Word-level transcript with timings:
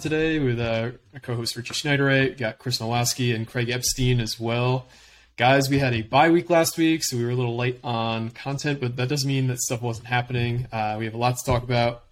Today 0.00 0.38
with 0.38 0.60
uh, 0.60 0.92
our 1.12 1.20
co-host 1.20 1.56
Richie 1.56 1.74
Schneiderite. 1.74 2.30
We 2.30 2.34
got 2.36 2.58
Chris 2.58 2.78
Nalwasky 2.78 3.34
and 3.34 3.48
Craig 3.48 3.68
Epstein 3.68 4.20
as 4.20 4.38
well. 4.38 4.86
Guys, 5.36 5.68
we 5.68 5.80
had 5.80 5.92
a 5.92 6.02
bye 6.02 6.30
week 6.30 6.50
last 6.50 6.78
week, 6.78 7.02
so 7.02 7.16
we 7.16 7.24
were 7.24 7.30
a 7.30 7.34
little 7.34 7.56
late 7.56 7.80
on 7.82 8.30
content, 8.30 8.80
but 8.80 8.94
that 8.96 9.08
doesn't 9.08 9.26
mean 9.26 9.48
that 9.48 9.58
stuff 9.58 9.82
wasn't 9.82 10.06
happening. 10.06 10.68
Uh, 10.70 10.96
we 10.98 11.04
have 11.04 11.14
a 11.14 11.18
lot 11.18 11.36
to 11.36 11.44
talk 11.44 11.64
about. 11.64 12.04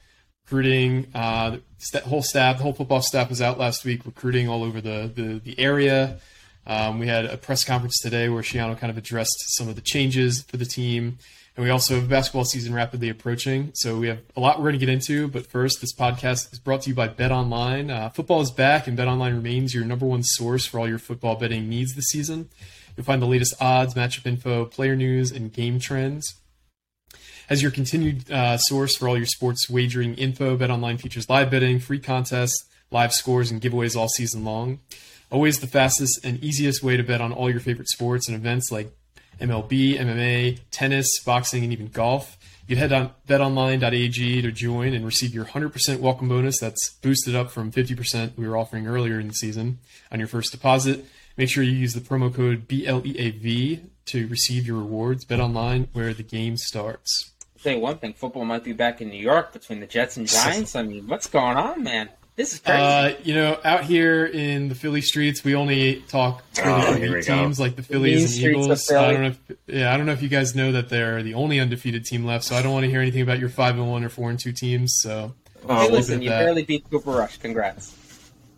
Recruiting, 0.44 1.06
uh, 1.14 1.58
the 1.92 2.00
whole 2.00 2.22
staff, 2.22 2.56
the 2.56 2.64
whole 2.64 2.72
football 2.72 3.02
staff 3.02 3.28
was 3.28 3.40
out 3.40 3.56
last 3.56 3.84
week 3.84 4.04
recruiting 4.04 4.48
all 4.48 4.64
over 4.64 4.80
the, 4.80 5.10
the, 5.14 5.40
the 5.44 5.58
area. 5.58 6.18
Um, 6.66 6.98
we 6.98 7.06
had 7.06 7.24
a 7.24 7.36
press 7.36 7.62
conference 7.62 8.00
today 8.00 8.28
where 8.28 8.42
Schiano 8.42 8.76
kind 8.76 8.90
of 8.90 8.98
addressed 8.98 9.36
some 9.56 9.68
of 9.68 9.76
the 9.76 9.80
changes 9.80 10.42
for 10.42 10.56
the 10.56 10.66
team. 10.66 11.18
And 11.56 11.64
we 11.64 11.70
also 11.70 11.94
have 11.94 12.08
basketball 12.08 12.44
season 12.44 12.74
rapidly 12.74 13.08
approaching. 13.08 13.70
So 13.74 13.96
we 13.96 14.08
have 14.08 14.20
a 14.36 14.40
lot 14.40 14.58
we're 14.58 14.64
going 14.64 14.78
to 14.78 14.86
get 14.86 14.92
into. 14.92 15.26
But 15.26 15.46
first, 15.46 15.80
this 15.80 15.94
podcast 15.94 16.52
is 16.52 16.58
brought 16.58 16.82
to 16.82 16.90
you 16.90 16.94
by 16.94 17.08
Bet 17.08 17.32
Online. 17.32 17.90
Uh, 17.90 18.10
football 18.10 18.42
is 18.42 18.50
back, 18.50 18.86
and 18.86 18.94
Bet 18.94 19.08
Online 19.08 19.34
remains 19.34 19.74
your 19.74 19.84
number 19.84 20.04
one 20.04 20.22
source 20.22 20.66
for 20.66 20.78
all 20.78 20.88
your 20.88 20.98
football 20.98 21.34
betting 21.36 21.66
needs 21.66 21.94
this 21.94 22.08
season. 22.08 22.50
You'll 22.94 23.04
find 23.04 23.22
the 23.22 23.26
latest 23.26 23.54
odds, 23.58 23.94
matchup 23.94 24.26
info, 24.26 24.66
player 24.66 24.94
news, 24.94 25.32
and 25.32 25.50
game 25.50 25.80
trends. 25.80 26.34
As 27.48 27.62
your 27.62 27.70
continued 27.70 28.30
uh, 28.30 28.58
source 28.58 28.96
for 28.96 29.08
all 29.08 29.16
your 29.16 29.26
sports 29.26 29.70
wagering 29.70 30.14
info, 30.14 30.56
Bet 30.58 30.70
Online 30.70 30.98
features 30.98 31.30
live 31.30 31.50
betting, 31.50 31.78
free 31.78 32.00
contests, 32.00 32.66
live 32.90 33.14
scores, 33.14 33.50
and 33.50 33.62
giveaways 33.62 33.96
all 33.96 34.08
season 34.08 34.44
long. 34.44 34.80
Always 35.30 35.60
the 35.60 35.66
fastest 35.66 36.22
and 36.22 36.42
easiest 36.44 36.82
way 36.82 36.98
to 36.98 37.02
bet 37.02 37.22
on 37.22 37.32
all 37.32 37.50
your 37.50 37.60
favorite 37.60 37.88
sports 37.88 38.28
and 38.28 38.36
events 38.36 38.70
like 38.70 38.92
MLB, 39.40 39.98
MMA, 39.98 40.60
tennis, 40.70 41.20
boxing, 41.24 41.64
and 41.64 41.72
even 41.72 41.88
golf. 41.88 42.36
You 42.66 42.74
can 42.74 42.78
head 42.78 42.92
on 42.92 43.12
betonline.ag 43.28 44.42
to 44.42 44.52
join 44.52 44.92
and 44.92 45.06
receive 45.06 45.32
your 45.32 45.44
100% 45.44 46.00
welcome 46.00 46.28
bonus 46.28 46.58
that's 46.58 46.90
boosted 46.94 47.36
up 47.36 47.50
from 47.50 47.70
50% 47.70 48.36
we 48.36 48.48
were 48.48 48.56
offering 48.56 48.88
earlier 48.88 49.20
in 49.20 49.28
the 49.28 49.34
season 49.34 49.78
on 50.10 50.18
your 50.18 50.26
first 50.26 50.50
deposit. 50.50 51.04
Make 51.36 51.48
sure 51.48 51.62
you 51.62 51.72
use 51.72 51.94
the 51.94 52.00
promo 52.00 52.34
code 52.34 52.66
BLEAV 52.66 53.82
to 54.06 54.26
receive 54.26 54.66
your 54.66 54.78
rewards. 54.78 55.24
Bet 55.24 55.38
online 55.38 55.88
where 55.92 56.12
the 56.12 56.22
game 56.22 56.56
starts. 56.56 57.32
Say 57.58 57.76
one 57.76 57.98
thing, 57.98 58.14
football 58.14 58.44
might 58.44 58.64
be 58.64 58.72
back 58.72 59.00
in 59.00 59.10
New 59.10 59.20
York 59.20 59.52
between 59.52 59.80
the 59.80 59.86
Jets 59.86 60.16
and 60.16 60.26
Giants. 60.26 60.74
I 60.76 60.82
mean, 60.82 61.06
what's 61.06 61.26
going 61.26 61.56
on, 61.56 61.82
man? 61.82 62.08
This 62.36 62.52
is 62.52 62.58
crazy. 62.60 62.80
Uh, 62.82 63.14
you 63.24 63.34
know, 63.34 63.58
out 63.64 63.84
here 63.84 64.26
in 64.26 64.68
the 64.68 64.74
Philly 64.74 65.00
streets, 65.00 65.42
we 65.42 65.54
only 65.54 66.02
talk 66.08 66.44
really 66.58 66.70
Oh, 66.70 66.86
elite 66.90 67.02
here 67.02 67.12
go. 67.14 67.20
teams 67.22 67.58
like 67.58 67.76
the 67.76 67.80
mean 67.82 67.88
Phillies 67.88 68.36
and 68.36 68.50
Eagles. 68.50 68.90
I 68.92 69.12
don't 69.12 69.22
know. 69.22 69.28
If, 69.28 69.56
yeah, 69.66 69.92
I 69.94 69.96
don't 69.96 70.04
know 70.04 70.12
if 70.12 70.22
you 70.22 70.28
guys 70.28 70.54
know 70.54 70.72
that 70.72 70.90
they're 70.90 71.22
the 71.22 71.32
only 71.34 71.58
undefeated 71.60 72.04
team 72.04 72.26
left. 72.26 72.44
So 72.44 72.54
I 72.54 72.60
don't 72.60 72.72
want 72.74 72.84
to 72.84 72.90
hear 72.90 73.00
anything 73.00 73.22
about 73.22 73.38
your 73.38 73.48
five 73.48 73.78
and 73.78 73.90
one 73.90 74.04
or 74.04 74.10
four 74.10 74.28
and 74.28 74.38
two 74.38 74.52
teams. 74.52 74.98
So, 75.00 75.34
Oh, 75.68 75.74
hey, 75.76 75.82
leave 75.84 75.92
listen, 75.92 76.20
you 76.22 76.28
that. 76.28 76.40
barely 76.44 76.62
beat 76.64 76.84
Cooper 76.90 77.10
Rush. 77.12 77.38
Congrats. 77.38 77.94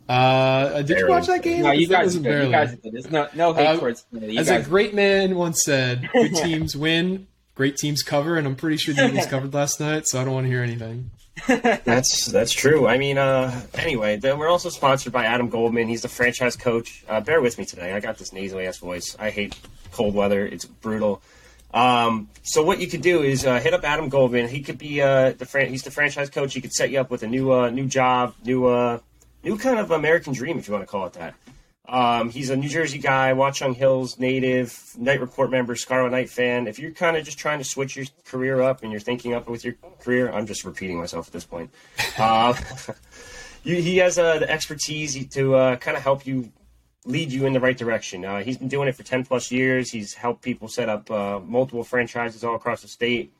uh, 0.08 0.82
did 0.82 0.98
you 0.98 1.08
watch 1.08 1.26
that 1.26 1.42
game? 1.42 1.62
No, 1.62 1.70
you 1.70 1.86
guys, 1.86 2.06
wasn't 2.06 2.24
you 2.24 2.30
barely. 2.30 2.50
guys 2.50 2.72
are 2.72 2.76
good. 2.76 2.92
There's 2.92 3.10
no 3.10 3.28
no 3.34 3.52
hate 3.52 3.66
Uh, 3.66 3.76
towards 3.78 4.00
Philly. 4.12 4.32
You 4.32 4.40
As 4.40 4.48
guys, 4.48 4.66
a 4.66 4.68
great 4.68 4.92
man 4.94 5.36
once 5.36 5.62
said, 5.64 6.08
"Good 6.12 6.34
teams 6.42 6.76
win, 6.76 7.26
great 7.54 7.76
teams 7.76 8.02
cover," 8.02 8.36
and 8.36 8.46
I'm 8.46 8.56
pretty 8.56 8.76
sure 8.78 8.92
the 8.94 9.06
Eagles 9.06 9.26
covered 9.30 9.54
last 9.54 9.78
night. 9.80 10.08
So 10.08 10.20
I 10.20 10.24
don't 10.24 10.34
want 10.34 10.46
to 10.46 10.50
hear 10.50 10.62
anything. 10.62 11.10
That's 11.46 12.26
that's 12.26 12.52
true. 12.52 12.86
I 12.86 12.98
mean, 12.98 13.18
uh, 13.18 13.60
anyway, 13.74 14.18
we're 14.22 14.48
also 14.48 14.70
sponsored 14.70 15.12
by 15.12 15.24
Adam 15.24 15.48
Goldman. 15.48 15.88
He's 15.88 16.02
the 16.02 16.08
franchise 16.08 16.56
coach. 16.56 17.04
Uh, 17.08 17.20
bear 17.20 17.40
with 17.40 17.58
me 17.58 17.64
today. 17.64 17.92
I 17.92 18.00
got 18.00 18.18
this 18.18 18.32
nasally 18.32 18.66
ass 18.66 18.78
voice. 18.78 19.16
I 19.18 19.30
hate 19.30 19.56
cold 19.92 20.14
weather. 20.14 20.46
It's 20.46 20.64
brutal. 20.64 21.22
Um, 21.72 22.28
so 22.42 22.62
what 22.62 22.80
you 22.80 22.86
could 22.86 23.02
do 23.02 23.22
is 23.22 23.44
uh, 23.44 23.60
hit 23.60 23.74
up 23.74 23.84
Adam 23.84 24.08
Goldman. 24.08 24.48
He 24.48 24.62
could 24.62 24.78
be 24.78 25.02
uh, 25.02 25.32
the 25.32 25.44
fran- 25.44 25.68
he's 25.68 25.82
the 25.82 25.90
franchise 25.90 26.30
coach. 26.30 26.54
He 26.54 26.60
could 26.60 26.72
set 26.72 26.90
you 26.90 26.98
up 27.00 27.10
with 27.10 27.22
a 27.22 27.28
new 27.28 27.52
uh, 27.52 27.70
new 27.70 27.86
job, 27.86 28.34
new 28.44 28.66
uh, 28.66 29.00
new 29.44 29.58
kind 29.58 29.78
of 29.78 29.90
American 29.90 30.32
dream, 30.32 30.58
if 30.58 30.66
you 30.66 30.74
want 30.74 30.86
to 30.86 30.90
call 30.90 31.06
it 31.06 31.12
that. 31.14 31.34
Um, 31.88 32.28
he's 32.28 32.50
a 32.50 32.56
New 32.56 32.68
Jersey 32.68 32.98
guy, 32.98 33.32
Watchung 33.32 33.74
Hills 33.74 34.18
native, 34.18 34.92
Knight 34.98 35.20
Report 35.20 35.50
member, 35.50 35.74
Scarlet 35.74 36.10
Knight 36.10 36.28
fan. 36.28 36.66
If 36.66 36.78
you're 36.78 36.90
kind 36.90 37.16
of 37.16 37.24
just 37.24 37.38
trying 37.38 37.58
to 37.58 37.64
switch 37.64 37.96
your 37.96 38.04
career 38.26 38.60
up 38.60 38.82
and 38.82 38.92
you're 38.92 39.00
thinking 39.00 39.32
up 39.32 39.48
with 39.48 39.64
your 39.64 39.74
career, 40.00 40.30
I'm 40.30 40.46
just 40.46 40.64
repeating 40.64 40.98
myself 40.98 41.28
at 41.28 41.32
this 41.32 41.44
point. 41.44 41.70
Uh, 42.18 42.52
he 43.62 43.98
has 43.98 44.18
uh, 44.18 44.38
the 44.40 44.50
expertise 44.50 45.26
to 45.28 45.54
uh, 45.54 45.76
kind 45.76 45.96
of 45.96 46.02
help 46.02 46.26
you 46.26 46.50
lead 47.04 47.32
you 47.32 47.46
in 47.46 47.52
the 47.52 47.60
right 47.60 47.78
direction. 47.78 48.24
Uh, 48.24 48.42
he's 48.42 48.58
been 48.58 48.68
doing 48.68 48.88
it 48.88 48.96
for 48.96 49.04
10 49.04 49.24
plus 49.24 49.52
years. 49.52 49.90
He's 49.90 50.14
helped 50.14 50.42
people 50.42 50.66
set 50.66 50.88
up 50.88 51.10
uh, 51.10 51.38
multiple 51.40 51.84
franchises 51.84 52.42
all 52.42 52.56
across 52.56 52.82
the 52.82 52.88
state 52.88 53.32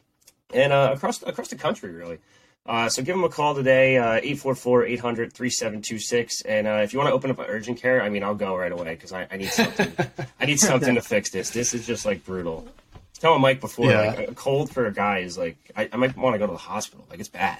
and 0.54 0.72
uh, 0.72 0.92
across 0.94 1.22
across 1.22 1.48
the 1.48 1.56
country, 1.56 1.90
really. 1.90 2.18
Uh, 2.68 2.88
so 2.88 3.02
give 3.02 3.16
him 3.16 3.24
a 3.24 3.28
call 3.30 3.54
today, 3.54 3.96
uh, 3.96 4.20
844-800-3726. 4.20 6.42
And 6.46 6.66
uh, 6.66 6.80
if 6.84 6.92
you 6.92 6.98
want 6.98 7.08
to 7.08 7.14
open 7.14 7.30
up 7.30 7.38
an 7.38 7.46
urgent 7.48 7.80
care, 7.80 8.02
I 8.02 8.08
mean, 8.10 8.22
I'll 8.22 8.34
go 8.34 8.54
right 8.56 8.70
away 8.72 8.94
because 8.94 9.12
I, 9.12 9.26
I 9.30 9.36
need 9.38 9.50
something. 9.50 9.92
I 10.40 10.46
need 10.46 10.60
something 10.60 10.94
to 10.94 11.00
fix 11.00 11.30
this. 11.30 11.50
This 11.50 11.72
is 11.74 11.86
just 11.86 12.04
like 12.04 12.24
brutal. 12.24 12.66
I 12.94 12.98
was 13.10 13.18
telling 13.18 13.40
Mike 13.40 13.60
before, 13.60 13.90
Yeah. 13.90 14.14
like 14.16 14.28
a 14.28 14.34
cold 14.34 14.70
for 14.70 14.86
a 14.86 14.92
guy 14.92 15.18
is 15.20 15.38
like, 15.38 15.56
I, 15.76 15.88
I 15.92 15.96
might 15.96 16.16
want 16.16 16.34
to 16.34 16.38
go 16.38 16.46
to 16.46 16.52
the 16.52 16.58
hospital. 16.58 17.06
Like 17.10 17.20
it's 17.20 17.28
bad. 17.30 17.58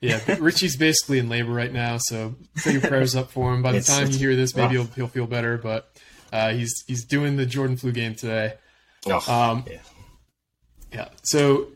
Yeah, 0.00 0.20
Richie's 0.40 0.76
basically 0.76 1.18
in 1.20 1.28
labor 1.28 1.52
right 1.52 1.72
now, 1.72 1.98
so 2.00 2.34
put 2.62 2.72
your 2.72 2.80
prayers 2.82 3.14
up 3.14 3.30
for 3.30 3.54
him. 3.54 3.62
By 3.62 3.70
the 3.72 3.78
It's- 3.78 3.96
time 3.98 4.10
you 4.10 4.18
hear 4.18 4.34
this, 4.34 4.56
maybe 4.56 4.74
he'll, 4.74 4.86
he'll 4.96 5.06
feel 5.08 5.26
better. 5.28 5.56
But 5.58 5.88
uh, 6.32 6.52
he's 6.52 6.82
he's 6.88 7.04
doing 7.04 7.36
the 7.36 7.46
Jordan 7.46 7.76
flu 7.76 7.92
game 7.92 8.14
today. 8.16 8.54
Oh, 9.06 9.32
Um, 9.32 9.64
yeah. 9.70 9.78
Yeah. 10.92 11.08
So 11.22 11.68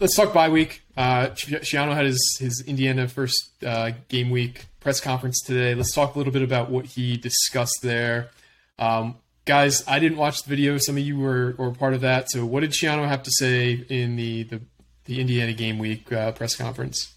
let's 0.00 0.14
talk 0.14 0.32
bye 0.32 0.48
week. 0.48 0.82
Uh, 0.96 1.28
Schiano 1.30 1.94
had 1.94 2.06
his 2.06 2.36
his 2.40 2.64
Indiana 2.66 3.08
first 3.08 3.50
uh, 3.64 3.92
game 4.08 4.30
week 4.30 4.66
press 4.80 5.00
conference 5.00 5.42
today. 5.42 5.74
Let's 5.74 5.94
talk 5.94 6.14
a 6.14 6.18
little 6.18 6.32
bit 6.32 6.42
about 6.42 6.70
what 6.70 6.86
he 6.86 7.16
discussed 7.16 7.80
there. 7.82 8.30
Um, 8.78 9.16
guys, 9.44 9.86
I 9.88 9.98
didn't 9.98 10.18
watch 10.18 10.42
the 10.42 10.48
video. 10.48 10.78
Some 10.78 10.96
of 10.96 11.02
you 11.02 11.18
were, 11.18 11.54
were 11.58 11.72
part 11.72 11.94
of 11.94 12.02
that. 12.02 12.30
So 12.30 12.44
what 12.46 12.60
did 12.60 12.70
Schiano 12.70 13.06
have 13.08 13.22
to 13.24 13.30
say 13.30 13.84
in 13.88 14.16
the 14.16 14.44
the, 14.44 14.60
the 15.04 15.20
Indiana 15.20 15.52
game 15.52 15.78
week 15.78 16.12
uh, 16.12 16.32
press 16.32 16.54
conference? 16.56 17.14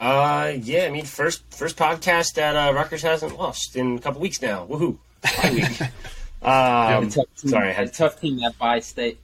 Uh, 0.00 0.52
yeah. 0.60 0.84
I 0.84 0.90
mean, 0.90 1.04
first 1.04 1.42
first 1.52 1.76
podcast 1.76 2.34
that 2.34 2.56
uh, 2.56 2.72
Rutgers 2.72 3.02
hasn't 3.02 3.38
lost 3.38 3.76
in 3.76 3.96
a 3.96 4.00
couple 4.00 4.20
weeks 4.20 4.40
now. 4.40 4.66
Woohoo! 4.66 4.98
Bye 5.22 5.50
week. 5.50 5.80
um, 6.42 7.08
a 7.08 7.48
sorry, 7.48 7.68
I 7.68 7.70
a 7.70 7.74
had 7.74 7.88
a 7.88 7.90
tough 7.90 8.20
team 8.20 8.38
that 8.38 8.58
by 8.58 8.80
state. 8.80 9.18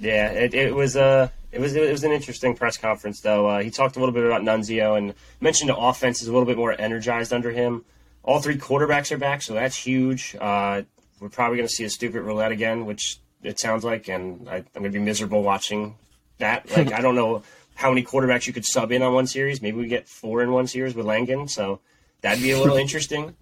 Yeah, 0.00 0.30
it, 0.30 0.54
it 0.54 0.74
was 0.74 0.96
uh, 0.96 1.28
it 1.54 1.60
was 1.60 1.74
it 1.76 1.90
was 1.90 2.02
an 2.02 2.10
interesting 2.10 2.54
press 2.54 2.76
conference 2.76 3.20
though. 3.20 3.46
Uh, 3.46 3.62
he 3.62 3.70
talked 3.70 3.96
a 3.96 4.00
little 4.00 4.12
bit 4.12 4.24
about 4.24 4.42
Nunzio 4.42 4.98
and 4.98 5.14
mentioned 5.40 5.70
the 5.70 5.76
offense 5.76 6.20
is 6.20 6.28
a 6.28 6.32
little 6.32 6.46
bit 6.46 6.56
more 6.56 6.78
energized 6.78 7.32
under 7.32 7.52
him. 7.52 7.84
All 8.24 8.40
three 8.40 8.58
quarterbacks 8.58 9.12
are 9.12 9.18
back, 9.18 9.42
so 9.42 9.54
that's 9.54 9.76
huge. 9.76 10.34
Uh, 10.40 10.82
we're 11.20 11.28
probably 11.28 11.58
going 11.58 11.68
to 11.68 11.74
see 11.74 11.84
a 11.84 11.90
stupid 11.90 12.22
roulette 12.22 12.52
again, 12.52 12.86
which 12.86 13.18
it 13.42 13.60
sounds 13.60 13.84
like, 13.84 14.08
and 14.08 14.48
I, 14.48 14.56
I'm 14.56 14.64
going 14.74 14.84
to 14.84 14.98
be 14.98 14.98
miserable 14.98 15.42
watching 15.42 15.94
that. 16.38 16.68
Like 16.76 16.92
I 16.92 17.00
don't 17.00 17.14
know 17.14 17.42
how 17.76 17.90
many 17.90 18.02
quarterbacks 18.02 18.46
you 18.46 18.52
could 18.52 18.64
sub 18.64 18.90
in 18.90 19.02
on 19.02 19.14
one 19.14 19.26
series. 19.26 19.62
Maybe 19.62 19.76
we 19.76 19.86
get 19.86 20.08
four 20.08 20.42
in 20.42 20.50
one 20.50 20.66
series 20.66 20.94
with 20.94 21.06
Langan, 21.06 21.48
so 21.48 21.80
that'd 22.20 22.42
be 22.42 22.50
a 22.50 22.58
little 22.58 22.76
interesting. 22.84 23.36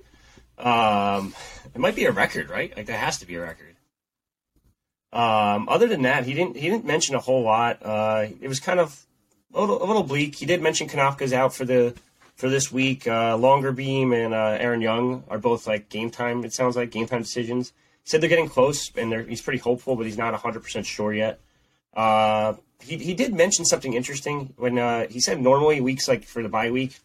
Um, 0.58 1.34
it 1.74 1.78
might 1.78 1.96
be 1.96 2.04
a 2.04 2.12
record, 2.12 2.50
right? 2.50 2.76
Like 2.76 2.86
there 2.86 2.98
has 2.98 3.18
to 3.20 3.26
be 3.26 3.36
a 3.36 3.40
record. 3.40 3.71
Um, 5.12 5.68
other 5.68 5.86
than 5.88 6.02
that, 6.02 6.24
he 6.24 6.32
didn't 6.32 6.56
he 6.56 6.70
didn't 6.70 6.86
mention 6.86 7.14
a 7.14 7.20
whole 7.20 7.42
lot. 7.42 7.78
Uh, 7.82 8.26
it 8.40 8.48
was 8.48 8.60
kind 8.60 8.80
of 8.80 9.04
a 9.54 9.60
little, 9.60 9.82
a 9.82 9.86
little 9.86 10.02
bleak. 10.02 10.34
He 10.36 10.46
did 10.46 10.62
mention 10.62 10.88
Konopka's 10.88 11.32
out 11.32 11.54
for 11.54 11.64
the 11.64 11.94
for 12.36 12.48
this 12.48 12.72
week. 12.72 13.06
Uh, 13.06 13.36
Longerbeam 13.36 14.14
and 14.14 14.32
uh, 14.32 14.56
Aaron 14.58 14.80
Young 14.80 15.24
are 15.28 15.38
both 15.38 15.66
like 15.66 15.88
game 15.90 16.10
time. 16.10 16.44
It 16.44 16.54
sounds 16.54 16.76
like 16.76 16.90
game 16.90 17.06
time 17.06 17.22
decisions. 17.22 17.72
He 18.04 18.10
said 18.10 18.20
they're 18.20 18.28
getting 18.28 18.48
close, 18.48 18.90
and 18.96 19.12
he's 19.28 19.42
pretty 19.42 19.58
hopeful, 19.58 19.96
but 19.96 20.06
he's 20.06 20.18
not 20.18 20.34
hundred 20.34 20.62
percent 20.62 20.86
sure 20.86 21.12
yet. 21.12 21.40
Uh, 21.94 22.54
he 22.80 22.96
he 22.96 23.14
did 23.14 23.34
mention 23.34 23.64
something 23.64 23.92
interesting 23.92 24.54
when 24.56 24.78
uh, 24.78 25.06
he 25.08 25.20
said 25.20 25.40
normally 25.40 25.80
weeks 25.80 26.08
like 26.08 26.24
for 26.24 26.42
the 26.42 26.48
bye 26.48 26.70
week, 26.70 26.98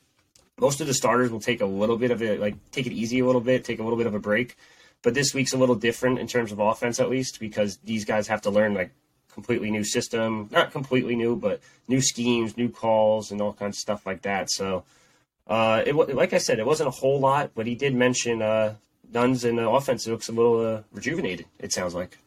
most 0.59 0.81
of 0.81 0.87
the 0.87 0.93
starters 0.93 1.29
will 1.29 1.41
take 1.41 1.61
a 1.61 1.65
little 1.65 1.97
bit 1.97 2.11
of 2.11 2.21
it, 2.21 2.39
like 2.39 2.55
take 2.71 2.87
it 2.87 2.93
easy 2.93 3.19
a 3.19 3.25
little 3.25 3.41
bit, 3.41 3.65
take 3.65 3.79
a 3.79 3.83
little 3.83 3.97
bit 3.97 4.07
of 4.07 4.15
a 4.15 4.19
break. 4.19 4.55
But 5.07 5.13
this 5.13 5.33
week's 5.33 5.53
a 5.53 5.57
little 5.57 5.75
different 5.75 6.19
in 6.19 6.27
terms 6.27 6.51
of 6.51 6.59
offense, 6.59 6.99
at 6.99 7.09
least, 7.09 7.39
because 7.39 7.77
these 7.77 8.03
guys 8.03 8.27
have 8.27 8.41
to 8.41 8.49
learn 8.49 8.73
like 8.73 8.91
completely 9.31 9.71
new 9.71 9.85
system, 9.85 10.49
not 10.51 10.73
completely 10.73 11.15
new, 11.15 11.37
but 11.37 11.61
new 11.87 12.01
schemes, 12.01 12.57
new 12.57 12.67
calls, 12.67 13.31
and 13.31 13.39
all 13.39 13.53
kinds 13.53 13.77
of 13.77 13.79
stuff 13.79 14.05
like 14.05 14.23
that. 14.23 14.51
So, 14.51 14.83
uh, 15.47 15.81
it 15.85 15.95
like 15.95 16.33
I 16.33 16.39
said, 16.39 16.59
it 16.59 16.65
wasn't 16.65 16.89
a 16.89 16.91
whole 16.91 17.21
lot, 17.21 17.51
but 17.55 17.65
he 17.65 17.73
did 17.73 17.95
mention 17.95 18.41
uh, 18.41 18.75
Nuns 19.13 19.45
in 19.45 19.55
the 19.55 19.69
offense 19.69 20.05
looks 20.07 20.27
a 20.27 20.33
little 20.33 20.59
uh, 20.59 20.81
rejuvenated. 20.91 21.45
It 21.57 21.71
sounds 21.71 21.95
like. 21.95 22.17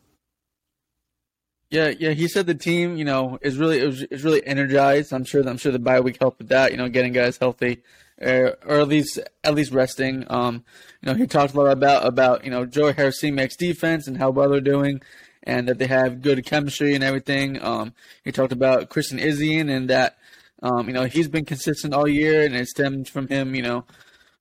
Yeah, 1.68 1.88
yeah. 1.90 2.12
He 2.12 2.28
said 2.28 2.46
the 2.46 2.54
team, 2.54 2.96
you 2.96 3.04
know, 3.04 3.38
is 3.42 3.58
really 3.58 3.80
is 3.80 4.24
really 4.24 4.42
energized. 4.46 5.12
I'm 5.12 5.24
sure. 5.24 5.46
I'm 5.46 5.58
sure 5.58 5.70
the 5.70 5.78
bye 5.78 6.00
week 6.00 6.16
helped 6.18 6.38
with 6.38 6.48
that. 6.48 6.70
You 6.70 6.78
know, 6.78 6.88
getting 6.88 7.12
guys 7.12 7.36
healthy, 7.36 7.82
or, 8.20 8.56
at 8.66 8.88
least 8.88 9.18
at 9.44 9.54
least 9.54 9.72
resting. 9.72 10.24
Um, 10.28 10.64
you 11.02 11.06
know, 11.06 11.14
he 11.14 11.26
talked 11.26 11.54
a 11.54 11.60
lot 11.60 11.70
about 11.70 12.06
about 12.06 12.44
you 12.44 12.50
know 12.50 12.66
Joe 12.66 12.92
Harasymiak's 12.92 13.56
defense 13.56 14.06
and 14.06 14.16
how 14.16 14.30
well 14.30 14.50
they're 14.50 14.60
doing, 14.60 15.00
and 15.42 15.68
that 15.68 15.78
they 15.78 15.86
have 15.86 16.22
good 16.22 16.44
chemistry 16.44 16.94
and 16.94 17.04
everything. 17.04 17.62
Um, 17.62 17.94
he 18.24 18.32
talked 18.32 18.52
about 18.52 18.90
Christian 18.90 19.18
Izien 19.18 19.70
and 19.70 19.88
that 19.90 20.18
um, 20.62 20.88
you 20.88 20.92
know 20.92 21.04
he's 21.04 21.28
been 21.28 21.44
consistent 21.44 21.94
all 21.94 22.08
year, 22.08 22.44
and 22.44 22.54
it 22.54 22.68
stems 22.68 23.08
from 23.08 23.28
him. 23.28 23.54
You 23.54 23.62
know, 23.62 23.84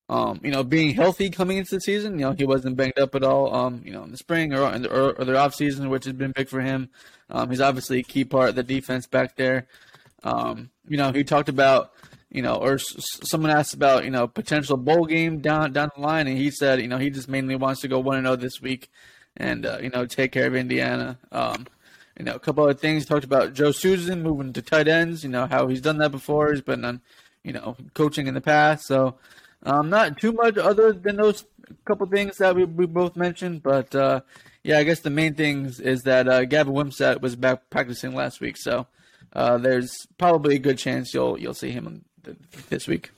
um, 0.09 0.39
you 0.43 0.49
know, 0.49 0.63
being 0.63 0.95
healthy 0.95 1.29
coming 1.29 1.57
into 1.57 1.75
the 1.75 1.81
season. 1.81 2.13
You 2.13 2.25
know, 2.25 2.31
he 2.31 2.43
wasn't 2.43 2.75
banged 2.75 2.97
up 2.99 3.13
at 3.13 3.23
all. 3.23 3.55
Um, 3.55 3.83
you 3.85 3.93
know, 3.93 4.03
in 4.03 4.11
the 4.11 4.17
spring 4.17 4.53
or 4.53 4.73
in 4.73 4.81
the, 4.81 4.89
or, 4.89 5.13
or 5.13 5.23
the 5.23 5.37
off 5.37 5.53
season, 5.53 5.89
which 5.89 6.05
has 6.05 6.13
been 6.13 6.33
big 6.35 6.49
for 6.49 6.61
him. 6.61 6.89
Um, 7.29 7.49
he's 7.51 7.61
obviously 7.61 7.99
a 7.99 8.03
key 8.03 8.25
part 8.25 8.49
of 8.49 8.55
the 8.55 8.63
defense 8.63 9.05
back 9.05 9.35
there. 9.35 9.67
Um, 10.23 10.71
you 10.87 10.97
know, 10.97 11.11
he 11.11 11.23
talked 11.23 11.47
about, 11.47 11.91
you 12.31 12.41
know, 12.41 12.55
or 12.55 12.75
s- 12.75 13.19
someone 13.23 13.51
asked 13.51 13.73
about, 13.73 14.05
you 14.05 14.11
know, 14.11 14.27
potential 14.27 14.77
bowl 14.77 15.05
game 15.05 15.39
down 15.39 15.73
down 15.73 15.89
the 15.95 16.01
line, 16.01 16.27
and 16.27 16.37
he 16.37 16.51
said, 16.51 16.81
you 16.81 16.87
know, 16.87 16.97
he 16.97 17.09
just 17.09 17.29
mainly 17.29 17.55
wants 17.55 17.81
to 17.81 17.87
go 17.87 17.99
one 17.99 18.17
and 18.17 18.25
zero 18.25 18.33
oh 18.33 18.35
this 18.35 18.61
week, 18.61 18.89
and 19.37 19.65
uh, 19.65 19.79
you 19.81 19.89
know, 19.89 20.05
take 20.05 20.31
care 20.31 20.47
of 20.47 20.55
Indiana. 20.55 21.17
Um, 21.31 21.67
you 22.17 22.25
know, 22.25 22.35
a 22.35 22.39
couple 22.39 22.63
other 22.63 22.73
things. 22.73 23.05
Talked 23.05 23.23
about 23.23 23.53
Joe 23.53 23.71
Susan 23.71 24.21
moving 24.21 24.53
to 24.53 24.61
tight 24.61 24.87
ends. 24.87 25.23
You 25.23 25.29
know 25.29 25.47
how 25.47 25.67
he's 25.67 25.81
done 25.81 25.97
that 25.99 26.11
before. 26.11 26.51
He's 26.51 26.61
been 26.61 26.85
on, 26.85 27.01
you 27.43 27.53
know, 27.53 27.77
coaching 27.93 28.27
in 28.27 28.33
the 28.33 28.41
past. 28.41 28.85
So 28.85 29.15
um, 29.63 29.89
not 29.89 30.17
too 30.17 30.33
much 30.33 30.57
other 30.57 30.93
than 30.93 31.15
those 31.15 31.45
couple 31.85 32.07
things 32.07 32.37
that 32.37 32.55
we, 32.55 32.65
we 32.65 32.85
both 32.85 33.15
mentioned, 33.15 33.63
but 33.63 33.93
uh, 33.95 34.21
yeah, 34.63 34.79
I 34.79 34.83
guess 34.83 34.99
the 34.99 35.09
main 35.09 35.35
things 35.35 35.79
is 35.79 36.03
that 36.03 36.27
uh, 36.27 36.45
Gavin 36.45 36.73
Wimsatt 36.73 37.21
was 37.21 37.35
back 37.35 37.69
practicing 37.69 38.13
last 38.13 38.41
week, 38.41 38.57
so 38.57 38.87
uh, 39.33 39.57
there's 39.57 40.07
probably 40.17 40.55
a 40.55 40.59
good 40.59 40.77
chance 40.77 41.13
you'll 41.13 41.39
you'll 41.39 41.53
see 41.53 41.71
him 41.71 42.03
this 42.69 42.87
week. 42.87 43.11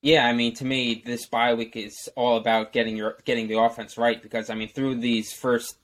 Yeah, 0.00 0.26
I 0.26 0.32
mean, 0.32 0.54
to 0.54 0.64
me, 0.64 1.02
this 1.04 1.26
bye 1.26 1.54
week 1.54 1.76
is 1.76 2.08
all 2.14 2.36
about 2.36 2.72
getting 2.72 2.96
your 2.96 3.16
getting 3.24 3.48
the 3.48 3.58
offense 3.58 3.98
right 3.98 4.22
because 4.22 4.48
I 4.50 4.54
mean, 4.54 4.68
through 4.68 4.96
these 4.96 5.32
first 5.32 5.76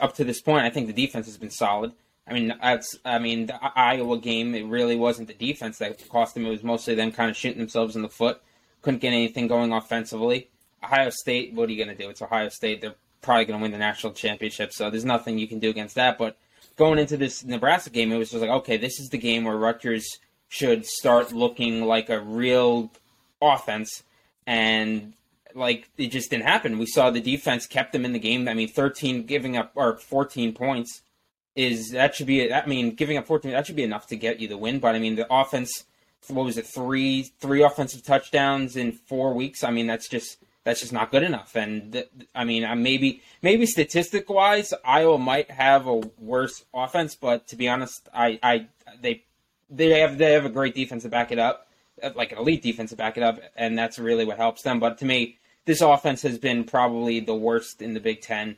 up 0.00 0.14
to 0.16 0.24
this 0.24 0.40
point, 0.40 0.64
I 0.64 0.70
think 0.70 0.86
the 0.86 0.92
defense 0.92 1.26
has 1.26 1.36
been 1.36 1.50
solid. 1.50 1.92
I 2.28 2.32
mean, 2.32 2.54
that's 2.60 2.96
I 3.04 3.18
mean, 3.18 3.46
the 3.46 3.58
Iowa 3.76 4.18
game, 4.18 4.54
it 4.54 4.66
really 4.66 4.96
wasn't 4.96 5.28
the 5.28 5.34
defense 5.34 5.78
that 5.78 6.08
cost 6.08 6.34
them; 6.34 6.46
it 6.46 6.50
was 6.50 6.62
mostly 6.62 6.94
them 6.94 7.12
kind 7.12 7.30
of 7.30 7.36
shooting 7.36 7.58
themselves 7.58 7.96
in 7.96 8.02
the 8.02 8.08
foot 8.08 8.40
couldn't 8.86 9.00
get 9.00 9.12
anything 9.12 9.48
going 9.48 9.72
offensively. 9.72 10.48
Ohio 10.82 11.10
State, 11.10 11.52
what 11.54 11.68
are 11.68 11.72
you 11.72 11.84
going 11.84 11.94
to 11.96 12.00
do? 12.00 12.08
It's 12.08 12.22
Ohio 12.22 12.48
State. 12.48 12.80
They're 12.80 12.94
probably 13.20 13.44
going 13.44 13.58
to 13.58 13.62
win 13.62 13.72
the 13.72 13.78
national 13.78 14.12
championship, 14.12 14.72
so 14.72 14.90
there's 14.90 15.04
nothing 15.04 15.38
you 15.38 15.48
can 15.48 15.58
do 15.58 15.70
against 15.70 15.96
that. 15.96 16.18
But 16.18 16.38
going 16.76 17.00
into 17.00 17.16
this 17.16 17.44
Nebraska 17.44 17.90
game, 17.90 18.12
it 18.12 18.16
was 18.16 18.30
just 18.30 18.40
like, 18.40 18.50
okay, 18.50 18.76
this 18.76 19.00
is 19.00 19.08
the 19.08 19.18
game 19.18 19.42
where 19.42 19.56
Rutgers 19.56 20.06
should 20.48 20.86
start 20.86 21.32
looking 21.32 21.84
like 21.84 22.08
a 22.08 22.20
real 22.20 22.90
offense, 23.40 24.02
and 24.46 25.14
like 25.54 25.88
it 25.96 26.08
just 26.08 26.30
didn't 26.30 26.44
happen. 26.44 26.78
We 26.78 26.86
saw 26.86 27.10
the 27.10 27.20
defense 27.20 27.66
kept 27.66 27.92
them 27.92 28.04
in 28.04 28.12
the 28.12 28.18
game. 28.18 28.48
I 28.48 28.54
mean, 28.54 28.68
13 28.68 29.24
giving 29.26 29.56
up 29.56 29.72
or 29.74 29.96
14 29.96 30.52
points 30.54 31.02
is 31.54 31.90
that 31.90 32.14
should 32.14 32.26
be. 32.26 32.52
I 32.52 32.66
mean, 32.66 32.94
giving 32.94 33.16
up 33.16 33.26
14 33.26 33.52
that 33.52 33.66
should 33.66 33.76
be 33.76 33.82
enough 33.82 34.06
to 34.08 34.16
get 34.16 34.40
you 34.40 34.48
the 34.48 34.58
win. 34.58 34.78
But 34.78 34.94
I 34.94 34.98
mean, 34.98 35.16
the 35.16 35.26
offense 35.32 35.84
what 36.28 36.44
was 36.44 36.58
it 36.58 36.66
three 36.66 37.22
three 37.40 37.62
offensive 37.62 38.02
touchdowns 38.02 38.76
in 38.76 38.92
four 38.92 39.34
weeks. 39.34 39.62
I 39.62 39.70
mean 39.70 39.86
that's 39.86 40.08
just 40.08 40.38
that's 40.64 40.80
just 40.80 40.92
not 40.92 41.10
good 41.10 41.22
enough. 41.22 41.54
And 41.54 41.92
th- 41.92 42.10
I 42.34 42.44
mean 42.44 42.82
maybe 42.82 43.22
maybe 43.42 43.66
statistic 43.66 44.28
wise 44.28 44.72
Iowa 44.84 45.18
might 45.18 45.50
have 45.50 45.86
a 45.86 45.96
worse 46.18 46.64
offense, 46.74 47.14
but 47.14 47.46
to 47.48 47.56
be 47.56 47.68
honest, 47.68 48.08
I 48.12 48.38
I 48.42 48.66
they 49.00 49.24
they 49.70 50.00
have 50.00 50.18
they 50.18 50.32
have 50.32 50.44
a 50.44 50.50
great 50.50 50.74
defense 50.74 51.02
to 51.02 51.08
back 51.08 51.32
it 51.32 51.38
up, 51.38 51.68
uh, 52.02 52.10
like 52.14 52.32
an 52.32 52.38
elite 52.38 52.62
defense 52.62 52.90
to 52.90 52.96
back 52.96 53.16
it 53.16 53.22
up, 53.22 53.40
and 53.56 53.78
that's 53.78 53.98
really 53.98 54.24
what 54.24 54.36
helps 54.36 54.62
them. 54.62 54.80
But 54.80 54.98
to 54.98 55.04
me, 55.04 55.38
this 55.64 55.80
offense 55.80 56.22
has 56.22 56.38
been 56.38 56.64
probably 56.64 57.20
the 57.20 57.34
worst 57.34 57.82
in 57.82 57.94
the 57.94 58.00
Big 58.00 58.20
Ten. 58.22 58.56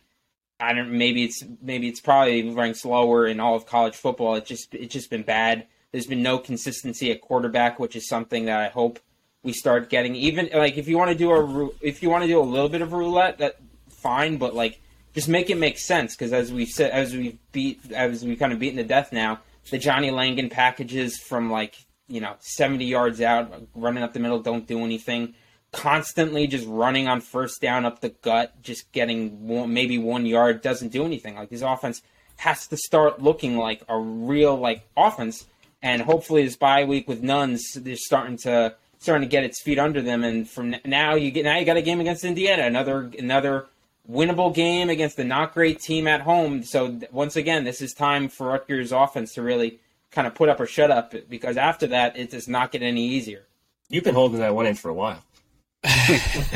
I 0.60 0.72
don't 0.72 0.90
maybe 0.90 1.25
it's 1.25 1.43
maybe 1.62 1.88
it's 1.88 2.00
probably 2.00 2.50
ranked 2.50 2.81
slower 2.81 3.26
in 3.26 3.40
all 3.40 3.55
of 3.55 3.66
college 3.66 3.94
football. 3.94 4.34
It 4.34 4.46
just 4.46 4.75
it's 4.75 4.93
just 4.93 5.10
been 5.10 5.22
bad. 5.22 5.66
There's 5.93 6.06
been 6.06 6.22
no 6.22 6.38
consistency 6.38 7.10
at 7.10 7.20
quarterback, 7.20 7.78
which 7.78 7.96
is 7.96 8.08
something 8.08 8.44
that 8.46 8.60
I 8.60 8.69
hope 8.69 8.99
we 9.43 9.52
start 9.52 9.88
getting. 9.88 10.14
Even 10.14 10.50
like 10.52 10.76
if 10.76 10.88
you 10.88 10.99
want 10.99 11.10
to 11.10 11.16
do 11.16 11.31
a 11.31 11.70
if 11.81 12.02
you 12.02 12.10
want 12.10 12.25
to 12.25 12.28
do 12.28 12.40
a 12.40 12.43
little 12.43 12.69
bit 12.69 12.82
of 12.82 12.93
roulette, 12.93 13.38
that 13.38 13.56
fine, 13.88 14.37
but 14.37 14.55
like 14.55 14.81
just 15.14 15.28
make 15.28 15.49
it 15.50 15.56
make 15.56 15.78
sense 15.78 16.14
because 16.14 16.32
as 16.32 16.52
we 16.52 16.66
said, 16.66 16.90
as 16.90 17.14
we 17.14 17.38
beat, 17.52 17.93
as 17.93 18.25
we 18.25 18.37
kind 18.37 18.52
of 18.52 18.58
beaten 18.58 18.76
to 18.76 18.84
death 18.84 19.12
now, 19.12 19.40
the 19.70 19.79
Johnny 19.79 20.11
Langan 20.11 20.50
packages 20.50 21.19
from 21.19 21.50
like 21.50 21.76
you 22.09 22.20
know 22.20 22.35
70 22.41 22.85
yards 22.85 23.20
out, 23.20 23.53
running 23.75 24.03
up 24.03 24.12
the 24.12 24.20
middle, 24.20 24.41
don't 24.41 24.67
do 24.67 24.85
anything. 24.85 25.35
Constantly 25.70 26.47
just 26.47 26.67
running 26.67 27.09
on 27.09 27.20
first 27.20 27.61
down 27.61 27.85
up 27.85 28.00
the 28.00 28.09
gut, 28.09 28.62
just 28.62 28.91
getting 28.93 29.47
one, 29.47 29.73
maybe 29.73 29.99
one 29.99 30.25
yard, 30.25 30.62
doesn't 30.62 30.93
do 30.93 31.05
anything. 31.05 31.35
Like 31.35 31.50
this 31.50 31.61
offense 31.61 32.00
has 32.38 32.67
to 32.69 32.76
start 32.76 33.20
looking 33.20 33.56
like 33.56 33.82
a 33.88 33.99
real 33.99 34.56
like 34.56 34.88
offense 34.97 35.44
and 35.82 36.03
hopefully 36.03 36.44
this 36.44 36.56
bye 36.56 36.85
week 36.85 37.09
with 37.09 37.23
nuns, 37.23 37.73
they're 37.75 37.97
starting 37.97 38.37
to 38.38 38.75
starting 38.99 39.29
to 39.29 39.31
get 39.31 39.44
its 39.44 39.62
feet 39.62 39.79
under 39.79 40.03
them. 40.03 40.25
And 40.25 40.49
from 40.49 40.75
now 40.85 41.15
you 41.15 41.31
get 41.31 41.44
now 41.44 41.59
you 41.59 41.65
got 41.65 41.76
a 41.76 41.82
game 41.82 42.00
against 42.00 42.25
Indiana, 42.25 42.65
another 42.65 43.11
another 43.19 43.67
winnable 44.10 44.55
game 44.55 44.88
against 44.90 45.19
a 45.19 45.25
not 45.25 45.52
great 45.55 45.81
team 45.81 46.06
at 46.06 46.22
home. 46.22 46.62
So 46.62 47.00
once 47.12 47.37
again, 47.37 47.64
this 47.64 47.81
is 47.81 47.93
time 47.93 48.28
for 48.28 48.49
Rutgers 48.49 48.93
offense 48.93 49.34
to 49.34 49.43
really 49.43 49.81
kind 50.10 50.26
of 50.26 50.34
put 50.34 50.49
up 50.49 50.58
or 50.60 50.66
shut 50.66 50.90
up 50.90 51.14
because 51.28 51.56
after 51.56 51.87
that 51.88 52.16
it 52.16 52.31
does 52.31 52.49
not 52.49 52.72
get 52.72 52.82
any 52.82 53.06
easier. 53.06 53.44
You've 53.88 54.05
been 54.05 54.14
holding 54.14 54.40
that 54.40 54.55
one 54.55 54.66
in 54.66 54.75
for 54.75 54.88
a 54.88 54.94
while. 54.94 55.22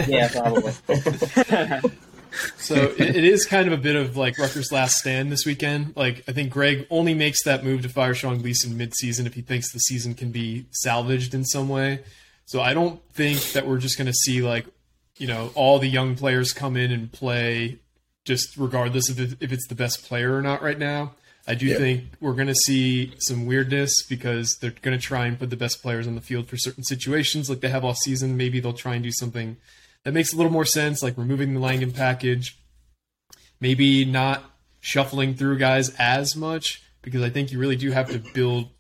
yeah, 0.07 0.29
probably. 0.31 0.73
so 2.57 2.75
it, 2.75 3.01
it 3.01 3.25
is 3.25 3.47
kind 3.47 3.67
of 3.67 3.73
a 3.73 3.81
bit 3.81 3.97
of 3.97 4.17
like 4.17 4.39
Rutgers' 4.39 4.73
last 4.73 4.97
stand 4.99 5.31
this 5.31 5.47
weekend. 5.47 5.95
Like 5.97 6.25
I 6.27 6.33
think 6.33 6.53
Greg 6.53 6.87
only 6.91 7.15
makes 7.15 7.45
that 7.45 7.65
move 7.65 7.83
to 7.83 7.89
fire 7.89 8.15
Sean 8.15 8.39
Gleeson 8.39 8.77
mid-season 8.77 9.27
if 9.27 9.35
he 9.35 9.43
thinks 9.43 9.73
the 9.73 9.79
season 9.79 10.15
can 10.15 10.31
be 10.31 10.67
salvaged 10.71 11.35
in 11.35 11.45
some 11.45 11.69
way. 11.69 12.01
So 12.45 12.61
I 12.61 12.75
don't 12.75 13.01
think 13.13 13.41
that 13.53 13.67
we're 13.67 13.79
just 13.79 13.97
going 13.97 14.09
to 14.09 14.13
see 14.13 14.43
like 14.43 14.67
you 15.23 15.29
know 15.29 15.53
all 15.55 15.79
the 15.79 15.87
young 15.89 16.17
players 16.17 16.53
come 16.53 16.77
in 16.77 16.91
and 16.91 17.13
play 17.13 17.79
just 18.25 18.57
regardless 18.57 19.09
of 19.09 19.21
if 19.21 19.53
it's 19.53 19.69
the 19.69 19.75
best 19.77 20.05
player 20.05 20.37
or 20.37 20.43
not 20.43 20.63
right 20.63 20.79
now. 20.79 21.15
I 21.47 21.55
do 21.55 21.77
think 21.77 22.05
we're 22.21 22.35
going 22.35 22.49
to 22.49 22.55
see 22.55 23.15
some 23.19 23.47
weirdness 23.47 24.05
because 24.09 24.57
they're 24.61 24.75
going 24.83 24.99
to 24.99 25.05
try 25.05 25.27
and 25.27 25.39
put 25.39 25.51
the 25.51 25.57
best 25.57 25.81
players 25.81 26.09
on 26.09 26.17
the 26.17 26.21
field 26.21 26.49
for 26.49 26.57
certain 26.57 26.83
situations 26.85 27.49
like 27.49 27.61
they 27.61 27.69
have 27.69 27.85
all 27.85 27.95
season. 27.95 28.37
Maybe 28.37 28.59
they'll 28.59 28.73
try 28.73 28.95
and 28.95 29.03
do 29.03 29.13
something 29.13 29.57
that 30.05 30.13
makes 30.13 30.33
a 30.33 30.37
little 30.37 30.53
more 30.53 30.65
sense, 30.65 31.03
like 31.03 31.17
removing 31.17 31.55
the 31.55 31.61
Langan 31.61 31.93
package, 31.93 32.59
maybe 33.61 34.05
not 34.05 34.45
shuffling 34.81 35.35
through 35.35 35.59
guys 35.59 35.91
as 35.99 36.35
much 36.37 36.83
because 37.01 37.23
I 37.23 37.31
think 37.31 37.53
you 37.53 37.59
really 37.61 37.77
do 37.77 37.93
have 37.93 38.11
to 38.11 38.23
build 38.35 38.71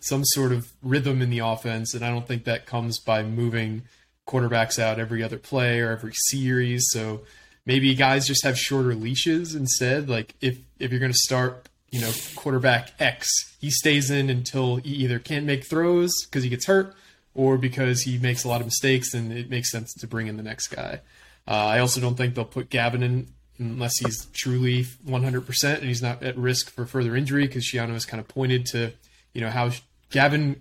some 0.00 0.24
sort 0.24 0.52
of 0.52 0.70
rhythm 0.82 1.22
in 1.22 1.30
the 1.30 1.40
offense, 1.40 1.94
and 1.94 2.04
I 2.04 2.10
don't 2.10 2.26
think 2.26 2.44
that 2.44 2.66
comes 2.66 2.98
by 2.98 3.22
moving 3.22 3.82
quarterbacks 4.28 4.78
out 4.78 5.00
every 5.00 5.22
other 5.22 5.38
play 5.38 5.80
or 5.80 5.90
every 5.90 6.12
series. 6.14 6.86
So 6.90 7.22
maybe 7.66 7.92
guys 7.94 8.26
just 8.26 8.44
have 8.44 8.56
shorter 8.58 8.94
leashes 8.94 9.54
instead. 9.54 10.08
Like 10.08 10.34
if 10.40 10.58
if 10.78 10.92
you're 10.92 11.00
going 11.00 11.12
to 11.12 11.18
start, 11.18 11.68
you 11.90 12.00
know, 12.00 12.12
quarterback 12.36 12.92
X, 13.00 13.28
he 13.60 13.70
stays 13.70 14.10
in 14.10 14.30
until 14.30 14.76
he 14.76 14.90
either 14.90 15.18
can't 15.18 15.46
make 15.46 15.68
throws 15.68 16.12
because 16.24 16.44
he 16.44 16.50
gets 16.50 16.66
hurt 16.66 16.94
or 17.34 17.58
because 17.58 18.02
he 18.02 18.18
makes 18.18 18.44
a 18.44 18.48
lot 18.48 18.60
of 18.60 18.66
mistakes 18.66 19.14
and 19.14 19.32
it 19.32 19.50
makes 19.50 19.70
sense 19.70 19.92
to 19.94 20.06
bring 20.06 20.26
in 20.26 20.36
the 20.36 20.42
next 20.42 20.68
guy. 20.68 21.00
Uh, 21.46 21.52
I 21.52 21.78
also 21.78 22.00
don't 22.00 22.16
think 22.16 22.34
they'll 22.34 22.44
put 22.44 22.68
Gavin 22.68 23.02
in 23.02 23.28
unless 23.58 23.98
he's 23.98 24.26
truly 24.26 24.84
100% 25.06 25.74
and 25.74 25.84
he's 25.84 26.02
not 26.02 26.22
at 26.22 26.36
risk 26.36 26.70
for 26.70 26.86
further 26.86 27.16
injury 27.16 27.46
because 27.46 27.64
Schiano 27.64 27.90
has 27.90 28.04
kind 28.04 28.20
of 28.20 28.28
pointed 28.28 28.66
to, 28.66 28.92
you 29.32 29.40
know, 29.40 29.50
how 29.50 29.70
Gavin, 30.10 30.60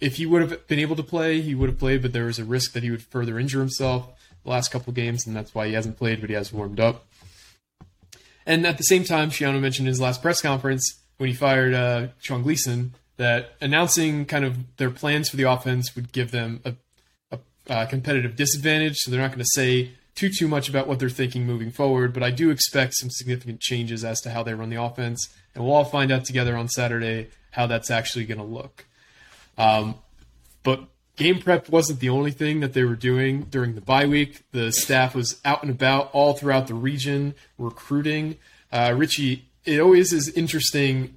if 0.00 0.16
he 0.16 0.26
would 0.26 0.42
have 0.42 0.66
been 0.66 0.78
able 0.78 0.96
to 0.96 1.02
play, 1.02 1.40
he 1.40 1.54
would 1.54 1.68
have 1.68 1.78
played, 1.78 2.02
but 2.02 2.12
there 2.12 2.24
was 2.24 2.38
a 2.38 2.44
risk 2.44 2.72
that 2.72 2.82
he 2.82 2.90
would 2.90 3.02
further 3.02 3.38
injure 3.38 3.60
himself 3.60 4.08
the 4.44 4.50
last 4.50 4.70
couple 4.70 4.92
games, 4.92 5.26
and 5.26 5.36
that's 5.36 5.54
why 5.54 5.66
he 5.66 5.74
hasn't 5.74 5.98
played, 5.98 6.20
but 6.20 6.30
he 6.30 6.36
has 6.36 6.52
warmed 6.52 6.80
up. 6.80 7.06
And 8.46 8.66
at 8.66 8.78
the 8.78 8.84
same 8.84 9.04
time, 9.04 9.30
Schiano 9.30 9.60
mentioned 9.60 9.86
in 9.86 9.92
his 9.92 10.00
last 10.00 10.22
press 10.22 10.40
conference 10.40 10.98
when 11.18 11.28
he 11.28 11.34
fired 11.34 11.74
uh, 11.74 12.08
Sean 12.20 12.42
Gleeson 12.42 12.94
that 13.18 13.52
announcing 13.60 14.24
kind 14.24 14.46
of 14.46 14.76
their 14.78 14.90
plans 14.90 15.28
for 15.28 15.36
the 15.36 15.42
offense 15.42 15.94
would 15.94 16.10
give 16.10 16.30
them 16.30 16.60
a, 16.64 16.74
a, 17.30 17.38
a 17.68 17.86
competitive 17.86 18.34
disadvantage. 18.34 18.96
So 18.96 19.10
they're 19.10 19.20
not 19.20 19.30
going 19.30 19.40
to 19.40 19.50
say 19.54 19.90
too 20.14 20.30
too 20.30 20.48
much 20.48 20.68
about 20.68 20.88
what 20.88 20.98
they're 20.98 21.10
thinking 21.10 21.46
moving 21.46 21.70
forward, 21.70 22.14
but 22.14 22.22
I 22.22 22.30
do 22.30 22.50
expect 22.50 22.94
some 22.96 23.10
significant 23.10 23.60
changes 23.60 24.04
as 24.04 24.20
to 24.22 24.30
how 24.30 24.42
they 24.42 24.54
run 24.54 24.70
the 24.70 24.82
offense, 24.82 25.28
and 25.54 25.62
we'll 25.62 25.74
all 25.74 25.84
find 25.84 26.10
out 26.10 26.24
together 26.24 26.56
on 26.56 26.68
Saturday 26.68 27.28
how 27.52 27.66
that's 27.66 27.90
actually 27.90 28.24
going 28.24 28.38
to 28.38 28.44
look. 28.44 28.86
Um, 29.58 29.96
but 30.62 30.84
game 31.16 31.40
prep 31.40 31.68
wasn't 31.68 32.00
the 32.00 32.08
only 32.08 32.30
thing 32.30 32.60
that 32.60 32.72
they 32.72 32.84
were 32.84 32.96
doing 32.96 33.42
during 33.42 33.74
the 33.74 33.80
bye 33.80 34.06
week. 34.06 34.42
The 34.52 34.72
staff 34.72 35.14
was 35.14 35.40
out 35.44 35.62
and 35.62 35.70
about 35.70 36.10
all 36.12 36.34
throughout 36.34 36.66
the 36.66 36.74
region 36.74 37.34
recruiting. 37.58 38.36
Uh, 38.72 38.94
Richie, 38.96 39.46
it 39.64 39.80
always 39.80 40.12
is 40.12 40.28
interesting 40.28 41.16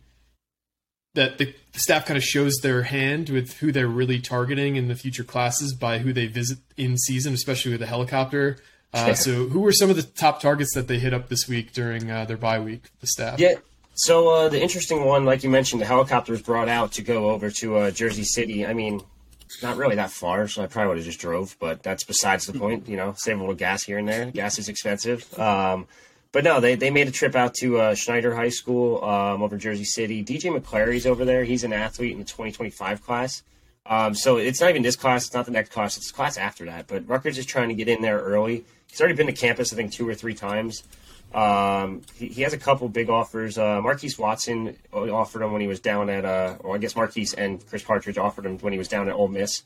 that 1.14 1.38
the 1.38 1.54
staff 1.74 2.06
kind 2.06 2.18
of 2.18 2.24
shows 2.24 2.58
their 2.62 2.84
hand 2.84 3.30
with 3.30 3.58
who 3.58 3.72
they're 3.72 3.88
really 3.88 4.20
targeting 4.20 4.76
in 4.76 4.88
the 4.88 4.96
future 4.96 5.24
classes 5.24 5.74
by 5.74 6.00
who 6.00 6.12
they 6.12 6.26
visit 6.26 6.58
in 6.76 6.98
season, 6.98 7.34
especially 7.34 7.72
with 7.72 7.80
the 7.80 7.88
helicopter. 7.88 8.58
Uh, 8.94 9.14
so, 9.14 9.48
who 9.48 9.60
were 9.60 9.72
some 9.72 9.90
of 9.90 9.96
the 9.96 10.04
top 10.04 10.40
targets 10.40 10.74
that 10.76 10.88
they 10.88 11.00
hit 11.00 11.14
up 11.14 11.28
this 11.28 11.48
week 11.48 11.74
during 11.74 12.12
uh, 12.12 12.26
their 12.26 12.38
bye 12.38 12.60
week? 12.60 12.90
The 13.00 13.08
staff. 13.08 13.40
Yeah. 13.40 13.56
So 13.96 14.30
uh, 14.30 14.50
the 14.50 14.62
interesting 14.62 15.06
one, 15.06 15.26
like 15.26 15.44
you 15.44 15.50
mentioned, 15.50 15.82
the 15.82 15.86
helicopter 15.86 16.32
was 16.32 16.42
brought 16.42 16.68
out 16.68 16.94
to 16.94 17.02
go 17.02 17.30
over 17.30 17.52
to 17.52 17.78
uh, 17.78 17.92
Jersey 17.92 18.24
City. 18.24 18.66
I 18.66 18.74
mean, 18.74 19.02
not 19.62 19.78
really 19.78 19.96
that 19.96 20.10
far, 20.10 20.48
so 20.48 20.64
I 20.64 20.68
probably 20.68 20.90
would 20.90 20.98
have 20.98 21.06
just 21.06 21.20
drove. 21.20 21.56
But 21.60 21.84
that's 21.84 22.04
besides 22.04 22.48
the 22.48 22.58
point. 22.58 22.88
You 22.88 22.98
know, 22.98 23.14
save 23.16 23.38
a 23.38 23.40
little 23.40 23.56
gas 23.56 23.84
here 23.84 24.00
and 24.00 24.08
there. 24.08 24.32
Gas 24.32 24.58
is 24.58 24.68
expensive. 24.68 25.38
Um, 25.38 25.88
but 26.32 26.44
no, 26.44 26.60
they, 26.60 26.74
they 26.74 26.90
made 26.90 27.08
a 27.08 27.12
trip 27.12 27.36
out 27.36 27.54
to 27.56 27.78
uh, 27.78 27.96
Snyder 27.96 28.34
High 28.36 28.50
School 28.50 29.04
um, 29.04 29.44
over 29.44 29.56
Jersey 29.56 29.84
City. 29.84 30.24
DJ 30.24 30.60
McClary's 30.60 31.06
over 31.06 31.24
there. 31.24 31.44
He's 31.44 31.64
an 31.64 31.74
athlete 31.74 32.14
in 32.14 32.18
the 32.18 32.26
2025 32.26 33.04
class. 33.04 33.44
Um, 33.86 34.16
so 34.16 34.38
it's 34.38 34.60
not 34.60 34.72
even 34.72 34.82
this 34.82 34.96
class. 34.96 35.26
It's 35.28 35.34
not 35.36 35.46
the 35.46 35.52
next 35.52 35.72
class. 35.72 35.96
It's 35.96 36.08
the 36.08 36.16
class 36.16 36.38
after 36.38 36.66
that. 36.66 36.88
But 36.88 37.08
Rutgers 37.08 37.38
is 37.38 37.46
trying 37.46 37.70
to 37.70 37.76
get 37.76 37.88
in 37.88 38.02
there 38.02 38.18
early. 38.20 38.66
He's 38.90 39.00
already 39.00 39.16
been 39.16 39.28
to 39.28 39.34
campus, 39.34 39.72
I 39.72 39.76
think, 39.76 39.92
two 39.92 40.08
or 40.10 40.16
three 40.16 40.34
times. 40.34 40.84
Um, 41.34 42.02
he, 42.16 42.28
he, 42.28 42.42
has 42.44 42.54
a 42.54 42.58
couple 42.58 42.88
big 42.90 43.10
offers. 43.10 43.58
Uh, 43.58 43.82
Marquise 43.82 44.20
Watson 44.20 44.78
offered 44.94 45.42
him 45.42 45.52
when 45.52 45.62
he 45.62 45.68
was 45.68 45.80
down 45.80 46.10
at, 46.10 46.26
uh, 46.26 46.58
or 46.60 46.76
I 46.76 46.78
guess 46.78 46.96
Marquise 46.96 47.34
and 47.34 47.66
Chris 47.66 47.84
Partridge 47.84 48.20
offered 48.20 48.46
him 48.46 48.60
when 48.60 48.72
he 48.72 48.78
was 48.78 48.88
down 48.88 49.10
at 49.10 49.16
Ole 49.16 49.30
Miss. 49.30 49.64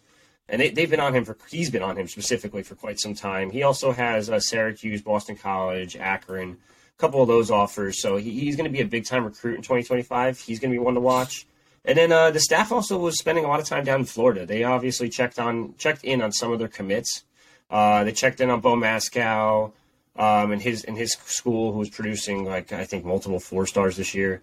And 0.48 0.62
they, 0.62 0.70
they've 0.70 0.90
been 0.90 1.02
on 1.02 1.14
him 1.14 1.26
for, 1.26 1.38
he's 1.50 1.70
been 1.70 1.84
on 1.84 1.98
him 1.98 2.08
specifically 2.08 2.64
for 2.64 2.76
quite 2.76 3.00
some 3.00 3.14
time. 3.14 3.50
He 3.50 3.64
also 3.64 3.92
has 3.92 4.30
uh, 4.30 4.40
Syracuse, 4.40 5.02
Boston 5.02 5.36
College, 5.36 5.98
Akron, 5.98 6.52
a 6.52 7.02
couple 7.02 7.22
of 7.22 7.28
those 7.28 7.52
offers. 7.52 8.02
So 8.02 8.16
he, 8.16 8.32
he's 8.32 8.56
going 8.56 8.70
to 8.70 8.72
be 8.72 8.82
a 8.82 8.88
big 8.88 9.06
time 9.06 9.26
recruit 9.26 9.56
in 9.56 9.62
2025. 9.62 10.40
He's 10.40 10.60
going 10.60 10.72
to 10.72 10.76
be 10.76 10.80
one 10.80 10.94
to 10.94 11.02
watch. 11.02 11.48
And 11.84 11.98
then 11.98 12.14
uh, 12.14 12.32
the 12.32 12.40
staff 12.40 12.72
also 12.72 12.98
was 12.98 13.20
spending 13.20 13.44
a 13.44 13.48
lot 13.50 13.60
of 13.60 13.66
time 13.66 13.84
down 13.84 14.02
in 14.02 14.06
Florida. 14.06 14.46
They 14.46 14.64
obviously 14.64 15.10
checked 15.10 15.38
on 15.38 15.74
checked 15.78 16.04
in 16.04 16.22
on 16.22 16.32
some 16.32 16.52
of 16.52 16.60
their 16.60 16.68
commits. 16.68 17.24
Uh, 17.70 18.06
they 18.06 18.14
checked 18.14 18.40
in 18.40 18.50
on 18.50 18.62
Bo 18.62 18.76
Mascoe 18.76 19.74
um, 20.18 20.52
and 20.52 20.62
his 20.62 20.84
in 20.84 20.96
his 20.96 21.14
school, 21.26 21.72
who 21.74 21.80
was 21.80 21.90
producing 21.90 22.46
like 22.46 22.74
I 22.74 22.86
think 22.86 23.06
multiple 23.06 23.40
four 23.40 23.66
stars 23.66 23.98
this 23.98 24.14
year. 24.14 24.42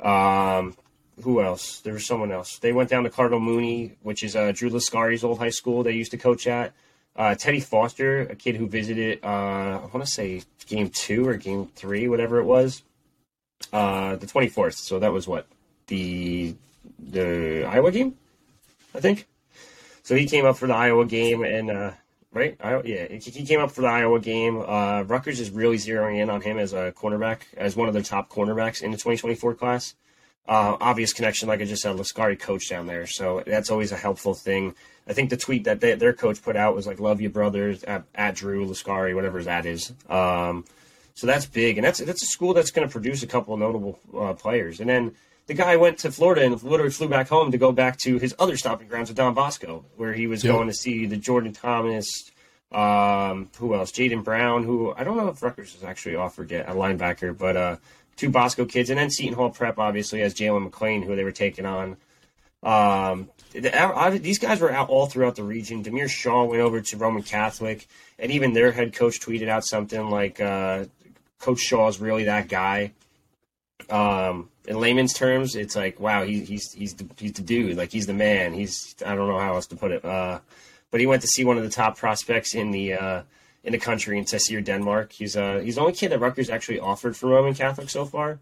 Um, 0.00 0.76
who 1.22 1.42
else? 1.42 1.80
There 1.80 1.92
was 1.92 2.06
someone 2.06 2.32
else. 2.32 2.58
They 2.58 2.72
went 2.72 2.88
down 2.88 3.04
to 3.04 3.10
Cardinal 3.10 3.40
Mooney, 3.40 3.96
which 4.02 4.22
is 4.22 4.34
uh, 4.34 4.52
Drew 4.52 4.70
Lascari's 4.70 5.22
old 5.22 5.38
high 5.38 5.50
school. 5.50 5.82
They 5.82 5.92
used 5.92 6.12
to 6.12 6.16
coach 6.18 6.46
at. 6.46 6.72
Uh, 7.16 7.34
Teddy 7.34 7.60
Foster, 7.60 8.20
a 8.22 8.36
kid 8.36 8.56
who 8.56 8.66
visited, 8.66 9.18
uh, 9.22 9.80
I 9.82 9.88
want 9.92 10.04
to 10.04 10.06
say 10.06 10.42
game 10.66 10.88
two 10.88 11.26
or 11.26 11.34
game 11.34 11.66
three, 11.74 12.08
whatever 12.08 12.38
it 12.38 12.44
was, 12.44 12.82
uh, 13.72 14.16
the 14.16 14.26
24th. 14.26 14.74
So 14.74 15.00
that 15.00 15.12
was 15.12 15.26
what 15.26 15.46
the 15.88 16.54
the 16.98 17.64
Iowa 17.64 17.90
game, 17.90 18.14
I 18.94 19.00
think. 19.00 19.26
So 20.02 20.14
he 20.14 20.26
came 20.26 20.46
up 20.46 20.56
for 20.56 20.66
the 20.66 20.74
Iowa 20.74 21.04
game, 21.04 21.42
and 21.42 21.70
uh, 21.70 21.92
right? 22.32 22.56
I, 22.60 22.80
yeah, 22.82 23.06
he 23.08 23.44
came 23.44 23.60
up 23.60 23.70
for 23.70 23.82
the 23.82 23.88
Iowa 23.88 24.20
game. 24.20 24.62
Uh, 24.66 25.02
Rutgers 25.02 25.40
is 25.40 25.50
really 25.50 25.76
zeroing 25.76 26.20
in 26.20 26.30
on 26.30 26.40
him 26.40 26.58
as 26.58 26.72
a 26.72 26.92
cornerback, 26.92 27.40
as 27.56 27.76
one 27.76 27.88
of 27.88 27.94
their 27.94 28.02
top 28.02 28.30
cornerbacks 28.30 28.82
in 28.82 28.90
the 28.90 28.96
2024 28.96 29.54
class. 29.54 29.94
Uh, 30.48 30.76
obvious 30.80 31.12
connection, 31.12 31.48
like 31.48 31.60
I 31.60 31.64
just 31.64 31.82
said, 31.82 31.96
Lascari 31.96 32.38
coach 32.38 32.68
down 32.68 32.86
there, 32.86 33.06
so 33.06 33.42
that's 33.46 33.70
always 33.70 33.92
a 33.92 33.96
helpful 33.96 34.34
thing. 34.34 34.74
I 35.06 35.12
think 35.12 35.30
the 35.30 35.36
tweet 35.36 35.64
that 35.64 35.80
they, 35.80 35.94
their 35.94 36.12
coach 36.12 36.42
put 36.42 36.56
out 36.56 36.74
was 36.74 36.86
like 36.86 36.98
"Love 36.98 37.20
you, 37.20 37.30
brothers," 37.30 37.84
at, 37.84 38.04
at 38.14 38.36
Drew 38.36 38.66
Lascari, 38.66 39.14
whatever 39.14 39.42
that 39.44 39.66
is. 39.66 39.92
Um, 40.08 40.64
so 41.14 41.26
that's 41.26 41.46
big, 41.46 41.78
and 41.78 41.84
that's 41.84 41.98
that's 42.00 42.22
a 42.22 42.26
school 42.26 42.54
that's 42.54 42.70
going 42.70 42.88
to 42.88 42.90
produce 42.90 43.22
a 43.22 43.26
couple 43.26 43.56
notable 43.56 44.00
uh, 44.16 44.32
players. 44.32 44.80
And 44.80 44.88
then 44.88 45.14
the 45.50 45.54
guy 45.54 45.76
went 45.76 45.98
to 45.98 46.12
Florida 46.12 46.46
and 46.46 46.62
literally 46.62 46.92
flew 46.92 47.08
back 47.08 47.28
home 47.28 47.50
to 47.50 47.58
go 47.58 47.72
back 47.72 47.96
to 47.98 48.20
his 48.20 48.32
other 48.38 48.56
stomping 48.56 48.86
grounds 48.86 49.10
with 49.10 49.16
Don 49.16 49.34
Bosco, 49.34 49.84
where 49.96 50.12
he 50.12 50.28
was 50.28 50.44
yep. 50.44 50.54
going 50.54 50.68
to 50.68 50.72
see 50.72 51.06
the 51.06 51.16
Jordan 51.16 51.52
Thomas, 51.52 52.30
um, 52.70 53.50
who 53.58 53.74
else? 53.74 53.90
Jaden 53.90 54.22
Brown, 54.22 54.62
who 54.62 54.94
I 54.96 55.02
don't 55.02 55.16
know 55.16 55.26
if 55.26 55.42
Rutgers 55.42 55.72
has 55.72 55.82
actually 55.82 56.14
offered 56.14 56.52
yet, 56.52 56.68
a 56.68 56.72
linebacker, 56.72 57.36
but 57.36 57.56
uh, 57.56 57.76
two 58.14 58.30
Bosco 58.30 58.64
kids, 58.64 58.90
and 58.90 58.98
then 59.00 59.10
Seton 59.10 59.34
Hall 59.34 59.50
Prep 59.50 59.76
obviously 59.80 60.20
has 60.20 60.34
Jalen 60.34 60.62
McLean, 60.62 61.02
who 61.02 61.16
they 61.16 61.24
were 61.24 61.32
taking 61.32 61.66
on. 61.66 61.96
Um, 62.62 63.28
these 63.52 64.38
guys 64.38 64.60
were 64.60 64.70
out 64.70 64.88
all 64.88 65.06
throughout 65.06 65.34
the 65.34 65.42
region. 65.42 65.82
Damiere 65.82 66.06
Shaw 66.06 66.44
went 66.44 66.62
over 66.62 66.80
to 66.80 66.96
Roman 66.96 67.24
Catholic, 67.24 67.88
and 68.20 68.30
even 68.30 68.52
their 68.52 68.70
head 68.70 68.94
coach 68.94 69.18
tweeted 69.18 69.48
out 69.48 69.64
something 69.64 70.10
like, 70.10 70.40
uh, 70.40 70.84
"Coach 71.40 71.58
Shaw 71.58 71.88
is 71.88 72.00
really 72.00 72.22
that 72.26 72.46
guy." 72.46 72.92
Um, 73.88 74.49
in 74.66 74.78
layman's 74.78 75.12
terms, 75.12 75.54
it's 75.54 75.76
like, 75.76 75.98
wow, 76.00 76.24
he, 76.24 76.44
he's 76.44 76.72
he's 76.72 76.94
the, 76.94 77.06
he's 77.16 77.32
the 77.32 77.42
dude. 77.42 77.76
Like 77.76 77.90
he's 77.92 78.06
the 78.06 78.14
man. 78.14 78.52
He's 78.52 78.94
I 79.04 79.14
don't 79.14 79.28
know 79.28 79.38
how 79.38 79.54
else 79.54 79.66
to 79.68 79.76
put 79.76 79.90
it. 79.90 80.04
Uh, 80.04 80.40
but 80.90 81.00
he 81.00 81.06
went 81.06 81.22
to 81.22 81.28
see 81.28 81.44
one 81.44 81.56
of 81.56 81.62
the 81.62 81.70
top 81.70 81.96
prospects 81.96 82.54
in 82.54 82.70
the 82.70 82.94
uh, 82.94 83.22
in 83.64 83.72
the 83.72 83.78
country 83.78 84.18
in 84.18 84.24
Tyseer, 84.24 84.64
Denmark. 84.64 85.12
He's 85.12 85.36
uh 85.36 85.58
he's 85.58 85.76
the 85.76 85.80
only 85.80 85.92
kid 85.92 86.10
that 86.12 86.18
Rutgers 86.18 86.50
actually 86.50 86.80
offered 86.80 87.16
for 87.16 87.28
Roman 87.28 87.54
Catholic 87.54 87.90
so 87.90 88.04
far, 88.04 88.38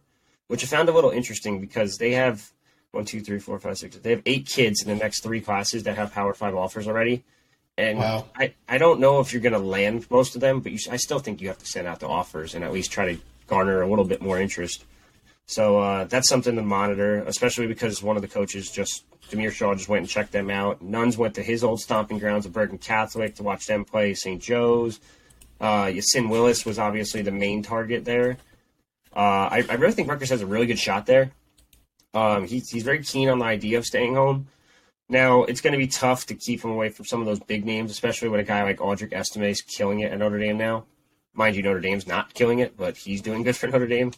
which 0.48 0.62
I 0.64 0.66
found 0.66 0.88
a 0.88 0.92
little 0.92 1.10
interesting 1.10 1.60
because 1.60 1.96
they 1.98 2.12
have 2.12 2.52
one, 2.92 3.04
two, 3.04 3.20
three, 3.20 3.38
four, 3.38 3.58
five, 3.58 3.78
six. 3.78 3.96
They 3.96 4.10
have 4.10 4.22
eight 4.26 4.46
kids 4.46 4.82
in 4.82 4.88
the 4.88 4.96
next 4.96 5.22
three 5.22 5.40
classes 5.40 5.82
that 5.84 5.96
have 5.96 6.12
Power 6.12 6.34
Five 6.34 6.54
offers 6.54 6.88
already. 6.88 7.24
And 7.76 7.98
wow. 7.98 8.26
I, 8.34 8.54
I 8.68 8.76
don't 8.76 8.98
know 8.98 9.20
if 9.20 9.32
you're 9.32 9.40
going 9.40 9.52
to 9.52 9.58
land 9.60 10.10
most 10.10 10.34
of 10.34 10.40
them, 10.40 10.58
but 10.60 10.72
you, 10.72 10.78
I 10.90 10.96
still 10.96 11.20
think 11.20 11.40
you 11.40 11.46
have 11.46 11.58
to 11.58 11.66
send 11.66 11.86
out 11.86 12.00
the 12.00 12.08
offers 12.08 12.56
and 12.56 12.64
at 12.64 12.72
least 12.72 12.90
try 12.90 13.14
to 13.14 13.20
garner 13.46 13.82
a 13.82 13.88
little 13.88 14.04
bit 14.04 14.20
more 14.20 14.40
interest. 14.40 14.84
So 15.48 15.78
uh, 15.78 16.04
that's 16.04 16.28
something 16.28 16.54
to 16.56 16.62
monitor, 16.62 17.24
especially 17.24 17.66
because 17.66 18.02
one 18.02 18.16
of 18.16 18.22
the 18.22 18.28
coaches 18.28 18.70
just 18.70 19.06
Damiere 19.30 19.50
Shaw 19.50 19.74
just 19.74 19.88
went 19.88 20.00
and 20.00 20.08
checked 20.08 20.30
them 20.30 20.50
out. 20.50 20.82
Nuns 20.82 21.16
went 21.16 21.34
to 21.36 21.42
his 21.42 21.64
old 21.64 21.80
stomping 21.80 22.18
grounds 22.18 22.44
of 22.44 22.52
Bergen 22.52 22.76
Catholic 22.76 23.34
to 23.36 23.42
watch 23.42 23.64
them 23.64 23.86
play 23.86 24.12
St. 24.12 24.42
Joe's. 24.42 25.00
Uh, 25.58 25.86
Yasin 25.86 26.28
Willis 26.28 26.66
was 26.66 26.78
obviously 26.78 27.22
the 27.22 27.30
main 27.30 27.62
target 27.62 28.04
there. 28.04 28.36
Uh, 29.16 29.48
I, 29.50 29.64
I, 29.70 29.74
really 29.74 29.94
think 29.94 30.08
Rutgers 30.08 30.28
has 30.28 30.42
a 30.42 30.46
really 30.46 30.66
good 30.66 30.78
shot 30.78 31.06
there. 31.06 31.32
Um, 32.12 32.46
he's, 32.46 32.68
he's 32.68 32.82
very 32.82 33.02
keen 33.02 33.30
on 33.30 33.38
the 33.38 33.46
idea 33.46 33.78
of 33.78 33.86
staying 33.86 34.14
home. 34.14 34.48
Now, 35.08 35.44
it's 35.44 35.62
going 35.62 35.72
to 35.72 35.78
be 35.78 35.86
tough 35.86 36.26
to 36.26 36.34
keep 36.34 36.62
him 36.62 36.70
away 36.70 36.90
from 36.90 37.06
some 37.06 37.20
of 37.20 37.26
those 37.26 37.40
big 37.40 37.64
names, 37.64 37.90
especially 37.90 38.28
when 38.28 38.38
a 38.38 38.44
guy 38.44 38.62
like 38.62 38.78
Audric 38.78 39.14
Estime 39.14 39.44
is 39.44 39.62
killing 39.62 40.00
it 40.00 40.12
at 40.12 40.18
Notre 40.18 40.38
Dame 40.38 40.58
now. 40.58 40.84
Mind 41.32 41.56
you, 41.56 41.62
Notre 41.62 41.80
Dame's 41.80 42.06
not 42.06 42.34
killing 42.34 42.58
it, 42.58 42.76
but 42.76 42.98
he's 42.98 43.22
doing 43.22 43.42
good 43.42 43.56
for 43.56 43.66
Notre 43.66 43.86
Dame. 43.86 44.12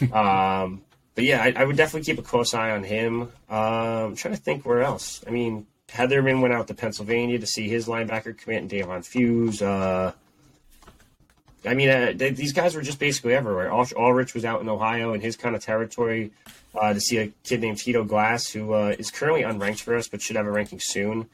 um, 0.12 0.82
but 1.14 1.24
yeah, 1.24 1.42
I, 1.42 1.54
I, 1.56 1.64
would 1.64 1.76
definitely 1.76 2.04
keep 2.04 2.18
a 2.18 2.26
close 2.26 2.52
eye 2.54 2.70
on 2.70 2.84
him. 2.84 3.22
Um, 3.22 3.30
I'm 3.48 4.16
trying 4.16 4.34
to 4.34 4.40
think 4.40 4.66
where 4.66 4.82
else. 4.82 5.24
I 5.26 5.30
mean, 5.30 5.66
Hetherman 5.88 6.42
went 6.42 6.52
out 6.52 6.68
to 6.68 6.74
Pennsylvania 6.74 7.38
to 7.38 7.46
see 7.46 7.68
his 7.68 7.86
linebacker 7.86 8.36
commit 8.36 8.60
and 8.60 8.70
Davon 8.70 9.02
Fuse. 9.02 9.62
Uh, 9.62 10.12
I 11.64 11.74
mean, 11.74 11.88
uh, 11.88 12.12
they, 12.14 12.30
these 12.30 12.52
guys 12.52 12.74
were 12.74 12.82
just 12.82 12.98
basically 12.98 13.34
everywhere. 13.34 13.70
All, 13.70 13.86
Ulrich 13.96 14.34
was 14.34 14.44
out 14.44 14.60
in 14.60 14.68
Ohio 14.68 15.14
in 15.14 15.20
his 15.20 15.36
kind 15.36 15.56
of 15.56 15.64
territory 15.64 16.32
uh, 16.74 16.92
to 16.92 17.00
see 17.00 17.18
a 17.18 17.28
kid 17.44 17.60
named 17.60 17.78
Tito 17.78 18.04
Glass, 18.04 18.48
who 18.48 18.72
uh, 18.72 18.94
is 18.98 19.10
currently 19.10 19.42
unranked 19.42 19.80
for 19.80 19.96
us, 19.96 20.08
but 20.08 20.20
should 20.22 20.36
have 20.36 20.46
a 20.46 20.50
ranking 20.50 20.80
soon. 20.80 21.28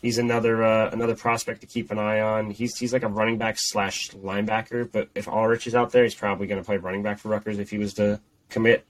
He's 0.00 0.18
another 0.18 0.62
uh, 0.62 0.90
another 0.90 1.16
prospect 1.16 1.60
to 1.62 1.66
keep 1.66 1.90
an 1.90 1.98
eye 1.98 2.20
on. 2.20 2.50
He's 2.50 2.76
he's 2.78 2.92
like 2.92 3.02
a 3.02 3.08
running 3.08 3.38
back 3.38 3.56
slash 3.58 4.10
linebacker, 4.10 4.90
but 4.90 5.08
if 5.14 5.28
Ulrich 5.28 5.66
is 5.66 5.74
out 5.74 5.90
there, 5.90 6.04
he's 6.04 6.14
probably 6.14 6.46
going 6.46 6.60
to 6.60 6.64
play 6.64 6.76
running 6.76 7.02
back 7.02 7.18
for 7.18 7.28
Rutgers 7.28 7.58
if 7.58 7.70
he 7.70 7.78
was 7.78 7.94
to 7.94 8.20
commit. 8.48 8.86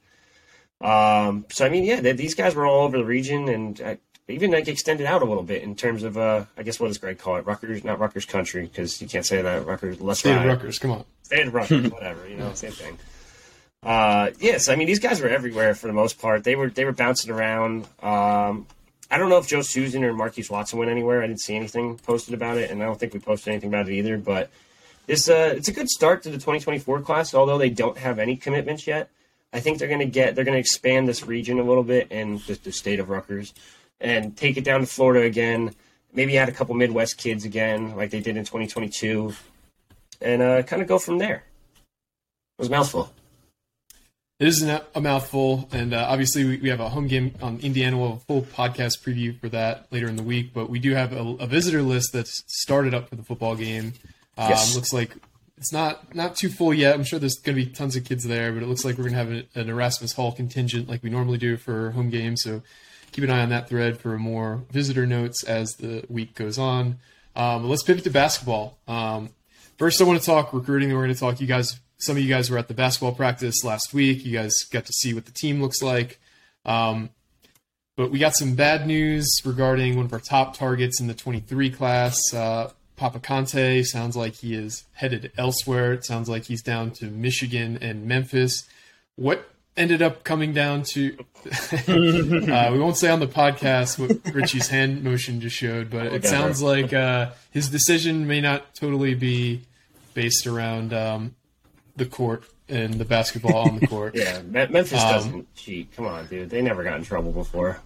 Um, 0.80 1.46
so 1.50 1.64
I 1.66 1.70
mean, 1.70 1.84
yeah, 1.84 2.00
they, 2.00 2.12
these 2.12 2.34
guys 2.34 2.54
were 2.54 2.66
all 2.66 2.84
over 2.84 2.98
the 2.98 3.04
region 3.04 3.48
and 3.48 3.80
uh, 3.80 3.96
even 4.28 4.50
like 4.50 4.68
extended 4.68 5.06
out 5.06 5.22
a 5.22 5.24
little 5.24 5.42
bit 5.42 5.62
in 5.62 5.74
terms 5.74 6.02
of, 6.02 6.18
uh, 6.18 6.44
I 6.56 6.62
guess 6.62 6.78
what 6.78 6.88
does 6.88 6.98
Greg 6.98 7.18
call 7.18 7.36
it? 7.36 7.46
Rutgers, 7.46 7.82
not 7.82 7.98
Rutgers 7.98 8.26
country, 8.26 8.62
because 8.62 9.00
you 9.00 9.08
can't 9.08 9.24
say 9.24 9.40
that 9.40 9.66
Rutgers. 9.66 10.00
Let's 10.00 10.20
State 10.20 10.46
Rutgers, 10.46 10.78
come 10.78 10.90
on. 10.90 11.04
State 11.22 11.50
Rutgers, 11.50 11.90
whatever, 11.92 12.28
you 12.28 12.36
know, 12.36 12.52
same 12.52 12.72
thing. 12.72 12.98
Uh, 13.82 14.30
yes, 14.40 14.68
I 14.68 14.76
mean 14.76 14.86
these 14.86 14.98
guys 14.98 15.20
were 15.20 15.28
everywhere 15.28 15.74
for 15.74 15.86
the 15.86 15.92
most 15.92 16.20
part. 16.20 16.44
They 16.44 16.56
were 16.56 16.68
they 16.68 16.84
were 16.84 16.92
bouncing 16.92 17.30
around. 17.30 17.86
Um, 18.02 18.66
I 19.10 19.18
don't 19.18 19.30
know 19.30 19.38
if 19.38 19.46
Joe 19.46 19.62
Susan 19.62 20.04
or 20.04 20.12
Marquise 20.12 20.50
Watson 20.50 20.78
went 20.78 20.90
anywhere. 20.90 21.22
I 21.22 21.26
didn't 21.26 21.40
see 21.40 21.56
anything 21.56 21.98
posted 21.98 22.34
about 22.34 22.58
it, 22.58 22.70
and 22.70 22.82
I 22.82 22.86
don't 22.86 23.00
think 23.00 23.14
we 23.14 23.20
posted 23.20 23.52
anything 23.52 23.70
about 23.70 23.88
it 23.88 23.94
either. 23.94 24.18
But 24.18 24.50
it's 25.06 25.28
a 25.28 25.56
it's 25.56 25.68
a 25.68 25.72
good 25.72 25.88
start 25.88 26.22
to 26.24 26.30
the 26.30 26.36
2024 26.36 27.00
class, 27.00 27.34
although 27.34 27.58
they 27.58 27.70
don't 27.70 27.96
have 27.98 28.18
any 28.18 28.36
commitments 28.36 28.86
yet. 28.86 29.10
I 29.52 29.60
think 29.60 29.78
they're 29.78 29.88
going 29.88 30.00
to 30.00 30.06
get 30.06 30.34
they're 30.34 30.44
going 30.44 30.56
to 30.56 30.60
expand 30.60 31.08
this 31.08 31.24
region 31.26 31.58
a 31.58 31.62
little 31.62 31.82
bit 31.82 32.12
in 32.12 32.38
the, 32.46 32.58
the 32.62 32.72
state 32.72 33.00
of 33.00 33.08
Rutgers 33.08 33.54
and 34.00 34.36
take 34.36 34.56
it 34.56 34.64
down 34.64 34.80
to 34.80 34.86
Florida 34.86 35.24
again. 35.26 35.74
Maybe 36.12 36.36
add 36.38 36.48
a 36.48 36.52
couple 36.52 36.74
Midwest 36.74 37.16
kids 37.16 37.44
again, 37.44 37.96
like 37.96 38.10
they 38.10 38.20
did 38.20 38.36
in 38.36 38.44
2022. 38.44 39.32
and 40.20 40.42
uh, 40.42 40.62
kind 40.62 40.82
of 40.82 40.88
go 40.88 40.98
from 40.98 41.18
there. 41.18 41.44
It 42.58 42.62
was 42.62 42.70
mouthful. 42.70 43.12
It 44.40 44.46
is 44.46 44.62
a 44.62 45.00
mouthful, 45.00 45.68
and 45.72 45.92
uh, 45.92 46.06
obviously 46.08 46.44
we, 46.44 46.58
we, 46.58 46.68
have 46.68 46.78
a 46.78 46.88
home 46.88 47.08
game 47.08 47.34
on 47.42 47.58
Indiana. 47.58 47.98
We'll 47.98 48.10
have 48.10 48.18
a 48.18 48.20
full 48.20 48.42
podcast 48.42 49.02
preview 49.02 49.36
for 49.40 49.48
that 49.48 49.88
later 49.90 50.06
in 50.06 50.14
the 50.14 50.22
week. 50.22 50.54
But 50.54 50.70
we 50.70 50.78
do 50.78 50.94
have 50.94 51.12
a, 51.12 51.22
a 51.40 51.46
visitor 51.48 51.82
list 51.82 52.12
that's 52.12 52.44
started 52.46 52.94
up 52.94 53.08
for 53.08 53.16
the 53.16 53.24
football 53.24 53.56
game. 53.56 53.94
Um, 54.36 54.50
yes. 54.50 54.76
Looks 54.76 54.92
like 54.92 55.16
it's 55.56 55.72
not 55.72 56.14
not 56.14 56.36
too 56.36 56.48
full 56.48 56.72
yet. 56.72 56.94
I'm 56.94 57.02
sure 57.02 57.18
there's 57.18 57.34
going 57.34 57.56
to 57.56 57.64
be 57.64 57.68
tons 57.68 57.96
of 57.96 58.04
kids 58.04 58.22
there, 58.22 58.52
but 58.52 58.62
it 58.62 58.66
looks 58.66 58.84
like 58.84 58.96
we're 58.96 59.10
going 59.10 59.14
to 59.14 59.18
have 59.18 59.32
a, 59.56 59.60
an 59.60 59.68
Erasmus 59.68 60.12
Hall 60.12 60.30
contingent 60.30 60.88
like 60.88 61.02
we 61.02 61.10
normally 61.10 61.38
do 61.38 61.56
for 61.56 61.90
home 61.90 62.08
games. 62.08 62.42
So 62.44 62.62
keep 63.10 63.24
an 63.24 63.30
eye 63.30 63.42
on 63.42 63.48
that 63.48 63.68
thread 63.68 63.98
for 63.98 64.16
more 64.20 64.62
visitor 64.70 65.04
notes 65.04 65.42
as 65.42 65.74
the 65.74 66.04
week 66.08 66.36
goes 66.36 66.58
on. 66.58 67.00
Um, 67.34 67.68
let's 67.68 67.82
pivot 67.82 68.04
to 68.04 68.10
basketball. 68.10 68.78
Um, 68.86 69.30
first, 69.78 70.00
I 70.00 70.04
want 70.04 70.20
to 70.20 70.24
talk 70.24 70.52
recruiting. 70.52 70.92
We're 70.92 71.02
going 71.02 71.14
to 71.14 71.18
talk. 71.18 71.40
You 71.40 71.48
guys, 71.48 71.80
some 71.98 72.16
of 72.16 72.22
you 72.22 72.28
guys 72.28 72.50
were 72.50 72.58
at 72.58 72.68
the 72.68 72.74
basketball 72.74 73.12
practice 73.12 73.64
last 73.64 73.92
week. 73.92 74.24
You 74.24 74.32
guys 74.32 74.54
got 74.70 74.86
to 74.86 74.92
see 74.92 75.14
what 75.14 75.26
the 75.26 75.32
team 75.32 75.60
looks 75.60 75.82
like. 75.82 76.20
Um, 76.64 77.10
but 77.96 78.10
we 78.10 78.20
got 78.20 78.34
some 78.34 78.54
bad 78.54 78.86
news 78.86 79.28
regarding 79.44 79.96
one 79.96 80.06
of 80.06 80.12
our 80.12 80.20
top 80.20 80.56
targets 80.56 81.00
in 81.00 81.08
the 81.08 81.14
23 81.14 81.70
class. 81.70 82.16
Uh, 82.32 82.70
Papa 82.94 83.18
Conte 83.18 83.82
sounds 83.82 84.16
like 84.16 84.36
he 84.36 84.54
is 84.54 84.84
headed 84.92 85.32
elsewhere. 85.36 85.92
It 85.92 86.04
sounds 86.04 86.28
like 86.28 86.44
he's 86.44 86.62
down 86.62 86.92
to 86.92 87.06
Michigan 87.06 87.78
and 87.80 88.06
Memphis. 88.06 88.68
What 89.16 89.50
ended 89.76 90.02
up 90.02 90.24
coming 90.24 90.52
down 90.52 90.82
to 90.82 91.16
uh, 91.88 92.70
we 92.72 92.78
won't 92.78 92.96
say 92.96 93.08
on 93.08 93.20
the 93.20 93.28
podcast 93.28 93.98
what 93.98 94.34
Richie's 94.34 94.68
hand 94.68 95.02
motion 95.02 95.40
just 95.40 95.56
showed, 95.56 95.90
but 95.90 96.06
it 96.06 96.24
sounds 96.24 96.60
like 96.60 96.92
uh, 96.92 97.30
his 97.50 97.68
decision 97.68 98.26
may 98.26 98.40
not 98.40 98.74
totally 98.74 99.14
be 99.14 99.62
based 100.14 100.46
around 100.46 100.92
um, 100.92 101.34
the 101.98 102.06
court 102.06 102.44
and 102.68 102.94
the 102.94 103.04
basketball 103.04 103.68
on 103.68 103.78
the 103.78 103.86
court. 103.88 104.14
yeah, 104.14 104.40
Memphis 104.42 105.02
um, 105.02 105.12
doesn't 105.12 105.54
cheat. 105.54 105.92
Come 105.94 106.06
on, 106.06 106.26
dude. 106.26 106.50
They 106.50 106.62
never 106.62 106.82
got 106.84 106.96
in 106.98 107.04
trouble 107.04 107.32
before. 107.32 107.80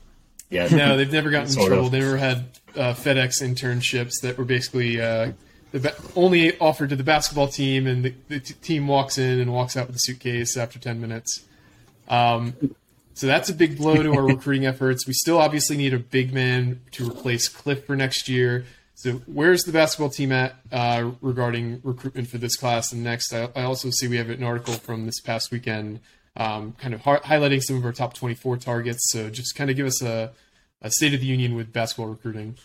Yeah, 0.51 0.69
no, 0.69 0.97
they've 0.99 1.11
never 1.11 1.31
gotten 1.31 1.49
in 1.49 1.67
trouble. 1.67 1.87
Of. 1.87 1.93
They 1.93 2.01
never 2.01 2.19
had 2.19 2.45
uh, 2.77 2.93
FedEx 2.93 3.43
internships 3.43 4.21
that 4.21 4.37
were 4.37 4.45
basically 4.45 5.01
uh, 5.01 5.33
ba- 5.73 5.95
only 6.15 6.59
offered 6.59 6.91
to 6.91 6.97
the 6.97 7.03
basketball 7.05 7.49
team, 7.49 7.87
and 7.87 8.05
the, 8.05 8.15
the 8.29 8.41
t- 8.41 8.55
team 8.55 8.87
walks 8.87 9.17
in 9.17 9.41
and 9.41 9.53
walks 9.53 9.77
out 9.79 9.87
with 9.87 9.97
a 9.97 10.01
suitcase 10.01 10.57
after 10.59 10.79
ten 10.79 11.01
minutes. 11.01 11.45
Um, 12.09 12.55
so 13.15 13.27
that's 13.27 13.49
a 13.49 13.55
big 13.55 13.79
blow 13.79 14.03
to 14.03 14.13
our 14.15 14.23
recruiting 14.27 14.67
efforts. 14.67 15.07
We 15.07 15.15
still 15.15 15.39
obviously 15.39 15.77
need 15.79 15.95
a 15.95 15.99
big 15.99 16.35
man 16.35 16.81
to 16.93 17.09
replace 17.09 17.49
Cliff 17.49 17.87
for 17.87 17.97
next 17.97 18.29
year. 18.29 18.67
So 18.95 19.13
where's 19.27 19.65
the 19.65 19.73
basketball 19.73 20.11
team 20.11 20.33
at 20.33 20.55
uh, 20.71 21.13
regarding 21.21 21.81
recruitment 21.83 22.29
for 22.29 22.39
this 22.39 22.57
class 22.57 22.93
and 22.93 23.03
next? 23.03 23.33
I, 23.33 23.49
I, 23.57 23.63
also 23.63 23.91
see 23.91 24.07
we 24.07 24.17
have 24.19 24.31
an 24.31 24.43
article 24.43 24.75
from 24.75 25.07
this 25.07 25.21
past 25.21 25.51
weekend, 25.51 26.01
um, 26.37 26.73
kind 26.79 26.95
of 26.95 27.01
ha- 27.01 27.21
highlighting 27.21 27.63
some 27.63 27.77
of 27.77 27.85
our 27.85 27.93
top 27.93 28.15
24 28.15 28.59
targets. 28.59 29.11
So 29.11 29.31
just 29.31 29.55
kind 29.57 29.71
of 29.71 29.77
give 29.77 29.87
us 29.87 30.03
a, 30.03 30.33
a 30.83 30.91
state 30.91 31.15
of 31.15 31.21
the 31.21 31.27
union 31.27 31.55
with 31.55 31.73
basketball 31.73 32.07
recruiting. 32.07 32.57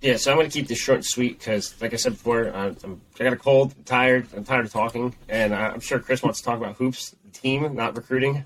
Yeah, 0.00 0.16
so 0.16 0.30
I'm 0.30 0.36
going 0.36 0.48
to 0.48 0.56
keep 0.56 0.68
this 0.68 0.78
short 0.78 0.96
and 0.96 1.04
sweet 1.04 1.38
because, 1.38 1.80
like 1.80 1.92
I 1.92 1.96
said 1.96 2.12
before, 2.12 2.54
I'm, 2.54 2.76
I 3.18 3.24
got 3.24 3.32
a 3.32 3.36
cold, 3.36 3.74
I'm 3.76 3.84
tired, 3.84 4.28
I'm 4.36 4.44
tired 4.44 4.66
of 4.66 4.72
talking, 4.72 5.14
and 5.28 5.52
I'm 5.52 5.80
sure 5.80 5.98
Chris 5.98 6.22
wants 6.22 6.38
to 6.38 6.44
talk 6.44 6.56
about 6.56 6.76
hoops, 6.76 7.16
team, 7.32 7.74
not 7.74 7.96
recruiting. 7.96 8.44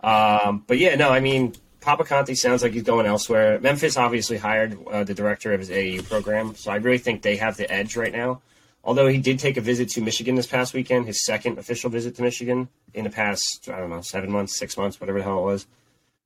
Um, 0.00 0.64
but 0.66 0.78
yeah, 0.78 0.96
no, 0.96 1.10
I 1.10 1.20
mean, 1.20 1.54
Papa 1.80 2.04
Conte 2.04 2.34
sounds 2.34 2.62
like 2.62 2.72
he's 2.72 2.82
going 2.82 3.06
elsewhere. 3.06 3.58
Memphis 3.60 3.96
obviously 3.96 4.36
hired 4.36 4.76
uh, 4.86 5.04
the 5.04 5.14
director 5.14 5.52
of 5.52 5.60
his 5.60 5.70
AAU 5.70 6.06
program, 6.08 6.54
so 6.54 6.70
I 6.70 6.76
really 6.76 6.98
think 6.98 7.22
they 7.22 7.36
have 7.36 7.56
the 7.56 7.70
edge 7.70 7.96
right 7.96 8.12
now. 8.12 8.42
Although 8.82 9.08
he 9.08 9.18
did 9.18 9.38
take 9.38 9.56
a 9.56 9.60
visit 9.60 9.90
to 9.90 10.00
Michigan 10.00 10.34
this 10.34 10.46
past 10.46 10.72
weekend, 10.72 11.06
his 11.06 11.24
second 11.24 11.58
official 11.58 11.90
visit 11.90 12.16
to 12.16 12.22
Michigan 12.22 12.68
in 12.94 13.04
the 13.04 13.10
past, 13.10 13.68
I 13.68 13.78
don't 13.78 13.90
know, 13.90 14.00
seven 14.00 14.30
months, 14.30 14.58
six 14.58 14.76
months, 14.76 15.00
whatever 15.00 15.18
the 15.18 15.24
hell 15.24 15.38
it 15.38 15.44
was. 15.44 15.66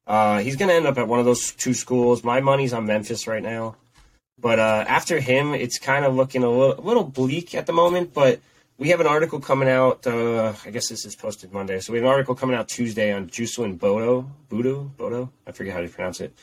Uh, 0.06 0.38
he's 0.38 0.56
going 0.56 0.68
to 0.68 0.74
end 0.74 0.86
up 0.86 0.98
at 0.98 1.08
one 1.08 1.18
of 1.18 1.24
those 1.24 1.52
two 1.52 1.74
schools. 1.74 2.22
My 2.22 2.40
money's 2.40 2.72
on 2.72 2.86
Memphis 2.86 3.26
right 3.26 3.42
now. 3.42 3.76
But 4.38 4.58
uh, 4.58 4.84
after 4.86 5.20
him, 5.20 5.54
it's 5.54 5.78
kind 5.78 6.04
of 6.04 6.14
looking 6.14 6.42
a 6.42 6.50
little, 6.50 6.78
a 6.78 6.82
little 6.82 7.04
bleak 7.04 7.54
at 7.54 7.66
the 7.66 7.72
moment. 7.72 8.12
But 8.12 8.40
we 8.78 8.88
have 8.88 9.00
an 9.00 9.06
article 9.06 9.40
coming 9.40 9.68
out. 9.68 10.06
Uh, 10.06 10.52
I 10.64 10.70
guess 10.70 10.88
this 10.88 11.04
is 11.04 11.14
posted 11.14 11.52
Monday, 11.52 11.80
so 11.80 11.92
we 11.92 11.98
have 11.98 12.06
an 12.06 12.10
article 12.10 12.34
coming 12.34 12.56
out 12.56 12.68
Tuesday 12.68 13.12
on 13.12 13.28
Jocelyn 13.28 13.76
Bodo, 13.76 14.30
Bodo, 14.48 14.84
Bodo. 14.96 15.30
I 15.46 15.52
forget 15.52 15.74
how 15.74 15.80
to 15.80 15.88
pronounce 15.88 16.20
it. 16.20 16.36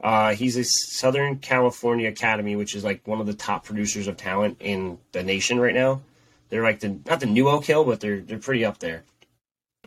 Uh, 0.00 0.34
he's 0.34 0.56
a 0.56 0.64
Southern 0.64 1.38
California 1.38 2.08
Academy, 2.08 2.56
which 2.56 2.74
is 2.74 2.84
like 2.84 3.06
one 3.06 3.20
of 3.20 3.26
the 3.26 3.34
top 3.34 3.64
producers 3.64 4.06
of 4.06 4.16
talent 4.16 4.58
in 4.60 4.98
the 5.12 5.22
nation 5.22 5.58
right 5.58 5.74
now. 5.74 6.02
They're 6.50 6.62
like 6.62 6.80
the 6.80 7.00
not 7.06 7.20
the 7.20 7.26
new 7.26 7.48
Oak 7.48 7.64
Hill, 7.64 7.84
but 7.84 8.00
they're 8.00 8.20
they're 8.20 8.38
pretty 8.38 8.64
up 8.64 8.78
there. 8.78 9.04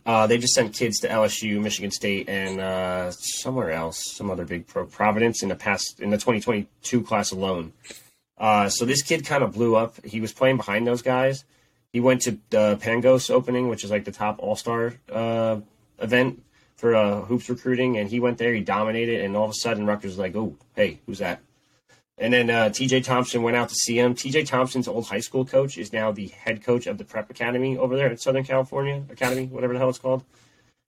Uh, 0.03 0.25
they 0.25 0.39
just 0.39 0.55
sent 0.55 0.73
kids 0.73 0.99
to 0.99 1.07
LSU, 1.07 1.61
Michigan 1.61 1.91
State, 1.91 2.27
and 2.27 2.59
uh, 2.59 3.11
somewhere 3.11 3.71
else, 3.71 4.15
some 4.15 4.31
other 4.31 4.45
big 4.45 4.65
pro, 4.65 4.85
Providence 4.85 5.43
in 5.43 5.49
the 5.49 5.55
past 5.55 5.99
in 5.99 6.09
the 6.09 6.17
2022 6.17 7.03
class 7.03 7.31
alone. 7.31 7.71
Uh, 8.37 8.67
so 8.67 8.83
this 8.85 9.03
kid 9.03 9.23
kind 9.25 9.43
of 9.43 9.53
blew 9.53 9.75
up. 9.75 10.03
He 10.03 10.19
was 10.19 10.33
playing 10.33 10.57
behind 10.57 10.87
those 10.87 11.03
guys 11.03 11.45
he 11.93 11.99
went 11.99 12.21
to 12.21 12.37
the 12.49 12.77
Pangos 12.77 13.29
opening, 13.29 13.67
which 13.67 13.83
is 13.83 13.91
like 13.91 14.05
the 14.05 14.11
top 14.11 14.37
All 14.39 14.55
Star 14.55 14.93
uh, 15.11 15.59
event 15.99 16.43
for 16.77 16.95
uh, 16.95 17.21
hoops 17.21 17.49
recruiting, 17.49 17.97
and 17.97 18.09
he 18.09 18.19
went 18.19 18.37
there. 18.37 18.53
He 18.53 18.61
dominated, 18.61 19.21
and 19.21 19.35
all 19.35 19.45
of 19.45 19.51
a 19.51 19.55
sudden 19.55 19.85
Rutgers 19.85 20.11
was 20.11 20.19
like, 20.19 20.35
"Oh, 20.35 20.55
hey, 20.75 20.99
who's 21.05 21.19
that?" 21.19 21.41
And 22.17 22.33
then 22.33 22.49
uh, 22.49 22.69
T.J. 22.69 23.01
Thompson 23.01 23.41
went 23.41 23.57
out 23.57 23.69
to 23.69 23.75
see 23.75 23.97
him. 23.97 24.13
T.J. 24.13 24.43
Thompson's 24.43 24.87
old 24.87 25.07
high 25.07 25.19
school 25.21 25.43
coach 25.43 25.77
is 25.77 25.91
now 25.91 26.11
the 26.11 26.27
head 26.27 26.63
coach 26.63 26.85
of 26.85 26.97
the 26.97 27.03
Prep 27.03 27.29
Academy 27.31 27.77
over 27.77 27.95
there 27.95 28.09
at 28.09 28.21
Southern 28.21 28.43
California 28.43 29.03
Academy, 29.09 29.47
whatever 29.47 29.73
the 29.73 29.79
hell 29.79 29.89
it's 29.89 29.97
called, 29.97 30.23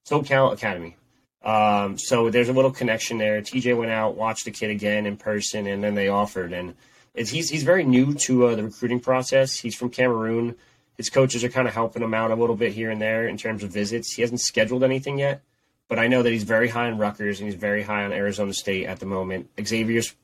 SoCal 0.08 0.54
Academy. 0.54 0.96
Um, 1.44 1.98
so 1.98 2.30
there's 2.30 2.50
a 2.50 2.54
little 2.54 2.72
connection 2.72 3.18
there. 3.18 3.42
TJ 3.42 3.76
went 3.76 3.92
out, 3.92 4.16
watched 4.16 4.46
the 4.46 4.52
kid 4.52 4.70
again 4.70 5.06
in 5.06 5.18
person, 5.18 5.68
and 5.68 5.84
then 5.84 5.96
they 5.96 6.08
offered. 6.08 6.54
And 6.54 6.76
he's 7.16 7.50
he's 7.50 7.64
very 7.64 7.84
new 7.84 8.14
to 8.14 8.48
uh, 8.48 8.56
the 8.56 8.64
recruiting 8.64 9.00
process. 9.00 9.60
He's 9.60 9.76
from 9.76 9.90
Cameroon 9.90 10.56
his 10.98 11.10
coaches 11.10 11.44
are 11.44 11.50
kind 11.50 11.68
of 11.68 11.74
helping 11.74 12.04
him 12.04 12.14
out 12.14 12.32
a 12.32 12.36
little 12.36 12.56
bit 12.56 12.74
here 12.74 12.90
and 12.90 13.02
there 13.02 13.28
in 13.28 13.38
terms 13.38 13.64
of 13.64 13.72
visits. 13.72 14.14
He 14.14 14.22
hasn't 14.22 14.42
scheduled 14.42 14.84
anything 14.84 15.20
yet, 15.20 15.42
but 15.90 16.00
I 16.00 16.08
know 16.08 16.24
that 16.24 16.32
he's 16.32 16.44
very 16.44 16.70
high 16.70 16.88
on 16.88 16.98
Rutgers 16.98 17.40
and 17.40 17.50
he's 17.50 17.60
very 17.60 17.84
high 17.84 18.04
on 18.04 18.14
Arizona 18.14 18.54
State 18.54 18.86
at 18.86 19.00
the 19.00 19.06
moment. 19.06 19.50
Xavier's 19.64 20.16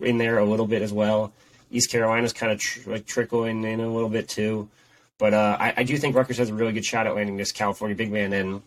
in 0.00 0.18
there 0.18 0.38
a 0.38 0.44
little 0.44 0.66
bit 0.66 0.82
as 0.82 0.92
well. 0.92 1.32
East 1.70 1.90
Carolina's 1.90 2.32
kind 2.32 2.52
of 2.52 2.58
tr- 2.58 2.90
like 2.90 3.06
trickling 3.06 3.64
in 3.64 3.80
a 3.80 3.92
little 3.92 4.08
bit 4.08 4.28
too. 4.28 4.68
But 5.18 5.34
uh, 5.34 5.56
I, 5.58 5.74
I, 5.78 5.82
do 5.82 5.96
think 5.96 6.14
Rutgers 6.14 6.38
has 6.38 6.50
a 6.50 6.54
really 6.54 6.72
good 6.72 6.84
shot 6.84 7.06
at 7.06 7.14
landing 7.14 7.36
this 7.36 7.52
California 7.52 7.96
big 7.96 8.12
man. 8.12 8.32
And 8.32 8.62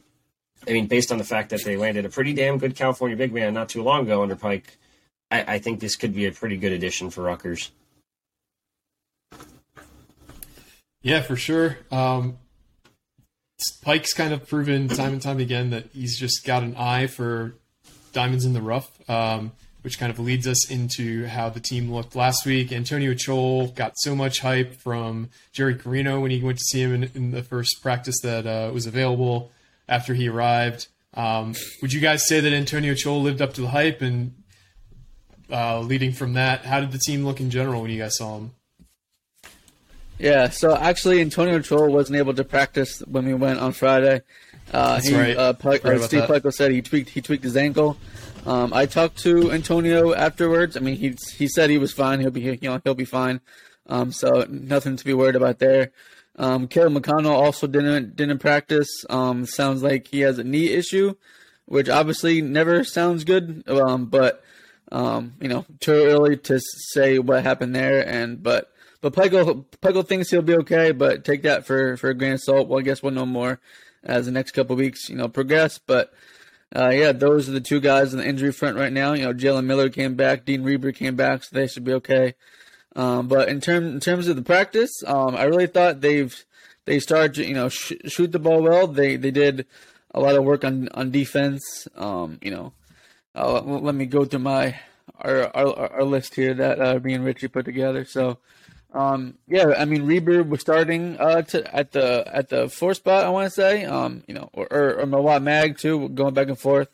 I 0.68 0.72
mean, 0.72 0.88
based 0.88 1.12
on 1.12 1.20
the 1.20 1.24
fact 1.24 1.52
that 1.52 1.64
they 1.64 1.78
landed 1.78 2.06
a 2.06 2.10
pretty 2.10 2.34
damn 2.34 2.58
good 2.58 2.76
California 2.76 3.16
big 3.16 3.34
man 3.34 3.54
not 3.54 3.70
too 3.70 3.84
long 3.84 4.02
ago 4.04 4.24
under 4.24 4.36
Pike, 4.36 4.78
I, 5.30 5.56
I 5.56 5.60
think 5.60 5.80
this 5.80 5.96
could 5.96 6.14
be 6.14 6.26
a 6.26 6.32
pretty 6.32 6.58
good 6.58 6.72
addition 6.72 7.12
for 7.12 7.22
Rutgers. 7.24 7.72
Yeah, 11.02 11.22
for 11.22 11.36
sure. 11.36 11.78
Um, 11.92 12.38
Pike's 13.82 14.14
kind 14.14 14.34
of 14.34 14.48
proven 14.48 14.88
time 14.88 15.14
and 15.14 15.22
time 15.22 15.40
again 15.40 15.70
that 15.72 15.88
he's 15.94 16.18
just 16.18 16.46
got 16.46 16.64
an 16.64 16.76
eye 16.76 17.08
for 17.08 17.56
diamonds 18.14 18.46
in 18.46 18.54
the 18.54 18.62
rough, 18.62 18.90
um, 19.10 19.52
which 19.82 20.00
kind 20.00 20.12
of 20.12 20.20
leads 20.20 20.48
us 20.48 20.70
into 20.70 21.26
how 21.26 21.50
the 21.50 21.60
team 21.60 21.92
looked 21.92 22.16
last 22.16 22.46
week. 22.46 22.72
Antonio 22.72 23.14
Chol 23.14 23.74
got 23.76 23.94
so 23.98 24.16
much 24.16 24.40
hype 24.40 24.76
from 24.76 25.30
Jerry 25.52 25.76
Carino 25.76 26.20
when 26.20 26.32
he 26.32 26.42
went 26.42 26.58
to 26.58 26.64
see 26.64 26.82
him 26.82 26.94
in, 26.94 27.12
in 27.16 27.32
the 27.32 27.44
first 27.44 27.82
practice 27.82 28.20
that 28.24 28.46
uh, 28.46 28.72
was 28.74 28.86
available 28.86 29.52
after 29.88 30.14
he 30.14 30.30
arrived. 30.30 30.88
Um, 31.14 31.54
would 31.82 31.92
you 31.92 32.02
guys 32.02 32.28
say 32.28 32.40
that 32.40 32.54
Antonio 32.54 32.94
Chol 32.94 33.22
lived 33.22 33.42
up 33.42 33.54
to 33.56 33.62
the 33.62 33.70
hype? 33.70 34.02
And 34.02 34.36
uh, 35.52 35.82
leading 35.82 36.12
from 36.12 36.34
that, 36.34 36.66
how 36.66 36.80
did 36.80 36.92
the 36.92 37.00
team 37.00 37.26
look 37.26 37.40
in 37.40 37.50
general 37.50 37.82
when 37.82 37.92
you 37.92 38.00
guys 38.00 38.18
saw 38.18 38.38
him? 38.38 38.52
Yeah, 40.20 40.50
so 40.50 40.76
actually, 40.76 41.22
Antonio 41.22 41.60
Chol 41.60 41.90
wasn't 41.90 42.18
able 42.18 42.34
to 42.34 42.44
practice 42.44 43.00
when 43.08 43.26
we 43.26 43.34
went 43.34 43.60
on 43.60 43.72
Friday. 43.72 44.22
Uh, 44.72 44.96
That's 44.96 45.08
he, 45.08 45.16
right. 45.16 45.36
Uh, 45.36 45.54
uh, 45.64 46.00
Steve 46.00 46.24
Pikiell 46.24 46.54
said 46.54 46.72
he 46.72 46.82
tweaked 46.82 47.10
he 47.10 47.22
tweaked 47.22 47.44
his 47.44 47.56
ankle. 47.56 47.98
Um, 48.46 48.74
I 48.74 48.86
talked 48.86 49.18
to 49.20 49.52
Antonio 49.52 50.14
afterwards. 50.14 50.76
I 50.76 50.82
mean, 50.82 50.98
he 50.98 51.16
he 51.36 51.48
said 51.48 51.70
he 51.70 51.78
was 51.78 51.94
fine. 51.94 52.20
He'll 52.20 52.32
be 52.32 52.42
you 52.42 52.58
know 52.62 52.82
he'll 52.84 52.96
be 52.96 53.06
fine. 53.06 53.40
Um, 53.88 54.12
so 54.12 54.46
nothing 54.50 54.98
to 54.98 55.06
be 55.06 55.14
worried 55.14 55.36
about 55.36 55.60
there. 55.60 55.92
Um, 56.36 56.68
Caleb 56.68 56.94
McConnell 56.94 57.32
also 57.32 57.68
didn't 57.68 58.16
didn't 58.16 58.40
practice. 58.40 58.90
Um, 59.10 59.46
sounds 59.46 59.82
like 59.82 60.08
he 60.08 60.22
has 60.22 60.38
a 60.38 60.44
knee 60.44 60.70
issue, 60.70 61.16
which 61.66 61.90
obviously 61.90 62.42
never 62.42 62.84
sounds 62.84 63.24
good. 63.24 63.64
Um, 63.68 64.06
but 64.06 64.44
um, 64.92 65.34
you 65.42 65.48
know, 65.48 65.66
too 65.80 65.94
early 65.94 66.38
to 66.38 66.60
say 66.60 67.20
what 67.20 67.44
happened 67.44 67.74
there. 67.74 68.08
And 68.08 68.44
but 68.44 68.72
but 69.02 69.14
Pikiell 69.14 69.66
Pikiell 69.82 70.08
thinks 70.08 70.30
he'll 70.30 70.42
be 70.42 70.56
okay, 70.58 70.92
but 70.92 71.24
take 71.24 71.44
that 71.44 71.66
for 71.66 71.98
for 71.98 72.10
a 72.10 72.14
grain 72.14 72.34
of 72.34 72.42
salt. 72.42 72.68
Well, 72.68 72.80
I 72.80 72.84
guess 72.84 73.02
we'll 73.02 73.14
know 73.14 73.26
more 73.26 73.60
as 74.04 74.26
the 74.26 74.32
next 74.32 74.52
couple 74.52 74.76
weeks, 74.76 75.10
you 75.10 75.16
know, 75.16 75.28
progress. 75.28 75.78
But 75.78 76.14
uh, 76.76 76.90
yeah, 76.90 77.12
those 77.12 77.50
are 77.50 77.54
the 77.54 77.62
two 77.62 77.80
guys 77.80 78.14
on 78.14 78.20
the 78.20 78.28
injury 78.28 78.52
front 78.52 78.78
right 78.78 78.92
now. 78.92 79.14
You 79.14 79.24
know, 79.24 79.34
Jalen 79.34 79.66
Miller 79.66 79.90
came 79.90 80.16
back, 80.16 80.46
Dean 80.46 80.64
Reber 80.64 80.92
came 80.92 81.16
back, 81.16 81.44
so 81.44 81.56
they 81.56 81.68
should 81.68 81.84
be 81.84 81.94
okay. 81.94 82.36
Um, 82.96 83.28
but 83.28 83.50
in 83.50 83.62
terms 83.62 83.94
in 83.94 84.00
terms 84.00 84.28
of 84.28 84.36
the 84.36 84.42
practice, 84.42 84.92
um, 85.06 85.36
I 85.36 85.44
really 85.44 85.68
thought 85.68 86.02
they've 86.02 86.46
they 86.86 87.00
started 87.00 87.36
to 87.36 87.46
you 87.46 87.54
know 87.54 87.70
sh- 87.70 87.94
shoot 88.06 88.32
the 88.32 88.40
ball 88.40 88.62
well. 88.62 88.88
They 88.88 89.16
they 89.16 89.32
did 89.32 89.66
a 90.14 90.20
lot 90.20 90.36
of 90.36 90.44
work 90.44 90.64
on 90.66 90.90
on 90.90 91.12
defense. 91.12 91.88
Um, 91.96 92.40
you 92.42 92.52
know, 92.52 92.74
uh, 93.36 93.62
let 93.62 93.96
me 93.96 94.06
go 94.06 94.26
through 94.26 94.40
my 94.40 94.80
our 95.20 95.56
our, 95.56 95.94
our 95.94 96.04
list 96.04 96.36
here 96.36 96.54
that 96.56 96.82
uh, 96.82 97.00
me 97.02 97.14
and 97.14 97.24
Richie 97.24 97.48
put 97.48 97.66
together. 97.66 98.04
So. 98.04 98.40
Um, 98.92 99.36
yeah, 99.48 99.74
I 99.78 99.86
mean 99.86 100.06
Reber 100.06 100.44
was 100.44 100.62
starting 100.62 101.18
uh, 101.20 101.44
to, 101.44 101.76
at 101.76 101.92
the 101.92 102.24
at 102.26 102.50
the 102.50 102.70
four 102.70 102.94
spot. 102.94 103.24
I 103.26 103.30
want 103.30 103.46
to 103.46 103.52
say, 103.52 103.86
um, 103.86 104.24
you 104.28 104.34
know, 104.34 104.50
or, 104.54 104.68
or, 104.72 105.00
or 105.02 105.06
Mawot 105.06 105.44
Mag 105.44 105.78
too, 105.78 106.10
going 106.10 106.34
back 106.34 106.48
and 106.48 106.58
forth. 106.58 106.90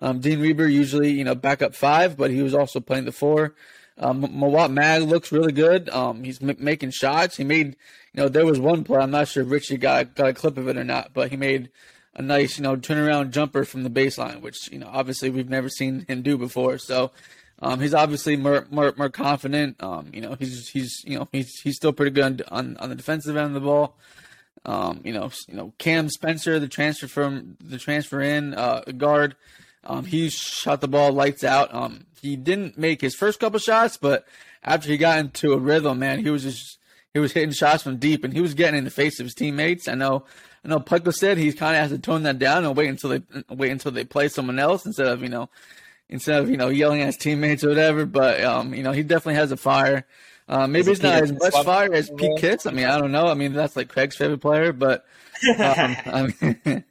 Um, 0.00 0.20
Dean 0.20 0.40
Reber 0.40 0.66
usually 0.66 1.12
you 1.12 1.24
know 1.24 1.34
back 1.36 1.62
up 1.62 1.74
five, 1.74 2.16
but 2.16 2.30
he 2.30 2.42
was 2.42 2.54
also 2.54 2.80
playing 2.80 3.04
the 3.04 3.12
four. 3.12 3.54
Um, 3.98 4.24
Mawot 4.24 4.72
Mag 4.72 5.02
looks 5.02 5.32
really 5.32 5.52
good. 5.52 5.88
Um, 5.88 6.24
he's 6.24 6.42
m- 6.42 6.56
making 6.58 6.90
shots. 6.90 7.36
He 7.36 7.44
made, 7.44 7.76
you 8.12 8.22
know, 8.22 8.28
there 8.28 8.44
was 8.44 8.60
one 8.60 8.84
play. 8.84 8.98
I'm 8.98 9.10
not 9.10 9.28
sure 9.28 9.42
if 9.42 9.50
Richie 9.50 9.78
got 9.78 10.14
got 10.14 10.28
a 10.28 10.34
clip 10.34 10.58
of 10.58 10.68
it 10.68 10.76
or 10.76 10.84
not, 10.84 11.12
but 11.14 11.30
he 11.30 11.36
made 11.36 11.70
a 12.14 12.22
nice, 12.22 12.58
you 12.58 12.62
know, 12.62 12.76
turnaround 12.76 13.30
jumper 13.30 13.64
from 13.64 13.84
the 13.84 13.90
baseline, 13.90 14.40
which 14.40 14.70
you 14.70 14.78
know 14.78 14.90
obviously 14.92 15.30
we've 15.30 15.48
never 15.48 15.68
seen 15.68 16.04
him 16.08 16.22
do 16.22 16.36
before. 16.36 16.76
So 16.78 17.12
um, 17.60 17.80
he's 17.80 17.94
obviously 17.94 18.36
more 18.36 18.66
more, 18.70 18.92
more 18.96 19.08
confident. 19.08 19.82
Um, 19.82 20.10
you 20.12 20.20
know, 20.20 20.36
he's 20.38 20.68
he's 20.68 21.02
you 21.04 21.18
know 21.18 21.28
he's 21.32 21.60
he's 21.60 21.76
still 21.76 21.92
pretty 21.92 22.10
good 22.10 22.42
on 22.48 22.76
on 22.76 22.90
the 22.90 22.94
defensive 22.94 23.36
end 23.36 23.48
of 23.48 23.54
the 23.54 23.60
ball. 23.60 23.96
Um, 24.64 25.00
you 25.04 25.12
know, 25.12 25.30
you 25.48 25.54
know 25.54 25.72
Cam 25.78 26.08
Spencer, 26.10 26.58
the 26.58 26.68
transfer 26.68 27.08
from 27.08 27.56
the 27.60 27.78
transfer 27.78 28.20
in 28.20 28.54
uh, 28.54 28.80
guard. 28.96 29.36
Um, 29.84 30.04
he 30.04 30.28
shot 30.28 30.80
the 30.80 30.88
ball 30.88 31.12
lights 31.12 31.44
out. 31.44 31.72
Um, 31.72 32.06
he 32.20 32.36
didn't 32.36 32.76
make 32.76 33.00
his 33.00 33.14
first 33.14 33.38
couple 33.38 33.60
shots, 33.60 33.96
but 33.96 34.26
after 34.64 34.88
he 34.88 34.96
got 34.96 35.18
into 35.18 35.52
a 35.52 35.58
rhythm, 35.58 36.00
man, 36.00 36.18
he 36.18 36.30
was 36.30 36.42
just 36.42 36.78
he 37.14 37.20
was 37.20 37.32
hitting 37.32 37.52
shots 37.52 37.82
from 37.82 37.96
deep, 37.96 38.24
and 38.24 38.34
he 38.34 38.40
was 38.40 38.52
getting 38.52 38.78
in 38.78 38.84
the 38.84 38.90
face 38.90 39.18
of 39.20 39.24
his 39.24 39.34
teammates. 39.34 39.88
I 39.88 39.94
know, 39.94 40.24
I 40.62 40.68
know. 40.68 40.80
Pikiell 40.80 41.14
said 41.14 41.38
he 41.38 41.52
kind 41.52 41.76
of 41.76 41.82
has 41.82 41.90
to 41.92 41.98
tone 41.98 42.24
that 42.24 42.38
down 42.38 42.66
and 42.66 42.76
wait 42.76 42.88
until 42.90 43.10
they 43.10 43.22
wait 43.48 43.70
until 43.70 43.92
they 43.92 44.04
play 44.04 44.28
someone 44.28 44.58
else 44.58 44.84
instead 44.84 45.06
of 45.06 45.22
you 45.22 45.30
know 45.30 45.48
instead 46.08 46.42
of 46.42 46.50
you 46.50 46.56
know 46.56 46.68
yelling 46.68 47.00
at 47.00 47.06
his 47.06 47.16
teammates 47.16 47.64
or 47.64 47.68
whatever. 47.68 48.06
But 48.06 48.42
um, 48.42 48.74
you 48.74 48.82
know, 48.82 48.92
he 48.92 49.02
definitely 49.02 49.34
has 49.34 49.52
a 49.52 49.56
fire. 49.56 50.06
Uh, 50.48 50.66
maybe 50.66 50.92
it's 50.92 51.02
not 51.02 51.22
as 51.22 51.32
much 51.32 51.54
fire 51.64 51.92
as 51.92 52.10
Pete 52.10 52.38
Kitts. 52.38 52.66
I 52.66 52.70
mean, 52.70 52.86
I 52.86 52.98
don't 52.98 53.10
know. 53.10 53.26
I 53.26 53.34
mean, 53.34 53.52
that's 53.52 53.74
like 53.74 53.88
Craig's 53.88 54.16
favorite 54.16 54.40
player, 54.40 54.72
but 54.72 55.04
um, 55.58 55.96
I 56.06 56.32
mean, 56.40 56.60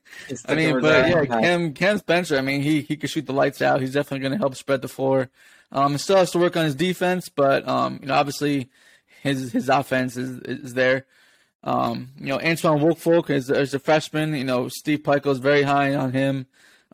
I 0.48 0.56
mean, 0.56 0.82
but 0.82 1.10
yeah, 1.10 1.26
Cam 1.26 1.74
Cam 1.74 1.98
Spencer. 1.98 2.38
I 2.38 2.42
mean, 2.42 2.62
he 2.62 2.82
he 2.82 2.98
could 2.98 3.10
shoot 3.10 3.26
the 3.26 3.34
lights 3.34 3.62
out. 3.62 3.82
He's 3.82 3.94
definitely 3.94 4.20
going 4.20 4.34
to 4.34 4.40
help 4.40 4.56
spread 4.56 4.82
the 4.82 4.88
floor. 4.88 5.30
Um, 5.72 5.94
he 5.94 5.98
still 5.98 6.18
has 6.18 6.32
to 6.32 6.40
work 6.40 6.56
on 6.58 6.66
his 6.66 6.76
defense, 6.76 7.30
but 7.30 7.68
um, 7.68 8.00
you 8.02 8.08
know, 8.08 8.16
obviously, 8.16 8.70
his 9.22 9.52
his 9.52 9.70
offense 9.70 10.18
is 10.18 10.40
is 10.42 10.74
there. 10.74 11.06
Um, 11.64 12.10
you 12.20 12.28
know, 12.28 12.38
Antwone 12.38 12.80
Woolfolk 12.80 13.32
is, 13.32 13.50
is 13.50 13.74
a 13.74 13.80
freshman. 13.80 14.36
You 14.36 14.44
know, 14.44 14.68
Steve 14.70 15.00
Pikiell 15.00 15.32
is 15.32 15.40
very 15.40 15.64
high 15.64 15.96
on 15.96 16.12
him. 16.12 16.46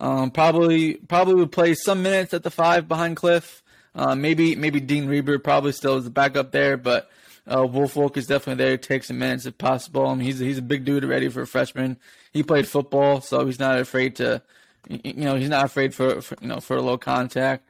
Um, 0.01 0.31
probably 0.31 0.95
probably 0.95 1.35
would 1.35 1.51
play 1.51 1.75
some 1.75 2.01
minutes 2.01 2.33
at 2.33 2.41
the 2.41 2.49
five 2.49 2.87
behind 2.87 3.17
Cliff. 3.17 3.61
Uh, 3.93 4.15
maybe 4.15 4.55
maybe 4.55 4.79
Dean 4.79 5.07
Reber 5.07 5.37
probably 5.37 5.71
still 5.71 5.95
is 5.95 6.05
the 6.05 6.09
backup 6.09 6.51
there, 6.51 6.75
but 6.75 7.11
uh, 7.47 7.67
Woolfolk 7.67 8.17
is 8.17 8.25
definitely 8.25 8.63
there. 8.63 8.77
Take 8.77 9.03
some 9.03 9.19
minutes 9.19 9.45
if 9.45 9.59
possible. 9.59 10.07
I 10.07 10.15
mean, 10.15 10.25
he's 10.25 10.39
he's 10.39 10.57
a 10.57 10.63
big 10.63 10.85
dude 10.85 11.03
already 11.03 11.29
for 11.29 11.43
a 11.43 11.47
freshman. 11.47 11.97
He 12.33 12.41
played 12.41 12.67
football, 12.67 13.21
so 13.21 13.45
he's 13.45 13.59
not 13.59 13.77
afraid 13.77 14.15
to, 14.15 14.41
you 14.89 15.13
know, 15.13 15.35
he's 15.35 15.49
not 15.49 15.65
afraid 15.65 15.93
for, 15.93 16.19
for 16.21 16.35
you 16.41 16.47
know 16.47 16.59
for 16.61 16.77
a 16.77 16.81
low 16.81 16.97
contact. 16.97 17.69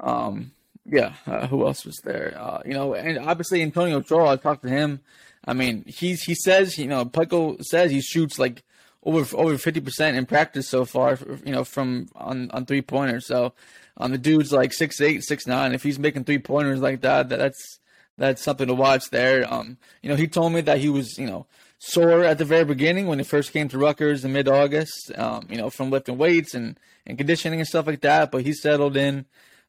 Um, 0.00 0.52
yeah. 0.86 1.12
Uh, 1.26 1.46
who 1.46 1.66
else 1.66 1.84
was 1.84 1.98
there? 2.04 2.34
Uh, 2.38 2.62
you 2.64 2.72
know, 2.72 2.94
and 2.94 3.18
obviously 3.18 3.60
Antonio 3.60 4.00
Chol. 4.00 4.28
I 4.28 4.36
talked 4.36 4.62
to 4.62 4.70
him. 4.70 5.00
I 5.44 5.52
mean, 5.52 5.84
he's 5.86 6.22
he 6.22 6.34
says 6.34 6.78
you 6.78 6.86
know 6.86 7.04
Pikiell 7.04 7.62
says 7.64 7.90
he 7.90 8.00
shoots 8.00 8.38
like 8.38 8.62
over 9.02 9.36
over 9.36 9.58
fifty 9.58 9.80
percent 9.80 10.16
in 10.16 10.26
practice 10.26 10.68
so 10.68 10.84
far. 10.84 11.18
You 11.44 11.52
know, 11.52 11.64
from 11.64 12.08
on 12.14 12.50
on 12.50 12.66
three 12.66 12.82
pointers. 12.82 13.26
So, 13.26 13.54
um, 13.96 14.12
the 14.12 14.18
dude's 14.18 14.52
like 14.52 14.72
six 14.72 15.00
eight, 15.00 15.22
six 15.24 15.46
nine. 15.46 15.72
If 15.72 15.82
he's 15.82 15.98
making 15.98 16.24
three 16.24 16.38
pointers 16.38 16.80
like 16.80 17.00
that, 17.02 17.28
that 17.28 17.38
that's 17.38 17.78
that's 18.18 18.42
something 18.42 18.66
to 18.66 18.74
watch 18.74 19.10
there. 19.10 19.52
Um, 19.52 19.78
you 20.02 20.08
know, 20.08 20.16
he 20.16 20.28
told 20.28 20.52
me 20.52 20.60
that 20.62 20.78
he 20.78 20.88
was 20.88 21.18
you 21.18 21.26
know 21.26 21.46
sore 21.78 22.24
at 22.24 22.38
the 22.38 22.44
very 22.44 22.64
beginning 22.64 23.06
when 23.06 23.18
he 23.18 23.24
first 23.24 23.52
came 23.52 23.68
to 23.68 23.78
Rutgers 23.78 24.24
in 24.24 24.32
mid 24.32 24.48
August. 24.48 25.12
Um, 25.16 25.46
you 25.48 25.56
know, 25.56 25.70
from 25.70 25.90
lifting 25.90 26.18
weights 26.18 26.54
and 26.54 26.78
and 27.06 27.16
conditioning 27.16 27.60
and 27.60 27.68
stuff 27.68 27.86
like 27.86 28.02
that. 28.02 28.30
But 28.30 28.42
he 28.42 28.52
settled 28.52 28.96
in. 28.96 29.26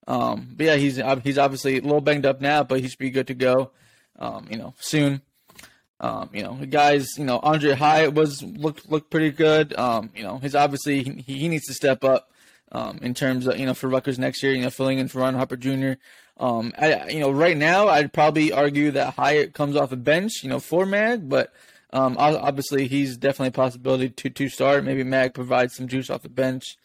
Um, 0.08 0.54
but 0.56 0.66
yeah, 0.66 0.76
he's 0.76 1.02
he's 1.24 1.38
obviously 1.38 1.78
a 1.78 1.82
little 1.82 2.02
banged 2.02 2.26
up 2.26 2.42
now, 2.42 2.64
but 2.64 2.82
he 2.82 2.88
should 2.90 3.00
be 3.00 3.12
good 3.12 3.28
to 3.28 3.34
go. 3.34 3.72
Um, 4.20 4.48
you 4.50 4.58
know, 4.58 4.74
soon. 4.78 5.22
Um, 6.02 6.32
you 6.34 6.42
know, 6.42 6.54
guys, 6.68 7.08
you 7.18 7.24
know, 7.24 7.40
Aundre 7.40 7.76
Hyatt 7.76 8.16
was 8.16 8.42
looked 8.42 8.90
looked 8.90 9.12
pretty 9.12 9.30
good. 9.30 9.78
Um, 9.78 10.10
you 10.16 10.24
know, 10.24 10.40
he's 10.40 10.56
obviously 10.56 11.04
he, 11.04 11.34
he 11.34 11.48
needs 11.48 11.68
to 11.68 11.76
step 11.76 12.04
up 12.04 12.32
um, 12.72 13.00
in 13.04 13.14
terms 13.14 13.46
of 13.46 13.60
you 13.60 13.68
know 13.68 13.76
for 13.76 13.88
Rutgers 13.88 14.18
next 14.18 14.42
year. 14.42 14.54
You 14.54 14.64
know, 14.64 14.72
filling 14.72 14.98
in 14.98 15.08
for 15.08 15.20
Ron 15.20 15.36
Harper 15.36 15.58
Jr. 15.58 15.94
Um, 16.38 16.74
I, 16.76 17.10
you 17.10 17.20
know, 17.20 17.30
right 17.30 17.56
now 17.56 17.88
I'd 17.88 18.14
probably 18.14 18.52
argue 18.52 18.90
that 18.92 19.14
Hyatt 19.14 19.54
comes 19.54 19.76
off 19.76 19.92
a 19.92 19.96
bench, 19.96 20.42
you 20.42 20.50
know, 20.50 20.60
for 20.60 20.88
Mag, 20.88 21.30
but 21.30 21.54
um, 21.94 22.16
obviously 22.18 22.88
he's 22.88 23.16
definitely 23.16 23.50
a 23.50 23.52
possibility 23.52 24.10
to 24.10 24.30
to 24.32 24.50
start. 24.50 24.84
Maybe 24.84 25.04
Mag 25.04 25.36
provides 25.36 25.76
some 25.76 25.88
juice 25.88 26.10
off 26.10 26.24
the 26.24 26.30
bench. 26.30 26.78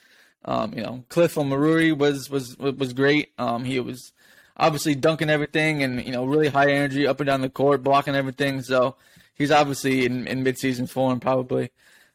Um, 0.44 0.74
you 0.74 0.82
know, 0.82 1.04
Cliff 1.08 1.36
Omoruyi 1.36 1.96
was 1.96 2.28
was 2.28 2.58
was 2.58 2.92
great. 2.92 3.32
Um, 3.38 3.64
he 3.64 3.80
was 3.80 4.12
obviously 4.56 4.94
dunking 4.94 5.30
everything 5.30 5.82
and 5.82 6.04
you 6.04 6.12
know 6.12 6.24
really 6.24 6.48
high 6.48 6.70
energy 6.70 7.06
up 7.06 7.20
and 7.20 7.26
down 7.26 7.40
the 7.40 7.48
court, 7.48 7.82
blocking 7.82 8.14
everything. 8.14 8.62
So 8.62 8.96
he's 9.34 9.50
obviously 9.50 10.06
in, 10.06 10.26
in 10.26 10.44
midseason 10.44 10.88
form 10.88 11.20
probably. 11.20 11.70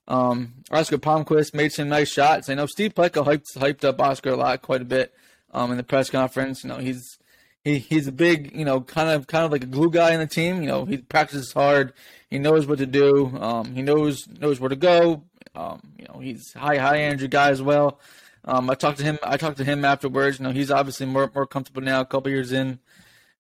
Um, 0.07 0.55
Oscar 0.71 0.97
Palmquist 0.97 1.53
made 1.53 1.71
some 1.71 1.89
nice 1.89 2.11
shots. 2.11 2.49
I 2.49 2.55
know 2.55 2.65
Steve 2.65 2.95
Pikiell 2.95 3.25
hyped 3.25 3.57
hyped 3.57 3.83
up 3.83 4.01
Oscar 4.01 4.31
a 4.31 4.35
lot, 4.35 4.61
quite 4.61 4.81
a 4.81 4.85
bit 4.85 5.13
um, 5.53 5.71
in 5.71 5.77
the 5.77 5.83
press 5.83 6.09
conference. 6.09 6.63
You 6.63 6.69
know 6.69 6.77
he's 6.77 7.17
he, 7.63 7.77
he's 7.79 8.07
a 8.07 8.11
big 8.11 8.55
you 8.55 8.65
know 8.65 8.81
kind 8.81 9.09
of 9.09 9.27
kind 9.27 9.45
of 9.45 9.51
like 9.51 9.63
a 9.63 9.67
glue 9.67 9.91
guy 9.91 10.11
in 10.11 10.19
the 10.19 10.27
team. 10.27 10.61
You 10.61 10.67
know 10.67 10.85
he 10.85 10.97
practices 10.97 11.53
hard. 11.53 11.93
He 12.29 12.39
knows 12.39 12.65
what 12.65 12.79
to 12.79 12.85
do. 12.85 13.27
Um, 13.39 13.75
he 13.75 13.81
knows 13.81 14.27
knows 14.27 14.59
where 14.59 14.69
to 14.69 14.75
go. 14.75 15.23
Um, 15.53 15.81
you 15.97 16.05
know 16.05 16.19
he's 16.19 16.53
high 16.53 16.77
high 16.77 17.01
energy 17.01 17.27
guy 17.27 17.49
as 17.49 17.61
well. 17.61 17.99
Um, 18.45 18.69
I 18.69 18.75
talked 18.75 18.97
to 18.99 19.03
him. 19.03 19.19
I 19.23 19.37
talked 19.37 19.57
to 19.57 19.63
him 19.63 19.85
afterwards. 19.85 20.39
You 20.39 20.45
know, 20.45 20.51
he's 20.51 20.71
obviously 20.71 21.05
more 21.05 21.31
more 21.33 21.45
comfortable 21.45 21.81
now. 21.81 22.01
A 22.01 22.05
couple 22.05 22.31
years 22.31 22.51
in 22.51 22.79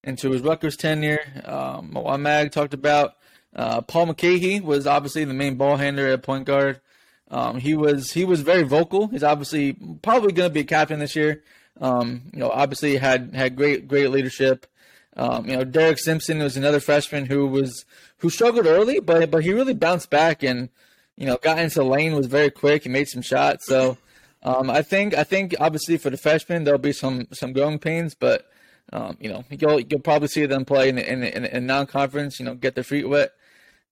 into 0.03 0.31
his 0.31 0.41
Rutgers 0.41 0.77
tenure. 0.77 1.19
Um, 1.45 1.97
Mag 2.21 2.51
talked 2.51 2.73
about 2.73 3.15
uh, 3.55 3.81
Paul 3.81 4.07
Mulcahy 4.07 4.59
was 4.59 4.87
obviously 4.87 5.25
the 5.25 5.33
main 5.33 5.55
ball 5.55 5.77
handler 5.77 6.07
at 6.07 6.23
point 6.23 6.45
guard. 6.45 6.81
Um, 7.29 7.59
he 7.59 7.75
was 7.75 8.11
he 8.11 8.25
was 8.25 8.41
very 8.41 8.63
vocal. 8.63 9.07
He's 9.07 9.23
obviously 9.23 9.73
probably 10.01 10.33
going 10.33 10.49
to 10.49 10.53
be 10.53 10.61
a 10.61 10.65
captain 10.65 10.99
this 10.99 11.15
year. 11.15 11.43
Um, 11.79 12.23
you 12.33 12.39
know, 12.39 12.49
obviously 12.49 12.97
had 12.97 13.33
had 13.33 13.55
great 13.55 13.87
great 13.87 14.11
leadership. 14.11 14.67
Um, 15.15 15.47
you 15.47 15.57
know, 15.57 15.63
Derek 15.63 15.99
Simpson 15.99 16.39
was 16.39 16.57
another 16.57 16.79
freshman 16.79 17.25
who 17.25 17.47
was 17.47 17.85
who 18.17 18.29
struggled 18.29 18.65
early, 18.65 18.99
but 18.99 19.31
but 19.31 19.43
he 19.43 19.53
really 19.53 19.73
bounced 19.73 20.09
back 20.09 20.43
and 20.43 20.69
you 21.15 21.25
know 21.25 21.37
got 21.41 21.59
into 21.59 21.79
the 21.79 21.85
lane 21.85 22.15
was 22.15 22.27
very 22.27 22.51
quick. 22.51 22.83
He 22.83 22.89
made 22.89 23.07
some 23.07 23.21
shots. 23.21 23.65
So 23.65 23.97
um, 24.43 24.69
I 24.69 24.81
think 24.81 25.13
I 25.13 25.23
think 25.23 25.55
obviously 25.59 25.97
for 25.97 26.09
the 26.09 26.17
freshmen 26.17 26.63
there'll 26.63 26.79
be 26.79 26.93
some 26.93 27.27
some 27.31 27.53
growing 27.53 27.79
pains, 27.79 28.15
but 28.15 28.49
um, 28.91 29.17
you 29.19 29.29
know 29.29 29.43
you'll 29.49 29.79
you'll 29.79 29.99
probably 29.99 30.27
see 30.27 30.45
them 30.45 30.65
play 30.65 30.89
in 30.89 30.97
in, 30.97 31.23
in, 31.23 31.45
in 31.45 31.65
non-conference. 31.65 32.39
You 32.39 32.45
know, 32.45 32.55
get 32.55 32.75
their 32.75 32.83
feet 32.83 33.07
wet, 33.07 33.33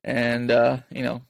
and 0.04 0.50
uh, 0.50 0.78
you 0.90 1.04
know, 1.04 1.22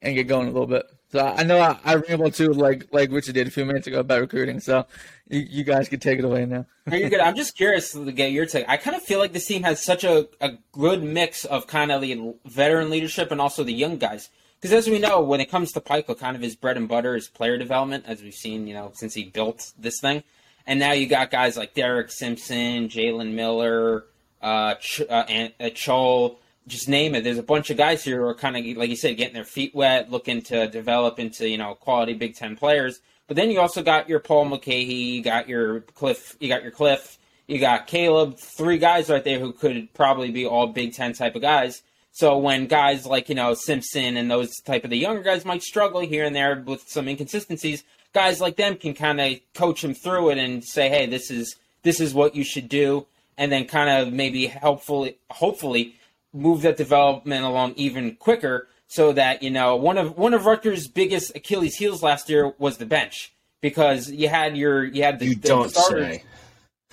and 0.00 0.14
get 0.14 0.24
going 0.24 0.48
a 0.48 0.50
little 0.50 0.66
bit. 0.66 0.86
So 1.12 1.24
I 1.24 1.44
know 1.44 1.60
I, 1.60 1.78
I 1.84 1.94
rambled 1.94 2.34
too, 2.34 2.52
like 2.52 2.88
like 2.92 3.12
Richard 3.12 3.34
did 3.34 3.46
a 3.46 3.50
few 3.50 3.64
minutes 3.64 3.86
ago 3.86 4.00
about 4.00 4.20
recruiting. 4.20 4.58
So 4.58 4.86
you, 5.28 5.40
you 5.40 5.64
guys 5.64 5.88
can 5.88 6.00
take 6.00 6.18
it 6.18 6.24
away 6.24 6.46
now. 6.46 6.66
You're 6.90 7.10
good. 7.10 7.20
I'm 7.20 7.36
just 7.36 7.56
curious 7.56 7.92
to 7.92 8.10
get 8.10 8.32
your 8.32 8.46
take. 8.46 8.68
I 8.68 8.78
kind 8.78 8.96
of 8.96 9.02
feel 9.02 9.18
like 9.18 9.32
this 9.32 9.46
team 9.46 9.62
has 9.62 9.80
such 9.80 10.02
a, 10.02 10.26
a 10.40 10.58
good 10.72 11.04
mix 11.04 11.44
of 11.44 11.66
kind 11.66 11.92
of 11.92 12.00
the 12.00 12.34
veteran 12.46 12.90
leadership 12.90 13.30
and 13.30 13.40
also 13.40 13.62
the 13.62 13.72
young 13.72 13.98
guys. 13.98 14.30
Because 14.64 14.86
as 14.86 14.90
we 14.90 14.98
know, 14.98 15.20
when 15.20 15.40
it 15.40 15.50
comes 15.50 15.72
to 15.72 15.80
Pikiell, 15.82 16.18
kind 16.18 16.34
of 16.34 16.40
his 16.40 16.56
bread 16.56 16.78
and 16.78 16.88
butter 16.88 17.14
is 17.14 17.28
player 17.28 17.58
development, 17.58 18.04
as 18.06 18.22
we've 18.22 18.32
seen, 18.32 18.66
you 18.66 18.72
know, 18.72 18.92
since 18.94 19.12
he 19.12 19.24
built 19.24 19.74
this 19.78 20.00
thing. 20.00 20.22
And 20.66 20.80
now 20.80 20.92
you 20.92 21.06
got 21.06 21.30
guys 21.30 21.58
like 21.58 21.74
Derek 21.74 22.10
Simpson, 22.10 22.88
Jalen 22.88 23.34
Miller, 23.34 24.06
uh, 24.40 24.76
Ch- 24.76 25.02
uh, 25.02 25.26
and, 25.28 25.52
uh, 25.60 25.64
Chol, 25.64 26.38
just 26.66 26.88
name 26.88 27.14
it. 27.14 27.24
There's 27.24 27.36
a 27.36 27.42
bunch 27.42 27.68
of 27.68 27.76
guys 27.76 28.02
here 28.02 28.20
who 28.20 28.24
are 28.24 28.34
kind 28.34 28.56
of, 28.56 28.64
like 28.78 28.88
you 28.88 28.96
said, 28.96 29.18
getting 29.18 29.34
their 29.34 29.44
feet 29.44 29.74
wet, 29.74 30.10
looking 30.10 30.40
to 30.44 30.66
develop 30.66 31.18
into, 31.18 31.46
you 31.46 31.58
know, 31.58 31.74
quality 31.74 32.14
Big 32.14 32.34
Ten 32.34 32.56
players. 32.56 33.00
But 33.26 33.36
then 33.36 33.50
you 33.50 33.60
also 33.60 33.82
got 33.82 34.08
your 34.08 34.20
Paul 34.20 34.46
Mulcahy, 34.46 34.94
you 34.94 35.22
got 35.22 35.46
your 35.46 35.80
Cliff, 35.80 36.38
you 36.40 36.48
got 36.48 36.62
your 36.62 36.72
Cliff, 36.72 37.18
you 37.46 37.58
got 37.58 37.86
Caleb, 37.86 38.38
three 38.38 38.78
guys 38.78 39.10
right 39.10 39.24
there 39.24 39.40
who 39.40 39.52
could 39.52 39.92
probably 39.92 40.30
be 40.30 40.46
all 40.46 40.68
Big 40.68 40.94
Ten 40.94 41.12
type 41.12 41.36
of 41.36 41.42
guys. 41.42 41.82
So 42.16 42.38
when 42.38 42.66
guys 42.68 43.06
like 43.06 43.28
you 43.28 43.34
know 43.34 43.54
Simpson 43.54 44.16
and 44.16 44.30
those 44.30 44.54
type 44.60 44.84
of 44.84 44.90
the 44.90 44.96
younger 44.96 45.22
guys 45.22 45.44
might 45.44 45.62
struggle 45.62 46.00
here 46.00 46.24
and 46.24 46.34
there 46.34 46.62
with 46.64 46.88
some 46.88 47.08
inconsistencies, 47.08 47.82
guys 48.12 48.40
like 48.40 48.56
them 48.56 48.76
can 48.76 48.94
kind 48.94 49.20
of 49.20 49.38
coach 49.54 49.82
them 49.82 49.94
through 49.94 50.30
it 50.30 50.38
and 50.38 50.64
say, 50.64 50.88
hey, 50.88 51.06
this 51.06 51.30
is 51.30 51.56
this 51.82 51.98
is 52.00 52.14
what 52.14 52.34
you 52.36 52.44
should 52.44 52.68
do, 52.68 53.06
and 53.36 53.50
then 53.52 53.66
kind 53.66 53.90
of 53.90 54.12
maybe 54.12 54.46
helpfully, 54.46 55.18
hopefully, 55.28 55.96
move 56.32 56.62
that 56.62 56.76
development 56.76 57.44
along 57.44 57.74
even 57.76 58.14
quicker. 58.16 58.68
so 58.86 59.12
that 59.12 59.42
you 59.42 59.50
know 59.50 59.74
one 59.74 59.98
of 59.98 60.16
one 60.16 60.34
of 60.34 60.46
Rutgers' 60.46 60.86
biggest 60.86 61.34
Achilles 61.34 61.74
heels 61.76 62.00
last 62.02 62.30
year 62.30 62.54
was 62.58 62.76
the 62.78 62.86
bench 62.86 63.32
because 63.60 64.08
you 64.10 64.28
had 64.28 64.56
your 64.56 64.84
you 64.84 65.02
had 65.02 65.18
the, 65.18 65.26
You 65.26 65.34
the 65.34 65.48
don't 65.48 65.70
starters. 65.70 66.06
say. 66.18 66.24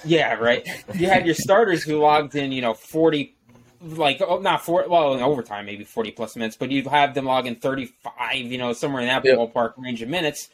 Yeah, 0.03 0.33
right. 0.33 0.67
You 0.95 1.07
had 1.09 1.27
your 1.27 1.35
starters 1.35 1.83
who 1.83 1.99
logged 1.99 2.33
in, 2.35 2.51
you 2.51 2.61
know, 2.63 2.73
forty, 2.73 3.35
like 3.83 4.21
oh, 4.21 4.39
not 4.39 4.63
four, 4.63 4.85
well, 4.87 5.13
in 5.13 5.21
overtime 5.21 5.65
maybe 5.65 5.83
forty 5.83 6.11
plus 6.11 6.35
minutes, 6.35 6.55
but 6.55 6.71
you'd 6.71 6.87
have 6.87 7.13
them 7.13 7.25
log 7.25 7.47
in 7.47 7.55
thirty-five, 7.55 8.35
you 8.35 8.57
know, 8.57 8.73
somewhere 8.73 9.01
in 9.01 9.07
that 9.07 9.25
Yep. 9.25 9.37
ballpark 9.37 9.73
range 9.77 10.01
of 10.01 10.09
minutes. 10.09 10.49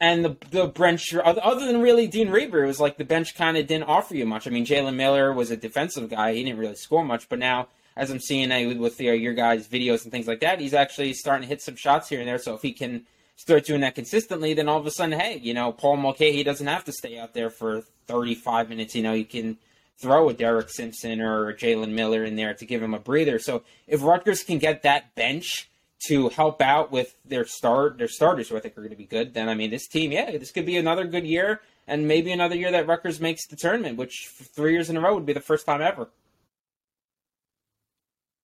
And 0.00 0.24
the 0.24 0.36
the 0.50 0.66
bench, 0.66 1.14
other 1.14 1.66
than 1.66 1.80
really 1.80 2.06
Dean 2.08 2.30
Reber, 2.30 2.64
it 2.64 2.66
was 2.66 2.80
like 2.80 2.96
the 2.96 3.04
bench 3.04 3.36
kind 3.36 3.56
of 3.56 3.66
didn't 3.66 3.84
offer 3.84 4.16
you 4.16 4.26
much. 4.26 4.46
I 4.46 4.50
mean, 4.50 4.66
Jalen 4.66 4.96
Miller 4.96 5.32
was 5.32 5.50
a 5.50 5.56
defensive 5.56 6.10
guy; 6.10 6.34
he 6.34 6.42
didn't 6.42 6.58
really 6.58 6.74
score 6.74 7.04
much. 7.04 7.28
But 7.28 7.38
now, 7.38 7.68
as 7.96 8.10
I'm 8.10 8.18
seeing 8.18 8.78
with 8.80 9.00
uh, 9.00 9.04
your 9.04 9.34
guys' 9.34 9.68
videos 9.68 10.02
and 10.02 10.10
things 10.10 10.26
like 10.26 10.40
that, 10.40 10.58
he's 10.60 10.74
actually 10.74 11.14
starting 11.14 11.42
to 11.42 11.48
hit 11.48 11.62
some 11.62 11.76
shots 11.76 12.08
here 12.08 12.18
and 12.18 12.28
there. 12.28 12.38
So 12.38 12.54
if 12.54 12.62
he 12.62 12.72
can 12.72 13.06
start 13.36 13.64
doing 13.64 13.80
that 13.82 13.94
consistently, 13.94 14.54
then 14.54 14.68
all 14.68 14.78
of 14.78 14.86
a 14.86 14.90
sudden, 14.90 15.18
hey, 15.18 15.38
you 15.38 15.54
know, 15.54 15.72
Paul 15.72 15.96
Mulcahy 15.98 16.42
doesn't 16.42 16.66
have 16.66 16.84
to 16.84 16.92
stay 16.92 17.18
out 17.18 17.34
there 17.34 17.50
for 17.50 17.82
35 18.06 18.70
minutes. 18.70 18.94
You 18.96 19.02
know, 19.02 19.12
you 19.12 19.24
can 19.24 19.56
throw 20.02 20.28
a 20.28 20.34
Derek 20.34 20.68
Simpson 20.68 21.20
or 21.20 21.54
Jalen 21.54 21.92
Miller 21.92 22.24
in 22.24 22.34
there 22.34 22.52
to 22.54 22.66
give 22.66 22.82
him 22.82 22.92
a 22.92 22.98
breather. 22.98 23.38
So 23.38 23.62
if 23.86 24.02
Rutgers 24.02 24.42
can 24.42 24.58
get 24.58 24.82
that 24.82 25.14
bench 25.14 25.70
to 26.08 26.28
help 26.30 26.60
out 26.60 26.90
with 26.90 27.14
their 27.24 27.46
start, 27.46 27.98
their 27.98 28.08
starters, 28.08 28.48
who 28.48 28.56
I 28.56 28.60
think 28.60 28.76
are 28.76 28.80
going 28.80 28.90
to 28.90 28.96
be 28.96 29.06
good, 29.06 29.32
then 29.32 29.48
I 29.48 29.54
mean, 29.54 29.70
this 29.70 29.86
team, 29.86 30.10
yeah, 30.10 30.32
this 30.32 30.50
could 30.50 30.66
be 30.66 30.76
another 30.76 31.04
good 31.04 31.24
year. 31.24 31.60
And 31.86 32.06
maybe 32.06 32.32
another 32.32 32.56
year 32.56 32.70
that 32.72 32.86
Rutgers 32.86 33.20
makes 33.20 33.46
the 33.46 33.56
tournament, 33.56 33.96
which 33.96 34.28
for 34.32 34.44
three 34.44 34.72
years 34.72 34.90
in 34.90 34.96
a 34.96 35.00
row 35.00 35.14
would 35.14 35.26
be 35.26 35.32
the 35.32 35.40
first 35.40 35.66
time 35.66 35.80
ever. 35.80 36.08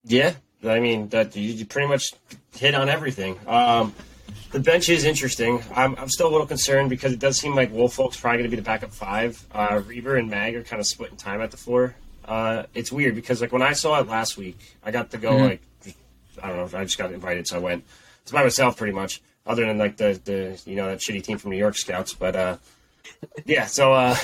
Yeah, 0.05 0.35
I 0.65 0.81
mean 0.81 1.09
that 1.09 1.37
you 1.37 1.65
pretty 1.67 1.89
much 1.89 2.15
hit 2.57 2.75
on 2.75 2.89
everything. 2.89 3.39
Um, 3.47 3.95
the 4.53 4.61
bench 4.61 4.89
is 4.89 5.05
interesting. 5.05 5.63
I'm, 5.75 5.95
I'm 5.97 6.09
still 6.09 6.29
a 6.29 6.33
little 6.33 6.47
concerned 6.47 6.91
because 6.91 7.13
it 7.13 7.19
does 7.19 7.39
seem 7.39 7.55
like 7.55 7.73
Woolfolk's 7.73 8.19
probably 8.19 8.39
going 8.39 8.51
to 8.51 8.57
be 8.57 8.61
the 8.61 8.67
backup 8.67 8.93
five. 8.93 9.45
Uh, 9.53 9.83
Reber 9.87 10.17
and 10.17 10.31
Mag 10.31 10.55
are 10.57 10.63
kind 10.63 10.81
of 10.81 10.87
splitting 10.87 11.17
time 11.17 11.41
at 11.41 11.51
the 11.51 11.57
four. 11.57 11.95
Uh, 12.25 12.65
it's 12.75 12.93
weird 12.93 13.15
because 13.15 13.41
like 13.41 13.53
when 13.53 13.63
I 13.63 13.73
saw 13.73 13.99
it 14.01 14.07
last 14.09 14.37
week, 14.37 14.59
I 14.85 14.91
got 14.91 15.11
to 15.13 15.19
go 15.19 15.37
like 15.37 15.63
I 16.43 16.49
don't 16.53 16.73
know. 16.73 16.79
I 16.79 16.85
just 16.85 16.99
got 16.99 17.13
invited, 17.13 17.47
so 17.49 17.57
I 17.57 17.59
went. 17.61 17.85
It's 18.23 18.31
by 18.33 18.43
myself 18.43 18.77
pretty 18.77 18.93
much, 18.93 19.23
other 19.47 19.65
than 19.67 19.79
like 19.79 19.97
the 19.97 20.21
the 20.25 20.61
you 20.71 20.77
know 20.77 20.87
that 20.89 20.99
shitty 20.99 21.23
team 21.25 21.39
from 21.39 21.51
New 21.53 21.57
York 21.59 21.75
Scouts. 21.77 22.13
But 22.15 22.37
uh, 22.37 22.57
yeah, 23.47 23.65
so 23.67 23.93
uh, 23.95 24.15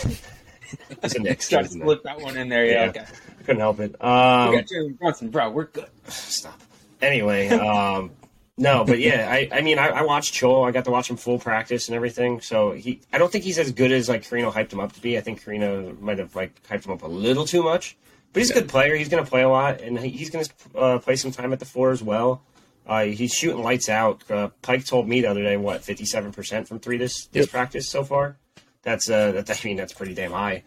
it's 1.02 1.14
a 1.14 1.18
Knicks. 1.18 1.48
Try 1.48 1.60
to 1.62 1.64
isn't 1.66 2.02
that 2.04 2.20
one 2.20 2.36
in 2.36 2.48
there. 2.50 2.66
Yeah, 2.66 2.72
Yeah. 2.84 2.88
okay. 2.90 3.04
Couldn't 3.46 3.60
help 3.60 3.80
it. 3.80 3.92
We 3.92 4.06
Um, 4.06 4.52
got 4.54 4.64
Jalen 4.66 4.98
Brunson, 4.98 5.30
bro. 5.30 5.50
We're 5.50 5.64
good. 5.64 5.88
stop. 6.08 6.60
Anyway, 7.02 7.48
um, 7.48 8.10
no, 8.56 8.84
but 8.84 8.98
yeah, 9.00 9.28
I, 9.30 9.48
I 9.50 9.60
mean, 9.62 9.78
I, 9.78 9.88
I 9.88 10.02
watched 10.02 10.34
Chol. 10.34 10.66
I 10.66 10.70
got 10.70 10.84
to 10.84 10.90
watch 10.90 11.10
him 11.10 11.16
full 11.16 11.38
practice 11.38 11.88
and 11.88 11.96
everything. 11.96 12.40
So 12.40 12.72
he, 12.72 13.00
I 13.12 13.18
don't 13.18 13.30
think 13.32 13.44
he's 13.44 13.58
as 13.58 13.72
good 13.72 13.90
as 13.92 14.08
like 14.08 14.28
Carino 14.28 14.50
hyped 14.50 14.72
him 14.72 14.80
up 14.80 14.92
to 14.92 15.00
be. 15.00 15.18
I 15.18 15.20
think 15.20 15.44
Carino 15.44 15.96
might 16.00 16.18
have 16.18 16.34
like 16.36 16.62
hyped 16.68 16.86
him 16.86 16.92
up 16.92 17.02
a 17.02 17.08
little 17.08 17.44
too 17.46 17.62
much. 17.62 17.96
But 18.32 18.40
he's 18.40 18.50
a 18.50 18.54
good 18.54 18.68
player. 18.68 18.96
He's 18.96 19.08
going 19.08 19.24
to 19.24 19.30
play 19.30 19.42
a 19.42 19.48
lot, 19.48 19.80
and 19.80 19.98
he's 19.98 20.30
going 20.30 20.44
to 20.44 20.78
uh, 20.78 20.98
play 20.98 21.14
some 21.16 21.30
time 21.30 21.52
at 21.52 21.60
the 21.60 21.64
four 21.64 21.90
as 21.92 22.02
well. 22.02 22.42
Uh, 22.86 23.04
he's 23.04 23.32
shooting 23.32 23.62
lights 23.62 23.88
out. 23.88 24.28
Uh, 24.30 24.48
Pike 24.60 24.84
told 24.84 25.08
me 25.08 25.20
the 25.20 25.28
other 25.28 25.42
day, 25.42 25.56
what, 25.56 25.82
fifty-seven 25.84 26.32
percent 26.32 26.66
from 26.68 26.80
three 26.80 26.96
this 26.98 27.26
this 27.26 27.46
Yep. 27.46 27.50
practice 27.50 27.88
so 27.88 28.02
far. 28.04 28.36
That's 28.82 29.08
uh, 29.08 29.32
that, 29.32 29.48
I 29.50 29.56
mean, 29.66 29.76
that's 29.76 29.92
pretty 29.92 30.14
damn 30.14 30.32
high. 30.32 30.64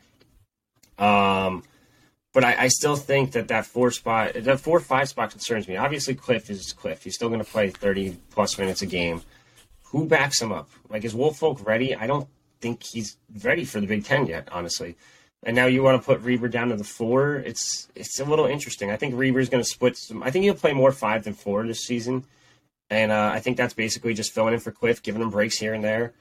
Um, 0.97 1.63
but 2.38 2.43
I, 2.43 2.65
I 2.65 2.67
still 2.67 2.95
think 2.95 3.32
that 3.32 3.47
that 3.47 3.65
four 3.65 3.89
spot, 3.89 4.36
that 4.36 4.60
four 4.60 4.80
five 4.80 5.10
spot 5.10 5.32
concerns 5.32 5.67
me. 5.67 5.76
Obviously, 5.76 6.13
Cliff 6.13 6.52
is 6.52 6.71
Cliff. 6.71 7.04
He's 7.04 7.15
still 7.15 7.30
going 7.30 7.43
to 7.43 7.52
play 7.52 7.71
thirty 7.71 8.15
plus 8.30 8.60
minutes 8.60 8.84
a 8.84 8.86
game. 8.86 9.23
Who 9.86 10.06
backs 10.06 10.39
him 10.39 10.52
up? 10.52 10.69
Like, 10.88 11.04
is 11.04 11.15
Woolfolk 11.15 11.65
ready? 11.65 11.95
I 11.95 12.06
don't 12.06 12.28
think 12.62 12.84
he's 12.84 13.17
ready 13.43 13.65
for 13.65 13.82
the 13.82 13.88
Big 13.88 14.06
Ten 14.06 14.28
yet, 14.28 14.50
honestly. 14.52 14.97
And 15.41 15.56
now 15.56 15.65
you 15.65 15.82
want 15.82 16.00
to 16.00 16.06
put 16.06 16.21
Reber 16.21 16.47
down 16.47 16.69
to 16.69 16.76
the 16.76 16.84
four. 16.84 17.38
It's 17.38 17.88
it's 17.95 18.19
a 18.19 18.26
little 18.26 18.45
interesting. 18.45 18.91
I 18.91 18.97
think 18.97 19.15
Reber's 19.15 19.50
going 19.50 19.63
to 19.63 19.67
split 19.67 19.97
some. 19.97 20.21
I 20.21 20.30
think 20.30 20.43
he'll 20.43 20.54
play 20.54 20.73
more 20.73 20.91
five 20.91 21.23
than 21.23 21.34
four 21.34 21.65
this 21.65 21.86
season, 21.86 22.23
and 22.91 23.12
uh, 23.12 23.32
I 23.34 23.39
think 23.39 23.58
that's 23.58 23.73
basically 23.73 24.13
just 24.13 24.32
filling 24.32 24.54
in 24.54 24.60
for 24.60 24.71
Cliff, 24.71 25.02
giving 25.02 25.23
him 25.23 25.32
breaks 25.32 25.58
here 25.58 25.73
and 25.73 25.84
there. 25.84 26.13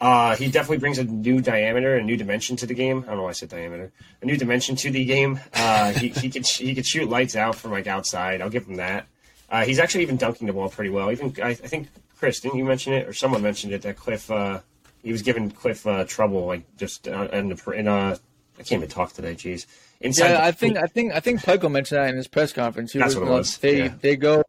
Uh, 0.00 0.36
he 0.36 0.48
definitely 0.48 0.78
brings 0.78 0.98
a 0.98 1.04
new 1.04 1.40
diameter, 1.40 1.96
a 1.96 2.02
new 2.02 2.16
dimension 2.16 2.56
to 2.56 2.66
the 2.66 2.74
game. 2.74 3.02
I 3.02 3.08
don't 3.08 3.16
know 3.16 3.22
why 3.24 3.30
I 3.30 3.32
said 3.32 3.48
diameter. 3.48 3.90
A 4.22 4.26
new 4.26 4.36
dimension 4.36 4.76
to 4.76 4.90
the 4.90 5.04
game. 5.04 5.40
Uh, 5.54 5.92
he 5.92 6.08
he 6.08 6.30
could 6.30 6.46
he 6.46 6.74
could 6.74 6.86
shoot 6.86 7.08
lights 7.08 7.34
out 7.34 7.56
from 7.56 7.72
like 7.72 7.88
outside. 7.88 8.40
I'll 8.40 8.50
give 8.50 8.66
him 8.66 8.76
that. 8.76 9.06
Uh, 9.50 9.64
he's 9.64 9.80
actually 9.80 10.02
even 10.02 10.16
dunking 10.16 10.46
the 10.46 10.52
ball 10.52 10.68
pretty 10.68 10.90
well. 10.90 11.10
Even 11.10 11.34
I, 11.42 11.48
I 11.48 11.54
think 11.54 11.88
Chris 12.16 12.38
didn't 12.38 12.58
you 12.58 12.64
mention 12.64 12.92
it 12.92 13.08
or 13.08 13.12
someone 13.12 13.42
mentioned 13.42 13.72
it 13.72 13.82
that 13.82 13.96
Cliff 13.96 14.30
uh, 14.30 14.60
he 15.02 15.10
was 15.10 15.22
giving 15.22 15.50
Cliff 15.50 15.84
uh, 15.84 16.04
trouble 16.04 16.46
like 16.46 16.62
just 16.76 17.08
uh, 17.08 17.28
in 17.32 17.48
the 17.48 17.70
in 17.72 17.88
I 17.88 18.62
can't 18.62 18.82
even 18.82 18.88
talk 18.88 19.12
today. 19.12 19.34
Jeez. 19.34 19.66
Inside. 20.00 20.26
Yeah, 20.26 20.32
the- 20.32 20.44
I 20.44 20.52
think 20.52 20.76
I 20.76 20.86
think 20.86 21.12
I 21.12 21.20
think 21.20 21.44
Pico 21.44 21.68
mentioned 21.68 22.00
that 22.00 22.08
in 22.10 22.16
his 22.16 22.28
press 22.28 22.52
conference. 22.52 22.92
He 22.92 22.98
That's 22.98 23.14
what 23.16 23.26
it 23.26 23.30
was, 23.30 23.58
They 23.58 23.78
yeah. 23.78 23.94
they 24.00 24.16
go 24.16 24.42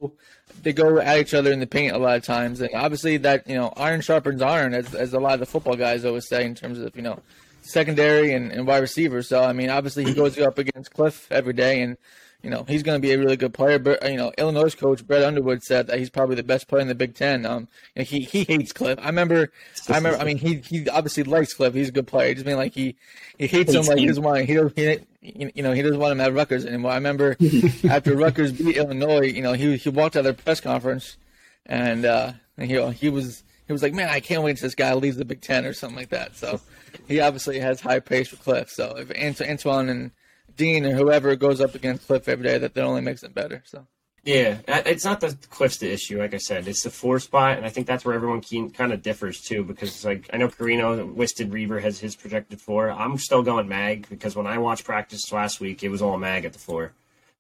they 0.62 0.73
go 0.73 0.99
at 0.99 1.17
each 1.19 1.33
other 1.33 1.51
in 1.51 1.59
the 1.59 1.67
paint 1.67 1.95
a 1.95 1.97
lot 1.97 2.17
of 2.17 2.23
times, 2.23 2.62
and 2.62 2.69
obviously 2.75 3.17
that 3.17 3.47
you 3.47 3.55
know 3.55 3.73
iron 3.75 4.01
sharpens 4.01 4.41
iron, 4.41 4.73
as 4.73 4.93
as 4.93 5.13
a 5.13 5.19
lot 5.19 5.33
of 5.33 5.39
the 5.39 5.45
football 5.45 5.75
guys 5.75 6.05
always 6.05 6.27
say 6.27 6.45
in 6.45 6.53
terms 6.53 6.79
of 6.79 6.95
you 6.95 7.01
know 7.01 7.19
secondary 7.62 8.33
and, 8.33 8.51
and 8.51 8.67
wide 8.67 8.77
receivers. 8.79 9.27
So 9.27 9.43
I 9.43 9.53
mean, 9.53 9.69
obviously 9.69 10.05
he 10.05 10.13
goes 10.13 10.38
up 10.39 10.57
against 10.57 10.93
Cliff 10.93 11.27
every 11.31 11.53
day, 11.53 11.81
and 11.81 11.97
you 12.43 12.49
know 12.49 12.63
he's 12.67 12.84
going 12.84 12.99
to 12.99 13.06
be 13.06 13.12
a 13.13 13.17
really 13.17 13.38
good 13.38 13.54
player. 13.54 13.80
But 13.80 14.04
you 14.10 14.17
know 14.17 14.32
Illinois 14.38 14.73
coach 14.75 15.06
Brad 15.06 15.23
Underwood 15.23 15.63
said 15.63 15.88
that 15.88 15.99
he's 15.99 16.10
probably 16.10 16.36
the 16.36 16.43
best 16.43 16.67
player 16.67 16.82
in 16.82 16.88
the 16.88 16.95
Big 16.95 17.15
Ten. 17.15 17.45
Um, 17.45 17.67
you 17.95 18.02
know, 18.02 18.06
he 18.06 18.21
he 18.21 18.43
hates 18.43 18.71
Cliff. 18.71 18.99
I 19.02 19.08
remember, 19.08 19.52
I 19.89 19.97
remember. 19.97 20.19
I 20.19 20.23
mean, 20.23 20.38
he 20.38 20.56
he 20.56 20.88
obviously 20.89 21.23
likes 21.23 21.54
Cliff. 21.54 21.73
He's 21.73 21.89
a 21.89 21.93
good 21.93 22.08
player. 22.08 22.34
Just 22.34 22.45
mean 22.45 22.58
like 22.58 22.73
he 22.73 22.95
he 23.38 23.47
hates 23.47 23.73
him 23.73 23.86
like 23.86 23.97
he 23.97 24.06
doesn't 24.06 24.23
want 24.23 24.45
he 24.45 24.54
don't 24.54 24.75
he, 24.75 24.99
you 25.21 25.63
know 25.63 25.73
he 25.73 25.82
doesn't 25.82 25.99
want 25.99 26.13
him 26.13 26.21
at 26.21 26.34
Rutgers 26.34 26.65
anymore. 26.65 26.91
I 26.91 26.95
remember 26.95 27.36
after 27.89 28.15
Rutgers 28.15 28.52
beat 28.52 28.78
Illinois, 28.78 29.28
you 29.28 29.41
know 29.41 29.54
he 29.54 29.78
he 29.78 29.89
walked 29.89 30.15
out 30.15 30.19
of 30.19 30.25
their 30.25 30.34
press 30.34 30.62
conference 30.62 31.17
and 31.65 32.06
uh, 32.06 32.34
and 32.58 32.69
he 32.69 32.91
he 32.91 33.10
was 33.10 33.43
he 33.67 33.73
was 33.73 33.84
like, 33.84 33.93
man, 33.93 34.10
I 34.10 34.19
can't 34.19 34.41
wait 34.41 34.52
until 34.52 34.65
this 34.65 34.75
guy 34.75 34.93
leaves 34.95 35.17
the 35.17 35.25
Big 35.25 35.41
Ten 35.41 35.63
or 35.65 35.73
something 35.73 35.95
like 35.95 36.10
that. 36.10 36.36
So 36.36 36.60
he 37.08 37.19
obviously 37.19 37.60
has 37.60 37.80
high 37.80 37.99
praise 37.99 38.28
for 38.28 38.36
Cliff. 38.38 38.69
So 38.71 38.97
if 38.97 39.12
Ant- 39.15 39.41
Antwone 39.41 39.89
and 39.89 40.12
Dean 40.60 40.86
or 40.86 40.93
whoever 40.93 41.36
goes 41.38 41.62
up 41.62 41.74
against 41.74 42.06
Cliff 42.06 42.28
every 42.28 42.43
day, 42.43 42.58
that 42.58 42.74
that 42.74 42.84
only 42.84 43.00
makes 43.02 43.22
them 43.22 43.32
better. 43.32 43.63
So 43.65 43.88
Yeah, 44.26 44.58
it's 44.67 45.06
not 45.06 45.22
the 45.22 45.36
Cliff's 45.50 45.78
the 45.78 45.89
issue. 45.89 46.19
Like 46.19 46.34
I 46.34 46.38
said, 46.38 46.67
it's 46.67 46.84
the 46.84 46.89
four 46.89 47.19
spot, 47.19 47.56
and 47.56 47.65
I 47.65 47.69
think 47.69 47.88
that's 47.88 48.04
where 48.04 48.13
everyone 48.13 48.41
kind 48.72 48.91
of 48.91 49.02
differs 49.02 49.39
too. 49.39 49.63
Because 49.63 49.89
it's 49.89 50.04
like 50.04 50.30
I 50.34 50.38
know 50.38 50.50
Carino 50.50 51.06
listed 51.06 51.54
Reber 51.54 51.80
has 51.80 52.00
his 52.00 52.17
projected 52.17 52.60
four. 52.60 52.91
I'm 52.91 53.17
still 53.17 53.41
going 53.41 53.69
Mag 53.69 54.08
because 54.10 54.36
when 54.36 54.48
I 54.48 54.58
watched 54.58 54.84
practice 54.84 55.32
last 55.32 55.62
week, 55.62 55.82
it 55.82 55.89
was 55.89 56.02
all 56.02 56.17
Mag 56.17 56.43
at 56.43 56.52
the 56.52 56.60
four, 56.60 56.91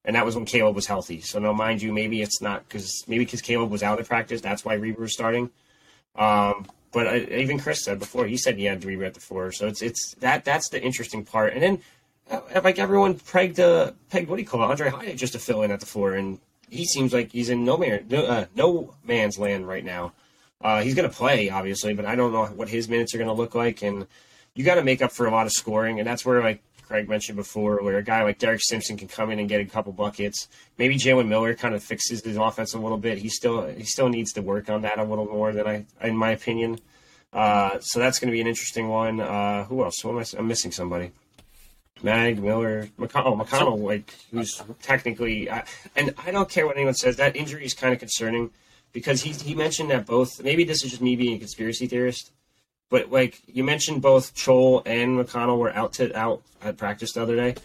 and 0.05 0.15
that 0.15 0.25
was 0.25 0.35
when 0.35 0.45
Caleb 0.45 0.75
was 0.75 0.87
healthy. 0.87 1.19
So 1.19 1.39
now, 1.39 1.51
mind 1.51 1.81
you, 1.81 1.91
maybe 1.91 2.21
it's 2.21 2.41
not 2.41 2.67
because 2.69 3.03
maybe 3.05 3.25
because 3.25 3.41
Caleb 3.41 3.69
was 3.69 3.83
out 3.83 3.99
of 3.99 4.07
practice, 4.07 4.39
that's 4.39 4.63
why 4.63 4.75
Reber 4.75 5.01
was 5.01 5.13
starting. 5.13 5.49
Um, 6.15 6.65
but 6.93 7.05
I, 7.05 7.17
even 7.43 7.59
Chris 7.59 7.83
said 7.83 7.99
before, 7.99 8.25
he 8.25 8.37
said 8.37 8.55
he 8.55 8.63
had 8.63 8.85
Reber 8.85 9.03
at 9.03 9.13
the 9.13 9.19
four. 9.19 9.51
So 9.51 9.67
it's 9.67 9.81
it's 9.81 10.15
that 10.21 10.45
that's 10.45 10.69
the 10.69 10.81
interesting 10.81 11.25
part, 11.25 11.53
and 11.53 11.61
then. 11.61 11.81
Like 12.63 12.79
everyone 12.79 13.19
pegged, 13.19 13.59
uh, 13.59 13.91
pegged 14.09 14.29
what 14.29 14.35
do 14.35 14.41
you 14.41 14.47
call 14.47 14.69
it, 14.69 14.75
Aundre 14.75 14.89
Hyatt 14.89 15.17
just 15.17 15.33
to 15.33 15.39
fill 15.39 15.63
in 15.63 15.71
at 15.71 15.79
the 15.79 15.85
four, 15.85 16.13
and 16.13 16.39
he 16.69 16.85
seems 16.85 17.13
like 17.13 17.31
he's 17.31 17.49
in 17.49 17.65
no 17.65 17.77
man 17.77 18.05
no, 18.09 18.25
uh, 18.25 18.45
no 18.55 18.93
man's 19.03 19.39
land 19.39 19.67
right 19.67 19.83
now. 19.83 20.13
Uh, 20.61 20.81
he's 20.81 20.93
going 20.93 21.09
to 21.09 21.15
play 21.15 21.49
obviously, 21.49 21.93
but 21.93 22.05
I 22.05 22.15
don't 22.15 22.31
know 22.31 22.45
what 22.45 22.69
his 22.69 22.89
minutes 22.89 23.13
are 23.13 23.17
going 23.17 23.29
to 23.29 23.33
look 23.33 23.55
like. 23.55 23.81
And 23.81 24.05
you 24.53 24.63
got 24.63 24.75
to 24.75 24.83
make 24.83 25.01
up 25.01 25.11
for 25.11 25.25
a 25.25 25.31
lot 25.31 25.45
of 25.47 25.53
scoring, 25.53 25.99
and 25.99 26.07
that's 26.07 26.25
where 26.25 26.41
like 26.43 26.61
Craig 26.87 27.07
mentioned 27.07 27.37
before, 27.37 27.81
where 27.81 27.97
a 27.97 28.03
guy 28.03 28.23
like 28.23 28.39
Derek 28.39 28.61
Simpson 28.63 28.97
can 28.97 29.07
come 29.07 29.31
in 29.31 29.39
and 29.39 29.47
get 29.47 29.61
a 29.61 29.65
couple 29.65 29.93
buckets. 29.93 30.47
Maybe 30.77 30.97
Jalen 30.97 31.27
Miller 31.27 31.53
kind 31.53 31.75
of 31.75 31.83
fixes 31.83 32.23
his 32.23 32.35
offense 32.35 32.73
a 32.73 32.79
little 32.79 32.97
bit. 32.97 33.19
He 33.19 33.29
still 33.29 33.67
he 33.67 33.83
still 33.83 34.09
needs 34.09 34.33
to 34.33 34.41
work 34.41 34.69
on 34.69 34.81
that 34.81 34.99
a 34.99 35.03
little 35.03 35.25
more 35.25 35.53
than 35.53 35.67
I, 35.67 35.85
in 36.01 36.17
my 36.17 36.31
opinion. 36.31 36.79
Uh, 37.31 37.79
so 37.79 37.99
that's 37.99 38.19
going 38.19 38.29
to 38.29 38.35
be 38.35 38.41
an 38.41 38.47
interesting 38.47 38.87
one. 38.87 39.19
Uh, 39.19 39.65
who 39.65 39.83
else? 39.83 39.99
Who 40.01 40.09
am 40.09 40.17
I? 40.17 40.25
I'm 40.37 40.47
missing 40.47 40.71
somebody. 40.71 41.11
Mag 42.03 42.41
Miller, 42.41 42.89
McConnell, 42.97 43.25
oh, 43.25 43.35
McConnell, 43.37 43.79
like 43.79 44.13
who's 44.31 44.61
technically, 44.81 45.49
uh, 45.49 45.63
and 45.95 46.13
I 46.25 46.31
don't 46.31 46.49
care 46.49 46.65
what 46.65 46.77
anyone 46.77 46.93
says. 46.93 47.17
That 47.17 47.35
injury 47.35 47.65
is 47.65 47.73
kind 47.73 47.93
of 47.93 47.99
concerning 47.99 48.51
because 48.93 49.21
he 49.21 49.31
he 49.31 49.55
mentioned 49.55 49.91
that 49.91 50.05
both. 50.05 50.41
Maybe 50.41 50.63
this 50.63 50.83
is 50.83 50.91
just 50.91 51.01
me 51.01 51.15
being 51.15 51.35
a 51.35 51.39
conspiracy 51.39 51.87
theorist, 51.87 52.31
but 52.89 53.11
like 53.11 53.41
you 53.47 53.63
mentioned, 53.63 54.01
both 54.01 54.35
Chol 54.35 54.81
and 54.85 55.17
McConnell 55.17 55.57
were 55.57 55.75
out 55.75 55.93
to 55.93 56.15
out 56.17 56.43
at 56.61 56.77
practice 56.77 57.13
the 57.13 57.21
other 57.21 57.35
day, 57.35 57.55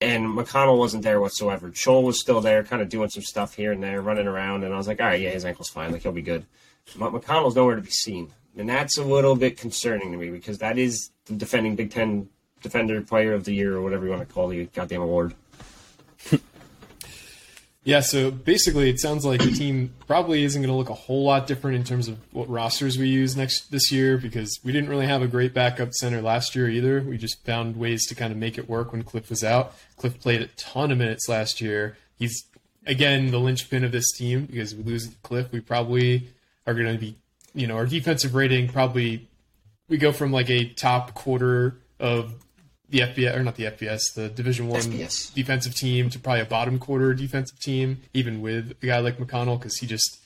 and 0.00 0.26
McConnell 0.26 0.78
wasn't 0.78 1.04
there 1.04 1.20
whatsoever. 1.20 1.70
Chol 1.70 2.02
was 2.02 2.20
still 2.20 2.40
there, 2.40 2.64
kind 2.64 2.82
of 2.82 2.88
doing 2.88 3.08
some 3.08 3.22
stuff 3.22 3.54
here 3.54 3.72
and 3.72 3.82
there, 3.82 4.02
running 4.02 4.26
around, 4.26 4.64
and 4.64 4.74
I 4.74 4.76
was 4.76 4.88
like, 4.88 5.00
all 5.00 5.06
right, 5.06 5.20
yeah, 5.20 5.30
his 5.30 5.44
ankle's 5.44 5.70
fine, 5.70 5.92
like 5.92 6.02
he'll 6.02 6.12
be 6.12 6.22
good. 6.22 6.44
But 6.96 7.12
McConnell's 7.12 7.56
nowhere 7.56 7.76
to 7.76 7.82
be 7.82 7.90
seen, 7.90 8.32
and 8.56 8.68
that's 8.68 8.98
a 8.98 9.04
little 9.04 9.36
bit 9.36 9.56
concerning 9.56 10.10
to 10.12 10.18
me 10.18 10.30
because 10.30 10.58
that 10.58 10.78
is 10.78 11.10
the 11.26 11.34
defending 11.34 11.76
Big 11.76 11.92
Ten 11.92 12.28
defender 12.62 13.00
player 13.02 13.34
of 13.34 13.44
the 13.44 13.54
year 13.54 13.76
or 13.76 13.82
whatever 13.82 14.04
you 14.04 14.10
want 14.10 14.26
to 14.26 14.32
call 14.32 14.48
the 14.48 14.64
goddamn 14.66 15.02
award. 15.02 15.34
Yeah, 17.84 17.98
so 17.98 18.30
basically, 18.30 18.90
it 18.90 19.00
sounds 19.00 19.24
like 19.24 19.40
the 19.40 19.50
team 19.50 19.92
probably 20.06 20.44
isn't 20.44 20.62
going 20.62 20.70
to 20.70 20.76
look 20.76 20.88
a 20.88 20.94
whole 20.94 21.24
lot 21.24 21.48
different 21.48 21.76
in 21.76 21.82
terms 21.82 22.06
of 22.06 22.16
what 22.32 22.48
rosters 22.48 22.96
we 22.96 23.08
use 23.08 23.36
next 23.36 23.72
this 23.72 23.90
year 23.90 24.18
because 24.18 24.60
we 24.62 24.70
didn't 24.70 24.88
really 24.88 25.06
have 25.06 25.20
a 25.20 25.26
great 25.26 25.52
backup 25.52 25.92
center 25.94 26.22
last 26.22 26.54
year 26.54 26.68
either. 26.68 27.00
We 27.00 27.18
just 27.18 27.44
found 27.44 27.76
ways 27.76 28.06
to 28.06 28.14
kind 28.14 28.30
of 28.30 28.38
make 28.38 28.56
it 28.56 28.68
work 28.68 28.92
when 28.92 29.02
Cliff 29.02 29.28
was 29.28 29.42
out. 29.42 29.74
Cliff 29.96 30.20
played 30.20 30.42
a 30.42 30.46
ton 30.56 30.92
of 30.92 30.98
minutes 30.98 31.28
last 31.28 31.60
year. 31.60 31.96
He's 32.16 32.44
again 32.86 33.32
the 33.32 33.40
linchpin 33.40 33.82
of 33.82 33.90
this 33.90 34.12
team 34.12 34.46
because 34.46 34.76
we 34.76 34.84
lose 34.84 35.10
Cliff, 35.24 35.50
we 35.50 35.58
probably 35.58 36.28
are 36.68 36.74
going 36.74 36.92
to 36.92 36.98
be, 36.98 37.16
you 37.52 37.66
know, 37.66 37.74
our 37.74 37.86
defensive 37.86 38.36
rating 38.36 38.68
probably 38.68 39.28
we 39.88 39.96
go 39.98 40.12
from 40.12 40.30
like 40.30 40.50
a 40.50 40.66
top 40.66 41.14
quarter 41.14 41.78
of 41.98 42.32
the 42.92 43.00
FBS 43.00 43.34
or 43.34 43.42
not 43.42 43.56
the 43.56 43.64
FBS, 43.64 44.14
the 44.14 44.28
Division 44.28 44.68
One 44.68 44.82
defensive 45.34 45.74
team 45.74 46.10
to 46.10 46.18
probably 46.18 46.42
a 46.42 46.44
bottom 46.44 46.78
quarter 46.78 47.14
defensive 47.14 47.58
team, 47.58 48.02
even 48.12 48.42
with 48.42 48.76
a 48.82 48.86
guy 48.86 48.98
like 48.98 49.16
McConnell, 49.16 49.58
because 49.58 49.78
he 49.78 49.86
just 49.86 50.20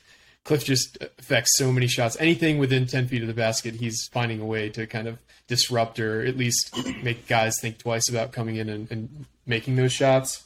Cliff 0.45 0.65
just 0.65 0.99
affects 1.19 1.57
so 1.57 1.73
many 1.73 1.87
shots. 1.87 2.17
Anything 2.21 2.59
within 2.59 2.87
ten 2.87 3.07
feet 3.07 3.23
of 3.23 3.29
the 3.29 3.35
basket, 3.35 3.77
he's 3.77 4.09
finding 4.13 4.41
a 4.41 4.45
way 4.45 4.69
to 4.71 4.87
kind 4.87 5.07
of 5.07 5.19
disrupt 5.47 6.01
or 6.01 6.25
at 6.25 6.37
least 6.37 6.77
make 7.03 7.29
guys 7.29 7.55
think 7.61 7.79
twice 7.79 8.09
about 8.09 8.33
coming 8.33 8.57
in 8.57 8.69
and, 8.69 8.91
and 8.91 9.27
making 9.47 9.77
those 9.77 9.93
shots. 9.93 10.45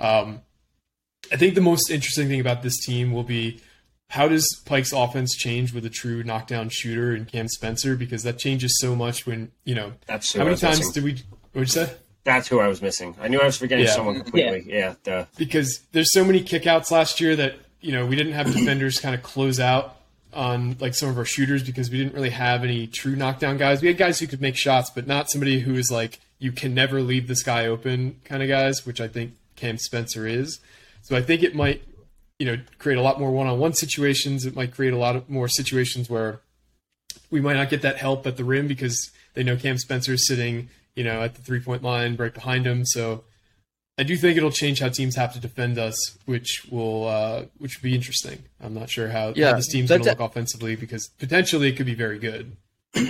Um, 0.00 0.40
I 1.32 1.36
think 1.36 1.54
the 1.54 1.60
most 1.60 1.90
interesting 1.90 2.28
thing 2.28 2.40
about 2.40 2.62
this 2.62 2.76
team 2.84 3.12
will 3.12 3.22
be 3.22 3.60
how 4.08 4.28
does 4.28 4.46
Pike's 4.64 4.92
offense 4.92 5.34
change 5.34 5.72
with 5.72 5.84
a 5.84 5.90
true 5.90 6.22
knockdown 6.22 6.68
shooter 6.68 7.14
in 7.14 7.24
Cam 7.24 7.48
Spencer 7.48 7.96
because 7.96 8.22
that 8.22 8.38
changes 8.38 8.76
so 8.80 8.94
much 8.94 9.26
when 9.26 9.50
you 9.64 9.74
know 9.74 9.94
That's 10.06 10.34
how 10.34 10.44
many 10.44 10.56
times 10.56 10.90
did 10.92 11.02
we 11.02 11.22
what'd 11.56 11.74
you 11.74 11.84
say? 11.86 11.94
That's 12.24 12.48
who 12.48 12.58
I 12.60 12.66
was 12.68 12.82
missing. 12.82 13.14
I 13.20 13.28
knew 13.28 13.40
I 13.40 13.44
was 13.46 13.56
forgetting 13.56 13.84
Yeah. 13.86 13.92
someone 13.92 14.20
completely. 14.20 14.64
Yeah. 14.66 14.94
the, 15.04 15.28
because 15.38 15.80
there's 15.92 16.12
so 16.12 16.24
many 16.24 16.42
kickouts 16.42 16.90
last 16.90 17.20
year 17.20 17.36
that 17.36 17.54
you 17.80 17.92
know 17.92 18.04
we 18.06 18.16
didn't 18.16 18.32
have 18.32 18.52
defenders 18.52 18.98
kind 18.98 19.14
of 19.14 19.22
close 19.22 19.60
out 19.60 19.96
on 20.32 20.76
like 20.80 20.94
some 20.94 21.08
of 21.08 21.16
our 21.18 21.24
shooters 21.24 21.62
because 21.62 21.88
we 21.90 21.98
didn't 21.98 22.14
really 22.14 22.30
have 22.30 22.64
any 22.64 22.86
true 22.86 23.14
knockdown 23.16 23.56
guys. 23.56 23.80
We 23.80 23.88
had 23.88 23.96
guys 23.96 24.18
who 24.18 24.26
could 24.26 24.40
make 24.40 24.56
shots, 24.56 24.90
but 24.90 25.06
not 25.06 25.30
somebody 25.30 25.60
who 25.60 25.74
is 25.76 25.90
like 25.90 26.18
you 26.38 26.52
can 26.52 26.74
never 26.74 27.00
leave 27.00 27.28
this 27.28 27.42
guy 27.42 27.66
open 27.66 28.20
kind 28.24 28.42
of 28.42 28.48
guys, 28.48 28.84
which 28.84 29.00
I 29.00 29.08
think 29.08 29.32
Cam 29.54 29.78
Spencer 29.78 30.26
is. 30.26 30.58
So 31.02 31.16
I 31.16 31.22
think 31.22 31.42
it 31.44 31.54
might 31.54 31.82
you 32.40 32.46
know 32.46 32.58
create 32.78 32.98
a 32.98 33.02
lot 33.02 33.20
more 33.20 33.30
one-on-one 33.30 33.74
situations. 33.74 34.44
It 34.44 34.56
might 34.56 34.74
create 34.74 34.92
a 34.92 34.98
lot 34.98 35.14
of 35.14 35.30
more 35.30 35.46
situations 35.48 36.10
where 36.10 36.40
we 37.30 37.40
might 37.40 37.54
not 37.54 37.70
get 37.70 37.82
that 37.82 37.96
help 37.98 38.26
at 38.26 38.36
the 38.36 38.44
rim 38.44 38.66
because 38.66 39.10
they 39.34 39.44
know 39.44 39.56
Cam 39.56 39.78
Spencer 39.78 40.14
is 40.14 40.26
sitting, 40.26 40.68
you 40.96 41.04
know, 41.04 41.22
at 41.22 41.34
the 41.34 41.42
three-point 41.42 41.82
line 41.82 42.16
right 42.16 42.34
behind 42.34 42.66
him. 42.66 42.84
So 42.84 43.22
I 43.98 44.02
do 44.02 44.16
think 44.16 44.36
it'll 44.36 44.50
change 44.50 44.80
how 44.80 44.88
teams 44.88 45.14
have 45.16 45.32
to 45.34 45.40
defend 45.40 45.78
us, 45.78 45.96
which 46.24 46.66
will 46.70 47.06
uh, 47.06 47.44
which 47.58 47.78
will 47.78 47.84
be 47.84 47.94
interesting. 47.94 48.44
I'm 48.60 48.74
not 48.74 48.90
sure 48.90 49.08
how, 49.08 49.32
Yeah, 49.36 49.50
how 49.50 49.56
this 49.56 49.68
team's 49.68 49.90
going 49.90 50.02
to 50.02 50.10
look 50.10 50.20
offensively 50.20 50.74
because 50.74 51.08
potentially 51.18 51.68
it 51.68 51.76
could 51.76 51.86
be 51.86 51.94
very 51.94 52.18
good. 52.18 52.56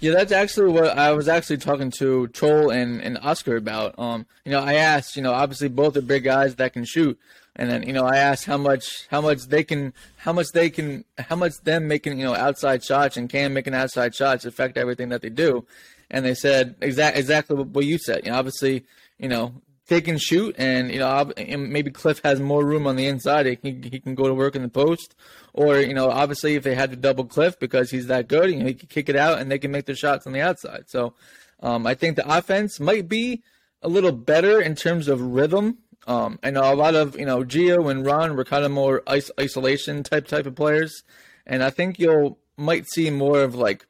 Yeah, 0.00 0.12
that's 0.12 0.30
actually 0.30 0.70
what 0.70 0.96
I 0.96 1.10
was 1.10 1.26
actually 1.26 1.56
talking 1.56 1.90
to 1.98 2.28
Chol 2.28 2.72
and, 2.72 3.00
and 3.00 3.18
Oscar 3.18 3.56
about. 3.56 3.98
Um, 3.98 4.26
you 4.44 4.52
know, 4.52 4.60
I 4.60 4.74
asked, 4.74 5.16
you 5.16 5.22
know, 5.22 5.32
obviously 5.32 5.68
both 5.68 5.96
are 5.96 6.02
big 6.02 6.22
guys 6.22 6.54
that 6.54 6.72
can 6.72 6.84
shoot, 6.84 7.18
and 7.56 7.68
then 7.68 7.82
you 7.82 7.92
know, 7.92 8.04
I 8.04 8.18
asked 8.18 8.44
how 8.44 8.58
much 8.58 9.08
how 9.08 9.20
much 9.20 9.46
they 9.46 9.64
can 9.64 9.92
how 10.18 10.32
much 10.32 10.52
they 10.54 10.70
can 10.70 11.04
how 11.18 11.34
much 11.34 11.54
them 11.64 11.88
making 11.88 12.16
you 12.16 12.24
know 12.24 12.34
outside 12.36 12.84
shots 12.84 13.16
and 13.16 13.28
can 13.28 13.52
making 13.52 13.74
outside 13.74 14.14
shots 14.14 14.44
affect 14.44 14.76
everything 14.76 15.08
that 15.08 15.20
they 15.20 15.30
do, 15.30 15.66
and 16.10 16.24
they 16.24 16.34
said 16.34 16.76
exact 16.80 17.16
exactly 17.16 17.56
what 17.56 17.84
you 17.84 17.98
said. 17.98 18.24
You 18.24 18.32
know, 18.32 18.38
obviously, 18.38 18.84
you 19.18 19.28
know. 19.28 19.54
They 19.86 20.02
can 20.02 20.18
shoot, 20.18 20.54
and 20.58 20.92
you 20.92 20.98
know, 20.98 21.32
and 21.38 21.72
maybe 21.72 21.90
Cliff 21.90 22.20
has 22.22 22.40
more 22.40 22.62
room 22.62 22.86
on 22.86 22.96
the 22.96 23.06
inside. 23.06 23.46
He 23.46 23.56
can, 23.56 23.82
he 23.82 24.00
can 24.00 24.14
go 24.14 24.28
to 24.28 24.34
work 24.34 24.54
in 24.54 24.60
the 24.60 24.68
post, 24.68 25.14
or 25.54 25.80
you 25.80 25.94
know, 25.94 26.10
obviously, 26.10 26.56
if 26.56 26.62
they 26.62 26.74
had 26.74 26.90
to 26.90 26.96
double 26.96 27.24
Cliff 27.24 27.58
because 27.58 27.90
he's 27.90 28.08
that 28.08 28.28
good, 28.28 28.50
you 28.50 28.58
know, 28.58 28.66
he 28.66 28.74
can 28.74 28.88
kick 28.88 29.08
it 29.08 29.16
out 29.16 29.38
and 29.38 29.50
they 29.50 29.58
can 29.58 29.70
make 29.70 29.86
their 29.86 29.96
shots 29.96 30.26
on 30.26 30.34
the 30.34 30.42
outside. 30.42 30.84
So, 30.88 31.14
um, 31.60 31.86
I 31.86 31.94
think 31.94 32.16
the 32.16 32.30
offense 32.30 32.78
might 32.78 33.08
be 33.08 33.42
a 33.80 33.88
little 33.88 34.12
better 34.12 34.60
in 34.60 34.74
terms 34.74 35.08
of 35.08 35.22
rhythm. 35.22 35.78
Um, 36.06 36.38
I 36.42 36.50
know 36.50 36.70
a 36.70 36.76
lot 36.76 36.94
of 36.94 37.18
you 37.18 37.24
know 37.24 37.42
Geo 37.42 37.88
and 37.88 38.04
Ron 38.04 38.36
were 38.36 38.44
kind 38.44 38.66
of 38.66 38.70
more 38.70 39.02
is- 39.10 39.32
isolation 39.40 40.02
type 40.02 40.26
type 40.26 40.44
of 40.44 40.54
players, 40.54 41.02
and 41.46 41.62
I 41.62 41.70
think 41.70 41.98
you'll 41.98 42.38
might 42.58 42.86
see 42.90 43.08
more 43.08 43.40
of 43.42 43.54
like 43.54 43.86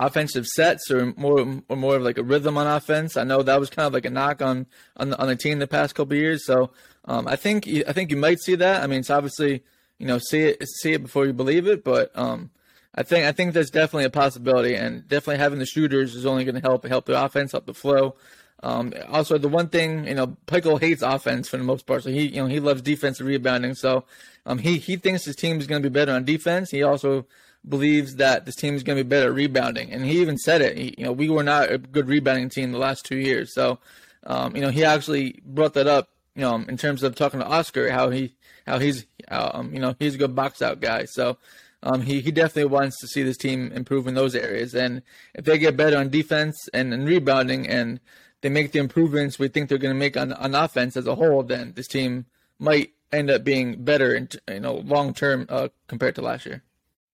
offensive 0.00 0.46
sets 0.46 0.90
or 0.90 1.12
more 1.16 1.60
or 1.68 1.76
more 1.76 1.96
of 1.96 2.02
like 2.02 2.18
a 2.18 2.22
rhythm 2.22 2.56
on 2.56 2.66
offense. 2.66 3.16
I 3.16 3.24
know 3.24 3.42
that 3.42 3.58
was 3.60 3.70
kind 3.70 3.86
of 3.86 3.92
like 3.92 4.04
a 4.04 4.10
knock 4.10 4.40
on 4.42 4.66
on 4.96 5.10
the, 5.10 5.18
on 5.20 5.28
the 5.28 5.36
team 5.36 5.58
the 5.58 5.66
past 5.66 5.94
couple 5.94 6.14
years. 6.16 6.44
So 6.46 6.70
um, 7.06 7.26
I 7.26 7.36
think 7.36 7.66
you- 7.66 7.84
I 7.88 7.92
think 7.92 8.10
you 8.10 8.16
might 8.16 8.38
see 8.40 8.54
that. 8.56 8.82
I 8.82 8.86
mean, 8.86 9.00
it's 9.00 9.10
obviously 9.10 9.62
you 9.98 10.06
know 10.06 10.18
see 10.18 10.40
it 10.42 10.68
see 10.80 10.92
it 10.92 11.02
before 11.02 11.26
you 11.26 11.32
believe 11.32 11.66
it, 11.66 11.82
but 11.84 12.10
um, 12.16 12.50
I 12.94 13.02
think 13.02 13.26
I 13.26 13.32
think 13.32 13.54
that's 13.54 13.70
definitely 13.70 14.04
a 14.04 14.10
possibility, 14.10 14.74
and 14.74 15.06
definitely 15.08 15.38
having 15.38 15.58
the 15.58 15.66
shooters 15.66 16.14
is 16.14 16.26
only 16.26 16.44
going 16.44 16.54
to 16.54 16.60
help 16.60 16.86
help 16.86 17.06
the 17.06 17.22
offense, 17.24 17.52
help 17.52 17.66
the 17.66 17.74
flow. 17.74 18.16
Um, 18.62 18.92
also, 19.08 19.38
the 19.38 19.48
one 19.48 19.68
thing 19.68 20.06
you 20.08 20.14
know, 20.14 20.36
Pikiell 20.46 20.80
hates 20.80 21.02
offense 21.02 21.48
for 21.48 21.58
the 21.58 21.64
most 21.64 21.86
part, 21.86 22.02
so 22.02 22.10
he 22.10 22.26
you 22.26 22.42
know 22.42 22.46
he 22.46 22.58
loves 22.60 22.82
defensive 22.82 23.26
rebounding. 23.26 23.74
So 23.74 24.04
um, 24.46 24.58
he 24.58 24.78
he 24.78 24.96
thinks 24.96 25.24
his 25.24 25.36
team 25.36 25.58
is 25.60 25.66
going 25.66 25.82
to 25.82 25.88
be 25.88 25.92
better 25.92 26.12
on 26.12 26.24
defense. 26.24 26.70
He 26.70 26.82
also 26.82 27.26
believes 27.68 28.16
that 28.16 28.46
this 28.46 28.54
team 28.54 28.74
is 28.74 28.82
going 28.82 28.96
to 28.96 29.04
be 29.04 29.08
better 29.08 29.28
at 29.28 29.34
rebounding, 29.34 29.92
and 29.92 30.04
he 30.04 30.20
even 30.20 30.38
said 30.38 30.60
it. 30.60 30.76
He, 30.76 30.94
you 30.98 31.04
know, 31.04 31.12
we 31.12 31.28
were 31.28 31.42
not 31.42 31.70
a 31.70 31.78
good 31.78 32.08
rebounding 32.08 32.48
team 32.48 32.72
the 32.72 32.78
last 32.78 33.04
two 33.04 33.16
years, 33.16 33.54
so 33.54 33.78
um, 34.24 34.54
you 34.56 34.62
know 34.62 34.70
he 34.70 34.84
actually 34.84 35.40
brought 35.44 35.74
that 35.74 35.86
up. 35.86 36.10
You 36.34 36.42
know, 36.42 36.54
in 36.54 36.76
terms 36.76 37.02
of 37.02 37.16
talking 37.16 37.40
to 37.40 37.46
Oscar, 37.46 37.90
how 37.90 38.10
he 38.10 38.34
how 38.66 38.78
he's 38.78 39.06
um, 39.28 39.72
you 39.74 39.80
know 39.80 39.94
he's 39.98 40.14
a 40.14 40.18
good 40.18 40.34
box 40.34 40.62
out 40.62 40.80
guy. 40.80 41.04
So 41.04 41.38
um, 41.82 42.02
he 42.02 42.20
he 42.20 42.30
definitely 42.30 42.70
wants 42.70 42.98
to 43.00 43.06
see 43.08 43.22
this 43.22 43.36
team 43.36 43.72
improve 43.72 44.06
in 44.06 44.14
those 44.14 44.34
areas, 44.34 44.74
and 44.74 45.02
if 45.34 45.44
they 45.44 45.58
get 45.58 45.76
better 45.76 45.98
on 45.98 46.10
defense 46.10 46.56
and, 46.72 46.92
and 46.92 47.06
rebounding, 47.06 47.66
and 47.66 48.00
they 48.40 48.48
make 48.48 48.72
the 48.72 48.78
improvements 48.78 49.38
we 49.38 49.48
think 49.48 49.68
they're 49.68 49.78
going 49.78 49.94
to 49.94 49.98
make 49.98 50.16
on 50.16 50.32
on 50.32 50.54
offense 50.54 50.96
as 50.96 51.06
a 51.06 51.14
whole, 51.14 51.42
then 51.42 51.72
this 51.74 51.88
team 51.88 52.26
might 52.58 52.92
end 53.12 53.30
up 53.30 53.44
being 53.44 53.82
better, 53.84 54.14
in, 54.14 54.28
you 54.48 54.60
know, 54.60 54.74
long 54.74 55.14
term 55.14 55.46
uh, 55.48 55.68
compared 55.86 56.14
to 56.16 56.22
last 56.22 56.46
year. 56.46 56.62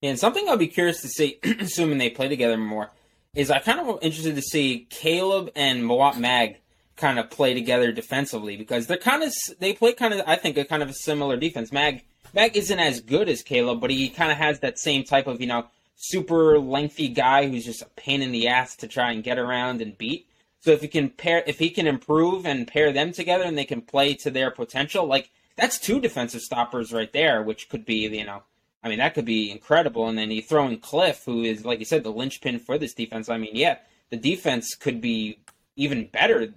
And 0.04 0.18
something 0.18 0.46
I'll 0.46 0.58
be 0.58 0.68
curious 0.68 1.00
to 1.00 1.08
see, 1.08 1.38
assuming 1.60 1.96
they 1.96 2.10
play 2.10 2.28
together 2.28 2.58
more, 2.58 2.90
is 3.34 3.50
I 3.50 3.58
kind 3.58 3.80
of 3.80 3.98
interested 4.02 4.36
to 4.36 4.42
see 4.42 4.86
Caleb 4.90 5.50
and 5.56 5.82
Mawot 5.82 6.18
Mag 6.18 6.58
kind 6.96 7.18
of 7.18 7.30
play 7.30 7.54
together 7.54 7.90
defensively 7.90 8.56
because 8.56 8.86
they're 8.86 8.98
kind 8.98 9.22
of 9.22 9.32
they 9.60 9.72
play 9.72 9.94
kind 9.94 10.12
of 10.12 10.20
I 10.26 10.36
think 10.36 10.58
a 10.58 10.64
kind 10.66 10.82
of 10.82 10.90
a 10.90 10.94
similar 10.94 11.38
defense. 11.38 11.72
Mag 11.72 12.04
Mag 12.34 12.54
isn't 12.54 12.78
as 12.78 13.00
good 13.00 13.30
as 13.30 13.42
Caleb, 13.42 13.80
but 13.80 13.90
he 13.90 14.10
kind 14.10 14.30
of 14.30 14.36
has 14.36 14.60
that 14.60 14.78
same 14.78 15.04
type 15.04 15.26
of 15.26 15.40
you 15.40 15.46
know 15.46 15.68
super 15.96 16.58
lengthy 16.58 17.08
guy 17.08 17.48
who's 17.48 17.64
just 17.64 17.80
a 17.80 17.88
pain 17.96 18.20
in 18.20 18.30
the 18.30 18.46
ass 18.46 18.76
to 18.76 18.86
try 18.86 19.10
and 19.10 19.24
get 19.24 19.38
around 19.38 19.80
and 19.80 19.96
beat. 19.96 20.28
So 20.60 20.72
if 20.72 20.82
he 20.82 20.88
can 20.88 21.08
pair, 21.08 21.42
if 21.46 21.58
he 21.58 21.70
can 21.70 21.86
improve 21.86 22.44
and 22.44 22.68
pair 22.68 22.92
them 22.92 23.12
together, 23.12 23.44
and 23.44 23.56
they 23.56 23.64
can 23.64 23.80
play 23.80 24.12
to 24.16 24.30
their 24.30 24.50
potential, 24.50 25.06
like 25.06 25.30
that's 25.56 25.78
two 25.78 25.98
defensive 25.98 26.42
stoppers 26.42 26.92
right 26.92 27.12
there, 27.14 27.42
which 27.42 27.70
could 27.70 27.86
be 27.86 28.06
you 28.06 28.26
know 28.26 28.42
I 28.84 28.88
mean, 28.88 28.98
that 28.98 29.14
could 29.14 29.24
be 29.24 29.50
incredible. 29.50 30.08
And 30.08 30.18
then 30.18 30.30
you 30.30 30.42
throw 30.42 30.66
in 30.68 30.78
Cliff, 30.78 31.22
who 31.24 31.42
is, 31.42 31.64
like 31.64 31.78
you 31.78 31.86
said, 31.86 32.04
the 32.04 32.12
linchpin 32.12 32.58
for 32.58 32.76
this 32.76 32.92
defense. 32.92 33.30
I 33.30 33.38
mean, 33.38 33.56
yeah, 33.56 33.78
the 34.10 34.18
defense 34.18 34.74
could 34.74 35.00
be 35.00 35.38
even 35.74 36.06
better 36.08 36.52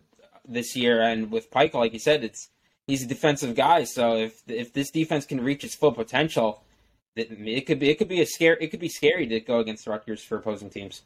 this 0.46 0.76
year. 0.76 1.02
And 1.02 1.32
with 1.32 1.50
Pike, 1.50 1.74
like 1.74 1.94
you 1.94 2.00
said, 2.00 2.26
it's 2.26 2.50
he's 2.86 3.04
a 3.04 3.08
defensive 3.08 3.56
guy. 3.56 3.86
So 3.86 4.18
if 4.18 4.42
if 4.48 4.74
this 4.74 4.92
defense 4.92 5.26
can 5.26 5.42
reach 5.42 5.64
its 5.64 5.76
full 5.76 5.94
potential, 5.94 6.64
it, 7.16 7.66
could 7.66 7.80
be 7.80 7.90
it 7.90 7.98
could 7.98 8.10
be 8.10 8.22
a 8.22 8.26
scare 8.26 8.58
it 8.58 8.72
could 8.72 8.80
be 8.80 8.90
scary 8.90 9.26
to 9.28 9.40
go 9.40 9.60
against 9.60 9.86
the 9.86 9.92
Rutgers 9.92 10.22
for 10.22 10.38
opposing 10.38 10.70
teams. 10.70 11.04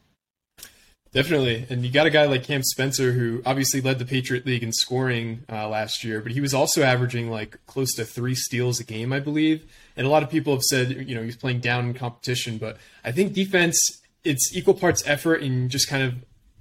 Definitely, 1.12 1.66
and 1.68 1.84
you 1.84 1.92
got 1.92 2.06
a 2.06 2.10
guy 2.10 2.24
like 2.24 2.42
Cam 2.42 2.62
Spencer 2.62 3.12
who 3.12 3.42
obviously 3.44 3.82
led 3.82 3.98
the 3.98 4.06
Patriot 4.06 4.46
League 4.46 4.62
in 4.62 4.72
scoring 4.72 5.44
uh, 5.50 5.68
last 5.68 6.04
year, 6.04 6.22
but 6.22 6.32
he 6.32 6.40
was 6.40 6.54
also 6.54 6.82
averaging 6.82 7.30
like 7.30 7.58
close 7.66 7.92
to 7.96 8.04
three 8.06 8.34
steals 8.34 8.80
a 8.80 8.84
game, 8.84 9.12
I 9.12 9.20
believe. 9.20 9.70
And 9.94 10.06
a 10.06 10.10
lot 10.10 10.22
of 10.22 10.30
people 10.30 10.54
have 10.54 10.62
said, 10.62 11.06
you 11.06 11.14
know, 11.14 11.22
he's 11.22 11.36
playing 11.36 11.60
down 11.60 11.84
in 11.84 11.92
competition, 11.92 12.56
but 12.56 12.78
I 13.04 13.12
think 13.12 13.34
defense 13.34 13.78
it's 14.24 14.56
equal 14.56 14.72
parts 14.72 15.02
effort 15.06 15.42
and 15.42 15.70
just 15.70 15.86
kind 15.86 16.02
of 16.02 16.14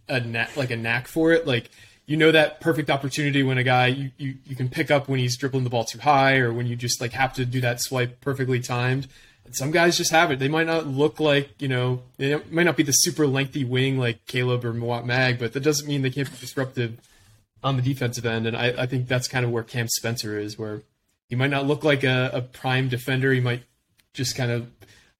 a 0.10 0.20
knack, 0.20 0.58
like 0.58 0.72
a 0.72 0.76
knack 0.76 1.08
for 1.08 1.32
it. 1.32 1.47
Like 1.47 1.70
you 2.06 2.18
know 2.18 2.32
that 2.32 2.60
perfect 2.60 2.89
opportunity 2.89 3.43
when 3.43 3.58
a 3.58 3.64
guy 3.64 3.88
you, 3.88 4.12
you, 4.18 4.36
you 4.45 4.56
can 4.58 4.68
pick 4.68 4.91
up 4.91 5.08
when 5.08 5.20
he's 5.20 5.38
dribbling 5.38 5.64
the 5.64 5.70
ball 5.70 5.86
too 5.86 5.99
high 5.99 6.38
or 6.38 6.52
when 6.52 6.68
you 6.68 6.76
just 6.76 6.99
like 6.99 7.14
have 7.14 7.32
to 7.34 7.45
do 7.45 7.62
that 7.62 7.80
swipe 7.80 8.20
perfectly 8.20 8.60
timed. 8.60 9.08
Some 9.56 9.72
guys 9.72 9.97
just 9.97 10.12
have 10.12 10.32
it. 10.32 10.39
They 10.39 10.47
might 10.47 10.68
not 10.68 10.88
look 10.88 11.20
like, 11.20 11.62
you 11.62 11.68
know, 11.68 12.02
they 12.18 12.39
might 12.49 12.64
not 12.64 12.78
be 12.78 12.84
the 12.84 12.91
super 12.91 13.28
lengthy 13.28 13.64
wing 13.64 13.97
like 13.97 14.26
Caleb 14.26 14.66
or 14.66 14.74
Mawot 14.74 15.06
Mag, 15.06 15.39
but 15.39 15.54
that 15.54 15.62
doesn't 15.62 15.88
mean 15.88 16.02
they 16.02 16.10
can't 16.10 16.30
be 16.30 16.38
disruptive 16.38 16.99
on 17.64 17.76
the 17.76 17.82
defensive 17.82 18.26
end. 18.26 18.47
And 18.47 18.56
I, 18.56 18.74
I 18.78 18.86
think 18.86 19.08
that's 19.08 19.28
kind 19.28 19.45
of 19.45 19.52
where 19.52 19.64
Cam 19.64 19.88
Spencer 19.88 20.38
is, 20.38 20.58
where 20.58 20.84
he 21.30 21.36
might 21.36 21.49
not 21.49 21.66
look 21.66 21.84
like 21.84 22.04
a, 22.04 22.30
a 22.34 22.41
prime 22.41 22.89
defender. 22.89 23.32
He 23.32 23.39
might 23.39 23.64
just 24.14 24.36
kind 24.36 24.52
of 24.52 24.68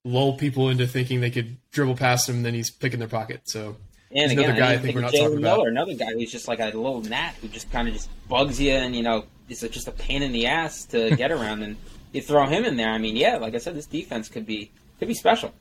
lull 0.04 0.34
people 0.38 0.70
into 0.70 0.88
thinking 0.88 1.22
they 1.22 1.30
could 1.30 1.58
dribble 1.72 1.96
past 1.96 2.28
him, 2.28 2.38
and 2.38 2.46
then 2.46 2.54
he's 2.54 2.72
picking 2.72 3.00
their 3.00 3.08
pocket. 3.08 3.42
So 3.46 3.78
And 4.14 4.32
again, 4.32 4.46
another 4.46 4.60
guy 4.60 4.72
I 4.72 4.74
I 4.74 4.78
think 4.80 4.96
we're 4.96 5.02
not 5.02 5.12
talking 5.12 5.28
Jalen 5.28 5.40
about. 5.40 5.58
Miller, 5.58 5.70
another 5.70 5.94
guy 5.94 6.14
who's 6.14 6.32
just 6.32 6.48
like 6.48 6.60
a 6.60 6.66
little 6.66 7.02
gnat 7.02 7.36
who 7.36 7.48
just 7.48 7.72
kind 7.72 7.88
of 7.88 7.94
just 7.94 8.10
bugs 8.28 8.60
you 8.60 8.72
and 8.72 8.96
you 8.96 9.04
know 9.04 9.26
is 9.48 9.62
just 9.62 9.88
a 9.88 9.92
pain 9.92 10.24
in 10.24 10.32
the 10.32 10.48
ass 10.48 10.86
to 10.86 11.16
get 11.16 11.32
around, 11.32 11.64
and 11.64 11.76
you 12.12 12.22
throw 12.22 12.46
him 12.46 12.66
in 12.66 12.78
there. 12.78 12.90
I 12.92 12.98
mean, 12.98 13.16
yeah, 13.16 13.38
like 13.38 13.56
I 13.56 13.58
said, 13.58 13.76
this 13.76 13.86
defense 13.86 14.30
could 14.30 14.46
be 14.46 14.72
could 15.00 15.08
be 15.08 15.14
special. 15.14 15.54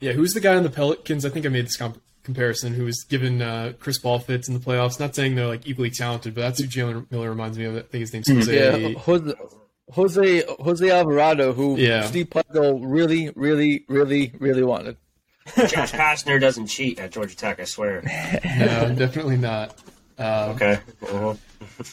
Yeah, 0.00 0.12
who's 0.12 0.32
the 0.32 0.40
guy 0.40 0.54
on 0.56 0.62
the 0.62 0.70
Pelicans? 0.70 1.24
I 1.26 1.28
think 1.28 1.44
I 1.44 1.48
made 1.50 1.66
this 1.66 1.76
comp- 1.76 2.00
comparison. 2.22 2.72
Who 2.74 2.84
was 2.84 3.04
given 3.04 3.42
uh, 3.42 3.72
Chris 3.78 3.98
Paul 3.98 4.18
fits 4.18 4.48
in 4.48 4.54
the 4.54 4.60
playoffs? 4.60 4.98
Not 4.98 5.14
saying 5.14 5.34
they're 5.34 5.46
like 5.46 5.66
equally 5.66 5.90
talented, 5.90 6.34
but 6.34 6.40
that's 6.42 6.60
who 6.60 6.66
Jalen 6.66 7.10
Miller 7.10 7.28
reminds 7.30 7.58
me 7.58 7.64
of. 7.66 7.76
I 7.76 7.80
think 7.80 8.00
his 8.00 8.12
name's 8.12 8.28
Jose. 8.28 8.82
Yeah, 8.92 8.98
Jose, 8.98 9.34
Jose 9.92 10.44
Jose 10.60 10.90
Alvarado, 10.90 11.52
who 11.52 11.76
Yeah. 11.76 12.02
Steve 12.06 12.26
Pikiell 12.30 12.80
really, 12.82 13.30
really, 13.36 13.84
really, 13.88 14.32
really 14.38 14.62
wanted. 14.62 14.96
Josh 15.56 15.92
Pastner 15.92 16.40
doesn't 16.40 16.68
cheat 16.68 16.98
at 17.00 17.10
Georgia 17.10 17.36
Tech, 17.36 17.58
I 17.60 17.64
swear. 17.64 18.02
No, 18.58 18.94
definitely 18.94 19.36
not. 19.36 19.76
Um, 20.18 20.50
Okay. 20.50 20.78
Uh-huh. 21.02 21.34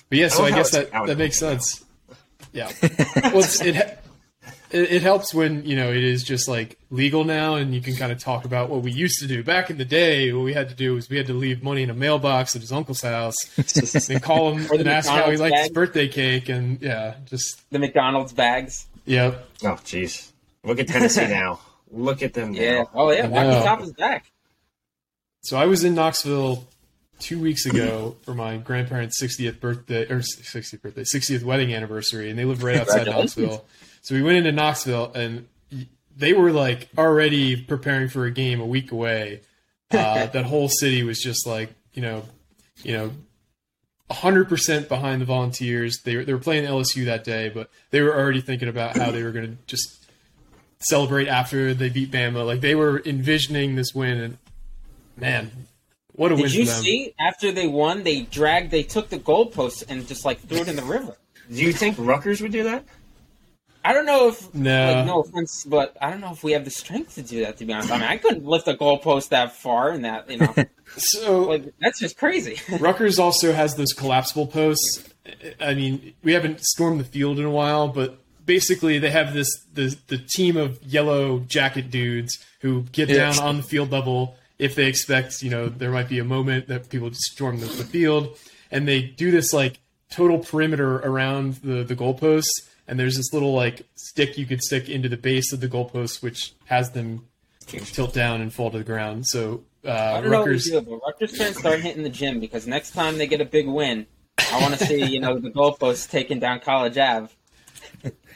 But 0.09 0.17
yeah, 0.17 0.27
so 0.27 0.43
I 0.43 0.47
I 0.47 0.51
guess 0.51 0.71
that, 0.71 0.91
that 0.91 1.17
makes 1.17 1.39
sense. 1.39 1.83
Yeah. 2.57 2.71
well, 3.33 3.43
it, 3.61 3.99
it 4.71 4.91
it 4.91 5.01
helps 5.01 5.33
when 5.33 5.63
you 5.63 5.75
know 5.75 5.91
it 5.91 6.03
is 6.03 6.23
just 6.23 6.47
like 6.47 6.77
legal 6.89 7.23
now, 7.23 7.55
and 7.55 7.73
you 7.73 7.81
can 7.81 7.95
kind 7.95 8.11
of 8.11 8.19
talk 8.19 8.45
about 8.45 8.69
what 8.69 8.81
we 8.81 8.91
used 8.91 9.19
to 9.21 9.27
do 9.27 9.43
back 9.43 9.69
in 9.69 9.77
the 9.77 9.85
day. 9.85 10.33
What 10.33 10.43
we 10.43 10.53
had 10.53 10.69
to 10.69 10.75
do 10.75 10.95
was 10.95 11.09
we 11.09 11.17
had 11.17 11.27
to 11.27 11.33
leave 11.33 11.61
money 11.63 11.83
in 11.83 11.89
a 11.89 11.93
mailbox 11.93 12.55
at 12.55 12.61
his 12.61 12.71
uncle's 12.71 13.01
house, 13.01 13.35
and 14.09 14.21
call 14.23 14.53
him 14.55 14.65
Or 14.65 14.75
the 14.77 14.79
and 14.79 14.89
ask 14.89 15.07
how 15.07 15.15
he 15.15 15.37
McDonald's 15.37 15.41
liked 15.41 15.57
his 15.59 15.69
birthday 15.69 16.07
cake, 16.07 16.49
and 16.49 16.81
yeah, 16.81 17.15
just 17.25 17.61
The 17.69 17.79
McDonald's 17.79 18.33
bags. 18.33 18.87
yep. 19.05 19.47
Oh, 19.63 19.77
jeez. 19.85 20.31
Look 20.63 20.79
at 20.79 20.87
Tennessee 20.87 21.27
now. 21.29 21.59
Look 21.91 22.21
at 22.23 22.33
them 22.33 22.51
now. 22.53 22.59
Yeah. 22.59 22.83
Oh 22.93 23.11
yeah. 23.11 23.25
I 23.27 23.27
Rocky. 23.29 23.65
Top 23.65 23.81
is 23.81 23.93
back. 23.93 24.31
So 25.41 25.57
I 25.57 25.65
was 25.65 25.83
in 25.85 25.95
Knoxville 25.95 26.67
two 27.19 27.39
weeks 27.39 27.65
ago 27.65 28.15
for 28.23 28.33
my 28.33 28.57
grandparents' 28.57 29.21
60th 29.21 29.59
birthday 29.59 30.03
or 30.03 30.19
60th 30.19 30.81
birthday, 30.81 31.03
60th 31.03 31.43
wedding 31.43 31.73
anniversary, 31.73 32.29
and 32.29 32.37
they 32.37 32.45
live 32.45 32.63
right 32.63 32.77
outside 32.77 33.07
Knoxville. 33.07 33.65
So 34.01 34.15
we 34.15 34.21
went 34.21 34.37
into 34.37 34.51
Knoxville, 34.51 35.11
and 35.13 35.47
they 36.15 36.33
were 36.33 36.51
like 36.51 36.89
already 36.97 37.61
preparing 37.61 38.09
for 38.09 38.25
a 38.25 38.31
game 38.31 38.59
a 38.59 38.65
week 38.65 38.91
away. 38.91 39.41
Uh, 39.89 40.25
that 40.25 40.43
whole 40.43 40.67
city 40.67 41.01
was 41.01 41.17
just 41.17 41.47
like 41.47 41.73
you 41.93 42.01
know, 42.01 42.23
you 42.83 42.91
know. 42.91 43.11
100% 44.09 44.87
behind 44.87 45.21
the 45.21 45.25
Volunteers. 45.25 45.99
They 46.03 46.17
were, 46.17 46.25
they 46.25 46.33
were 46.33 46.39
playing 46.39 46.65
LSU 46.65 47.05
that 47.05 47.23
day, 47.23 47.47
but 47.47 47.69
they 47.91 48.01
were 48.01 48.13
already 48.13 48.41
thinking 48.41 48.67
about 48.67 48.97
how 48.97 49.11
they 49.11 49.23
were 49.23 49.31
going 49.31 49.45
to 49.45 49.57
just 49.65 50.05
celebrate 50.79 51.27
after 51.27 51.73
they 51.73 51.89
beat 51.89 52.11
Bama. 52.11 52.45
Like 52.45 52.61
they 52.61 52.75
were 52.75 53.01
envisioning 53.05 53.75
this 53.75 53.93
win, 53.93 54.17
and 54.17 54.37
man, 55.17 55.51
what 56.17 56.31
a 56.33 56.35
win 56.35 56.43
Did 56.43 56.53
you 56.55 56.65
them! 56.65 56.83
see 56.83 57.13
after 57.17 57.51
they 57.53 57.67
won, 57.67 58.03
they 58.03 58.21
dragged, 58.23 58.69
they 58.71 58.83
took 58.83 59.07
the 59.09 59.17
goalpost 59.19 59.85
and 59.87 60.05
just 60.05 60.25
like 60.25 60.39
threw 60.41 60.57
it 60.59 60.67
in 60.67 60.75
the 60.75 60.83
river. 60.83 61.15
Do 61.49 61.63
you 61.63 61.71
think 61.71 61.95
Rutgers 61.97 62.41
would 62.41 62.51
do 62.51 62.63
that? 62.63 62.83
I 63.85 63.93
don't 63.93 64.05
know 64.05 64.27
if 64.27 64.53
No. 64.53 64.91
like 64.93 65.05
no 65.05 65.21
offense, 65.21 65.63
but 65.65 65.95
I 66.01 66.09
don't 66.11 66.19
know 66.19 66.31
if 66.33 66.43
we 66.43 66.51
have 66.51 66.65
the 66.65 66.71
strength 66.71 67.15
to 67.15 67.21
do 67.21 67.45
that. 67.45 67.55
To 67.57 67.65
be 67.65 67.71
honest, 67.71 67.89
I 67.91 67.95
mean, 67.99 68.07
I 68.07 68.17
couldn't 68.17 68.43
lift 68.45 68.67
a 68.67 68.73
goalpost 68.73 69.29
that 69.29 69.55
far, 69.55 69.91
and 69.91 70.03
that 70.03 70.29
you 70.29 70.37
know, 70.39 70.53
So 70.97 71.43
like 71.43 71.73
that's 71.79 71.99
just 71.99 72.17
crazy. 72.17 72.59
Rutgers 72.79 73.17
also 73.19 73.53
has 73.53 73.75
those 73.75 73.93
collapsible 73.93 74.47
posts. 74.47 75.07
I 75.61 75.73
mean, 75.73 76.13
we 76.23 76.33
haven't 76.33 76.61
stormed 76.61 76.99
the 76.99 77.03
field 77.05 77.39
in 77.39 77.45
a 77.45 77.49
while, 77.51 77.87
but 77.87 78.17
basically 78.45 78.97
they 78.99 79.11
have 79.11 79.33
this 79.33 79.49
the 79.73 79.95
the 80.07 80.17
team 80.17 80.57
of 80.57 80.81
yellow 80.83 81.39
jacket 81.39 81.89
dudes 81.91 82.37
who 82.61 82.83
get 82.91 83.07
Yeah. 83.07 83.17
down 83.31 83.39
on 83.39 83.57
the 83.57 83.63
field 83.63 83.91
level 83.91 84.35
if 84.59 84.75
they 84.75 84.85
expect 84.87 85.41
you 85.41 85.49
know 85.49 85.67
there 85.69 85.91
might 85.91 86.09
be 86.09 86.19
a 86.19 86.23
moment 86.23 86.67
that 86.67 86.89
people 86.89 87.09
just 87.09 87.23
storm 87.23 87.59
the, 87.59 87.67
the 87.67 87.83
field, 87.83 88.37
and 88.71 88.87
they 88.87 89.01
do 89.01 89.31
this 89.31 89.53
like 89.53 89.79
total 90.09 90.39
perimeter 90.39 90.97
around 90.97 91.55
the 91.55 91.83
the 91.83 91.95
goalposts. 91.95 92.67
And 92.89 92.97
there's 92.97 93.17
this 93.17 93.33
little 93.33 93.53
like 93.53 93.85
stick 93.95 94.37
you 94.37 94.45
could 94.45 94.61
stick 94.61 94.87
into 94.87 95.09
the 95.09 95.17
base 95.17 95.51
of 95.51 95.59
the 95.59 95.67
goalpost, 95.67 96.23
which 96.23 96.53
has 96.67 96.91
them 96.91 97.27
tilt 97.67 98.13
down 98.13 98.39
and 98.39 98.53
fall 98.53 98.71
to 98.71 98.77
the 98.77 98.83
ground. 98.85 99.27
So 99.27 99.65
uh, 99.85 99.91
I 99.91 100.21
don't 100.21 100.31
know 100.31 100.39
what 100.39 100.45
we 100.47 100.53
Rutgers. 100.53 100.65
do, 100.69 100.79
but 100.81 100.99
Rutgers 101.05 101.37
fans 101.37 101.57
start 101.57 101.81
hitting 101.81 102.03
the 102.03 102.09
gym 102.09 102.39
because 102.39 102.65
next 102.65 102.91
time 102.91 103.17
they 103.17 103.27
get 103.27 103.41
a 103.41 103.45
big 103.45 103.67
win, 103.67 104.07
I 104.53 104.61
want 104.61 104.77
to 104.77 104.85
see 104.85 105.03
you 105.05 105.19
know 105.19 105.37
the 105.37 105.49
goalposts 105.49 106.09
taking 106.09 106.39
down 106.39 106.61
College 106.61 106.97
Ave. 106.97 107.27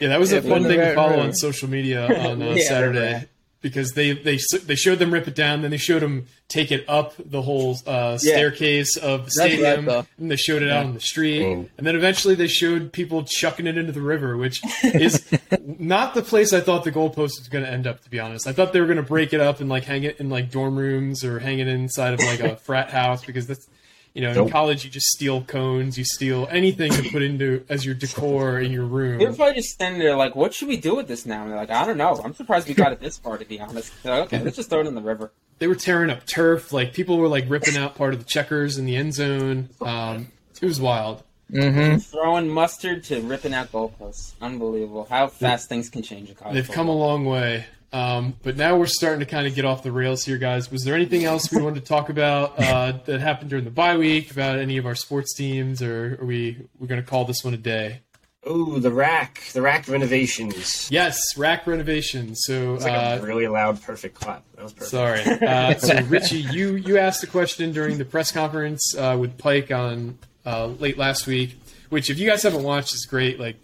Yeah, 0.00 0.08
that 0.08 0.20
was 0.20 0.32
a 0.32 0.42
fun 0.42 0.64
thing 0.64 0.80
to 0.80 0.94
follow 0.94 1.20
on 1.20 1.32
social 1.32 1.68
media 1.70 2.06
on 2.06 2.42
uh, 2.42 2.46
Yeah, 2.56 2.64
Saturday. 2.68 3.28
Because 3.62 3.92
they 3.92 4.12
they 4.12 4.38
they 4.64 4.74
showed 4.74 4.98
them 4.98 5.12
rip 5.12 5.26
it 5.26 5.34
down, 5.34 5.62
then 5.62 5.70
they 5.70 5.78
showed 5.78 6.02
them 6.02 6.26
take 6.48 6.70
it 6.70 6.84
up 6.88 7.14
the 7.18 7.40
whole 7.40 7.78
uh, 7.86 8.18
staircase 8.18 8.96
of 8.98 9.24
the 9.26 9.32
That's 9.36 9.38
what 9.38 9.66
I 9.66 9.72
stadium, 9.72 10.06
and 10.18 10.30
they 10.30 10.36
showed 10.36 10.62
it 10.62 10.70
out 10.70 10.84
on 10.84 10.92
the 10.94 11.00
street, 11.00 11.42
Mm. 11.42 11.68
and 11.78 11.86
then 11.86 11.96
eventually 11.96 12.34
they 12.34 12.48
showed 12.48 12.92
people 12.92 13.24
chucking 13.24 13.66
it 13.66 13.78
into 13.78 13.92
the 13.92 14.02
river, 14.02 14.36
which 14.36 14.60
is 14.84 15.24
not 15.78 16.14
the 16.14 16.22
place 16.22 16.52
I 16.52 16.60
thought 16.60 16.84
the 16.84 16.92
goalpost 16.92 17.38
was 17.40 17.48
going 17.50 17.64
to 17.64 17.70
end 17.70 17.86
up. 17.86 18.02
To 18.02 18.10
be 18.10 18.20
honest, 18.20 18.46
I 18.46 18.52
thought 18.52 18.72
they 18.74 18.80
were 18.80 18.86
going 18.86 18.98
to 18.98 19.02
break 19.02 19.32
it 19.32 19.40
up 19.40 19.60
and 19.60 19.70
like 19.70 19.84
hang 19.84 20.04
it 20.04 20.20
in 20.20 20.28
like 20.28 20.50
dorm 20.50 20.76
rooms 20.76 21.24
or 21.24 21.38
hang 21.38 21.58
it 21.60 21.68
inside 21.68 22.12
of 22.14 22.20
like 22.20 22.40
a 22.40 22.56
frat 22.66 22.90
house 22.90 23.24
because 23.24 23.46
that's. 23.46 23.66
You 24.14 24.20
know, 24.22 24.44
in 24.44 24.50
college, 24.50 24.84
you 24.84 24.90
just 24.90 25.06
steal 25.06 25.42
cones, 25.42 25.96
you 25.96 26.04
steal 26.04 26.46
anything 26.50 26.92
to 26.92 27.02
put 27.10 27.22
into 27.22 27.64
as 27.70 27.86
your 27.86 27.94
decor 27.94 28.58
in 28.58 28.70
your 28.70 28.84
room. 28.84 29.18
They 29.18 29.26
were 29.26 29.32
probably 29.32 29.54
just 29.54 29.70
standing 29.70 30.00
there 30.00 30.14
like, 30.16 30.36
"What 30.36 30.52
should 30.52 30.68
we 30.68 30.76
do 30.76 30.94
with 30.96 31.08
this 31.08 31.24
now?" 31.24 31.42
And 31.42 31.50
they're 31.50 31.58
like, 31.58 31.70
"I 31.70 31.86
don't 31.86 31.96
know. 31.96 32.20
I'm 32.22 32.34
surprised 32.34 32.68
we 32.68 32.74
got 32.74 32.92
it 32.92 33.00
this 33.00 33.16
far, 33.16 33.38
to 33.38 33.44
be 33.46 33.58
honest." 33.58 33.90
They're 34.02 34.12
like, 34.18 34.24
okay, 34.32 34.42
let's 34.42 34.56
just 34.56 34.68
throw 34.68 34.80
it 34.80 34.86
in 34.86 34.94
the 34.94 35.00
river. 35.00 35.32
they 35.60 35.66
were 35.66 35.74
tearing 35.74 36.10
up 36.10 36.26
turf. 36.26 36.72
Like 36.72 36.92
people 36.92 37.16
were 37.16 37.28
like 37.28 37.44
ripping 37.48 37.76
out 37.76 37.94
part 37.94 38.12
of 38.12 38.18
the 38.18 38.26
checkers 38.26 38.76
in 38.78 38.84
the 38.84 38.96
end 38.96 39.14
zone. 39.14 39.70
Um, 39.80 40.28
it 40.60 40.66
was 40.66 40.80
wild. 40.80 41.22
Mm-hmm. 41.50 41.98
Throwing 41.98 42.48
mustard 42.48 43.04
to 43.04 43.20
ripping 43.20 43.54
out 43.54 43.70
goalposts. 43.72 44.32
Unbelievable. 44.40 45.06
How 45.08 45.26
fast 45.28 45.68
things 45.68 45.88
can 45.88 46.02
change 46.02 46.28
in 46.30 46.34
college. 46.34 46.54
They've 46.54 46.70
come 46.70 46.88
a 46.88 46.94
long 46.94 47.24
way. 47.24 47.66
Um, 47.92 48.34
but 48.42 48.56
now 48.56 48.76
we're 48.78 48.86
starting 48.86 49.20
to 49.20 49.26
kind 49.26 49.46
of 49.46 49.54
get 49.54 49.64
off 49.66 49.82
the 49.82 49.92
rails 49.92 50.24
here, 50.24 50.38
guys. 50.38 50.70
Was 50.70 50.84
there 50.84 50.94
anything 50.94 51.24
else 51.24 51.52
we 51.52 51.60
wanted 51.60 51.80
to 51.80 51.86
talk 51.86 52.08
about 52.08 52.54
uh, 52.58 52.92
that 53.04 53.20
happened 53.20 53.50
during 53.50 53.64
the 53.66 53.70
bye 53.70 53.96
week 53.98 54.30
about 54.30 54.58
any 54.58 54.78
of 54.78 54.86
our 54.86 54.94
sports 54.94 55.34
teams, 55.34 55.82
or 55.82 56.18
are 56.20 56.24
we 56.24 56.56
we're 56.78 56.86
going 56.86 57.02
to 57.02 57.06
call 57.06 57.24
this 57.26 57.44
one 57.44 57.52
a 57.52 57.58
day? 57.58 58.00
Oh, 58.44 58.78
the 58.78 58.90
RAC. 58.90 59.42
The 59.52 59.60
RAC 59.62 59.86
renovations. 59.88 60.90
Yes, 60.90 61.20
RAC 61.36 61.66
renovations. 61.66 62.40
So 62.44 62.74
like 62.80 62.90
uh, 62.92 63.18
a 63.20 63.24
really 63.24 63.46
loud, 63.46 63.80
perfect 63.82 64.14
clap. 64.14 64.42
That 64.56 64.62
was 64.64 64.72
perfect. 64.72 64.90
Sorry. 64.90 65.20
Uh, 65.46 65.74
so, 65.78 66.02
Richie, 66.06 66.38
you 66.38 66.76
you 66.76 66.96
asked 66.98 67.22
a 67.22 67.26
question 67.28 67.72
during 67.72 67.98
the 67.98 68.04
press 68.06 68.32
conference 68.32 68.96
uh, 68.96 69.16
with 69.20 69.36
Pike 69.38 69.70
on 69.70 70.18
uh, 70.46 70.66
late 70.66 70.96
last 70.98 71.26
week, 71.26 71.60
which 71.90 72.08
if 72.10 72.18
you 72.18 72.26
guys 72.28 72.42
haven't 72.42 72.62
watched, 72.64 72.94
is 72.94 73.04
great. 73.06 73.38
Like, 73.38 73.56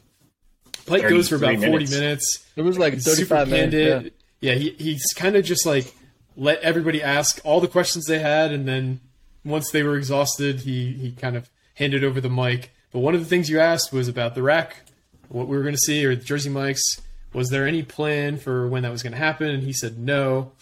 Pike 0.86 1.02
goes 1.08 1.28
for 1.28 1.36
about 1.36 1.56
33 1.56 1.70
forty 1.70 1.84
minutes. 1.86 1.90
minutes. 2.00 2.46
It 2.56 2.62
was 2.62 2.78
like 2.78 2.94
He's 2.94 3.04
35 3.06 3.48
minutes. 3.48 3.72
candid. 3.74 4.12
Yeah, 4.41 4.55
he, 4.55 4.70
he's 4.78 5.05
kind 5.16 5.36
of 5.36 5.45
just 5.45 5.66
like 5.66 5.95
let 6.36 6.61
everybody 6.61 7.03
ask 7.03 7.41
all 7.45 7.61
the 7.61 7.68
questions 7.68 8.07
they 8.07 8.20
had, 8.20 8.53
and 8.53 8.66
then 8.66 9.01
once 9.45 9.70
they 9.70 9.82
were 9.82 9.97
exhausted, 9.97 10.61
he 10.61 10.93
he 10.93 11.12
kind 11.12 11.36
of 11.36 11.51
handed 11.74 12.05
over 12.05 12.20
the 12.20 12.30
mic. 12.30 12.72
But 12.93 13.01
one 13.01 13.14
of 13.14 13.20
the 13.20 13.26
things 13.26 13.51
you 13.51 13.61
asked 13.61 13.93
was 13.93 14.09
about 14.09 14.34
the 14.34 14.43
RAC, 14.43 14.82
what 15.28 15.49
we 15.49 15.57
were 15.57 15.62
going 15.62 15.74
to 15.74 15.80
see, 15.80 16.05
or 16.05 16.14
the 16.14 16.24
Jersey 16.24 16.51
Mike's. 16.51 16.82
Was 17.34 17.51
there 17.51 17.66
any 17.66 17.82
plan 17.82 18.39
for 18.39 18.66
when 18.66 18.82
that 18.84 18.91
was 18.91 19.03
going 19.03 19.12
to 19.12 19.18
happen? 19.18 19.49
And 19.49 19.62
he 19.62 19.72
said 19.72 19.99
no. 19.99 20.53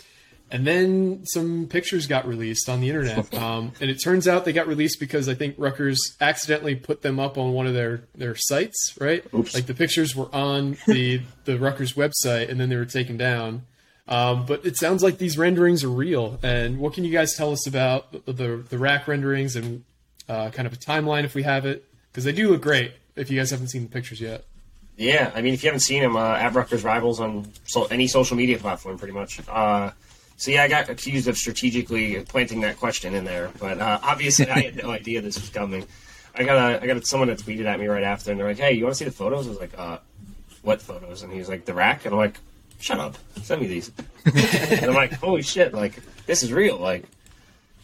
And 0.50 0.64
then 0.64 1.26
some 1.26 1.66
pictures 1.66 2.06
got 2.06 2.26
released 2.26 2.68
on 2.68 2.80
the 2.80 2.88
internet, 2.88 3.34
um, 3.42 3.72
and 3.80 3.90
it 3.90 3.96
turns 3.96 4.28
out 4.28 4.44
they 4.44 4.52
got 4.52 4.68
released 4.68 5.00
because 5.00 5.28
I 5.28 5.34
think 5.34 5.56
Rutgers 5.58 5.98
accidentally 6.20 6.76
put 6.76 7.02
them 7.02 7.18
up 7.18 7.36
on 7.36 7.52
one 7.52 7.66
of 7.66 7.74
their, 7.74 8.02
their 8.14 8.36
sites, 8.36 8.94
right? 9.00 9.24
Oops. 9.34 9.52
Like 9.54 9.66
the 9.66 9.74
pictures 9.74 10.14
were 10.14 10.32
on 10.34 10.76
the 10.86 11.20
the 11.46 11.58
Rutgers 11.58 11.94
website, 11.94 12.48
and 12.48 12.60
then 12.60 12.68
they 12.68 12.76
were 12.76 12.84
taken 12.84 13.16
down. 13.16 13.62
Um, 14.08 14.46
but 14.46 14.64
it 14.64 14.76
sounds 14.76 15.02
like 15.02 15.18
these 15.18 15.36
renderings 15.36 15.82
are 15.82 15.88
real. 15.88 16.38
And 16.42 16.78
what 16.78 16.92
can 16.94 17.04
you 17.04 17.10
guys 17.10 17.34
tell 17.34 17.50
us 17.50 17.66
about 17.66 18.12
the 18.12 18.32
the, 18.32 18.64
the 18.68 18.78
RAC 18.78 19.08
renderings 19.08 19.56
and 19.56 19.82
uh, 20.28 20.50
kind 20.50 20.66
of 20.66 20.72
a 20.72 20.76
timeline 20.76 21.24
if 21.24 21.34
we 21.34 21.42
have 21.42 21.66
it? 21.66 21.84
Because 22.12 22.22
they 22.22 22.30
do 22.32 22.50
look 22.50 22.62
great. 22.62 22.92
If 23.16 23.30
you 23.32 23.38
guys 23.38 23.50
haven't 23.50 23.68
seen 23.68 23.82
the 23.82 23.88
pictures 23.88 24.20
yet, 24.20 24.44
Yeah, 24.96 25.32
I 25.34 25.42
mean, 25.42 25.54
if 25.54 25.64
you 25.64 25.68
haven't 25.68 25.80
seen 25.80 26.02
them, 26.02 26.16
uh, 26.16 26.34
at 26.34 26.54
Rutgers 26.54 26.84
Rivals 26.84 27.18
on 27.18 27.50
so, 27.64 27.86
any 27.86 28.06
social 28.06 28.36
media 28.36 28.58
platform, 28.58 28.96
pretty 28.96 29.14
much. 29.14 29.40
Uh, 29.48 29.90
so 30.36 30.50
yeah, 30.50 30.62
I 30.62 30.68
got 30.68 30.88
accused 30.88 31.28
of 31.28 31.36
strategically 31.36 32.22
planting 32.24 32.60
that 32.60 32.76
question 32.78 33.14
in 33.14 33.24
there, 33.24 33.50
but 33.58 33.78
uh, 33.80 33.98
obviously 34.02 34.48
I 34.50 34.60
had 34.62 34.76
no 34.76 34.90
idea 35.00 35.20
this 35.20 35.40
was 35.40 35.48
coming. 35.48 35.86
I 36.34 36.44
got 36.44 36.56
a, 36.56 36.82
I 36.82 36.86
got 36.86 37.06
someone 37.06 37.28
that 37.28 37.38
tweeted 37.38 37.64
at 37.64 37.80
me 37.80 37.86
right 37.86 38.02
after, 38.04 38.30
and 38.30 38.38
they're 38.38 38.46
like, 38.48 38.58
"Hey, 38.58 38.72
you 38.72 38.84
want 38.84 38.94
to 38.94 38.98
see 38.98 39.04
the 39.06 39.10
photos?" 39.10 39.46
I 39.46 39.50
was 39.50 39.58
like, 39.60 39.72
uh, 39.78 39.98
"What 40.62 40.82
photos?" 40.82 41.22
And 41.22 41.32
he 41.32 41.38
was 41.38 41.48
like, 41.48 41.64
"The 41.64 41.72
RAC," 41.74 42.04
and 42.04 42.12
I'm 42.12 42.18
like, 42.18 42.38
"Shut 42.80 42.98
up, 43.00 43.16
send 43.42 43.62
me 43.62 43.66
these." 43.66 43.90
and 44.26 44.84
I'm 44.86 44.94
like, 44.94 45.14
"Holy 45.14 45.40
shit! 45.42 45.72
Like 45.72 45.98
this 46.26 46.42
is 46.42 46.52
real!" 46.52 46.76
Like 46.76 47.04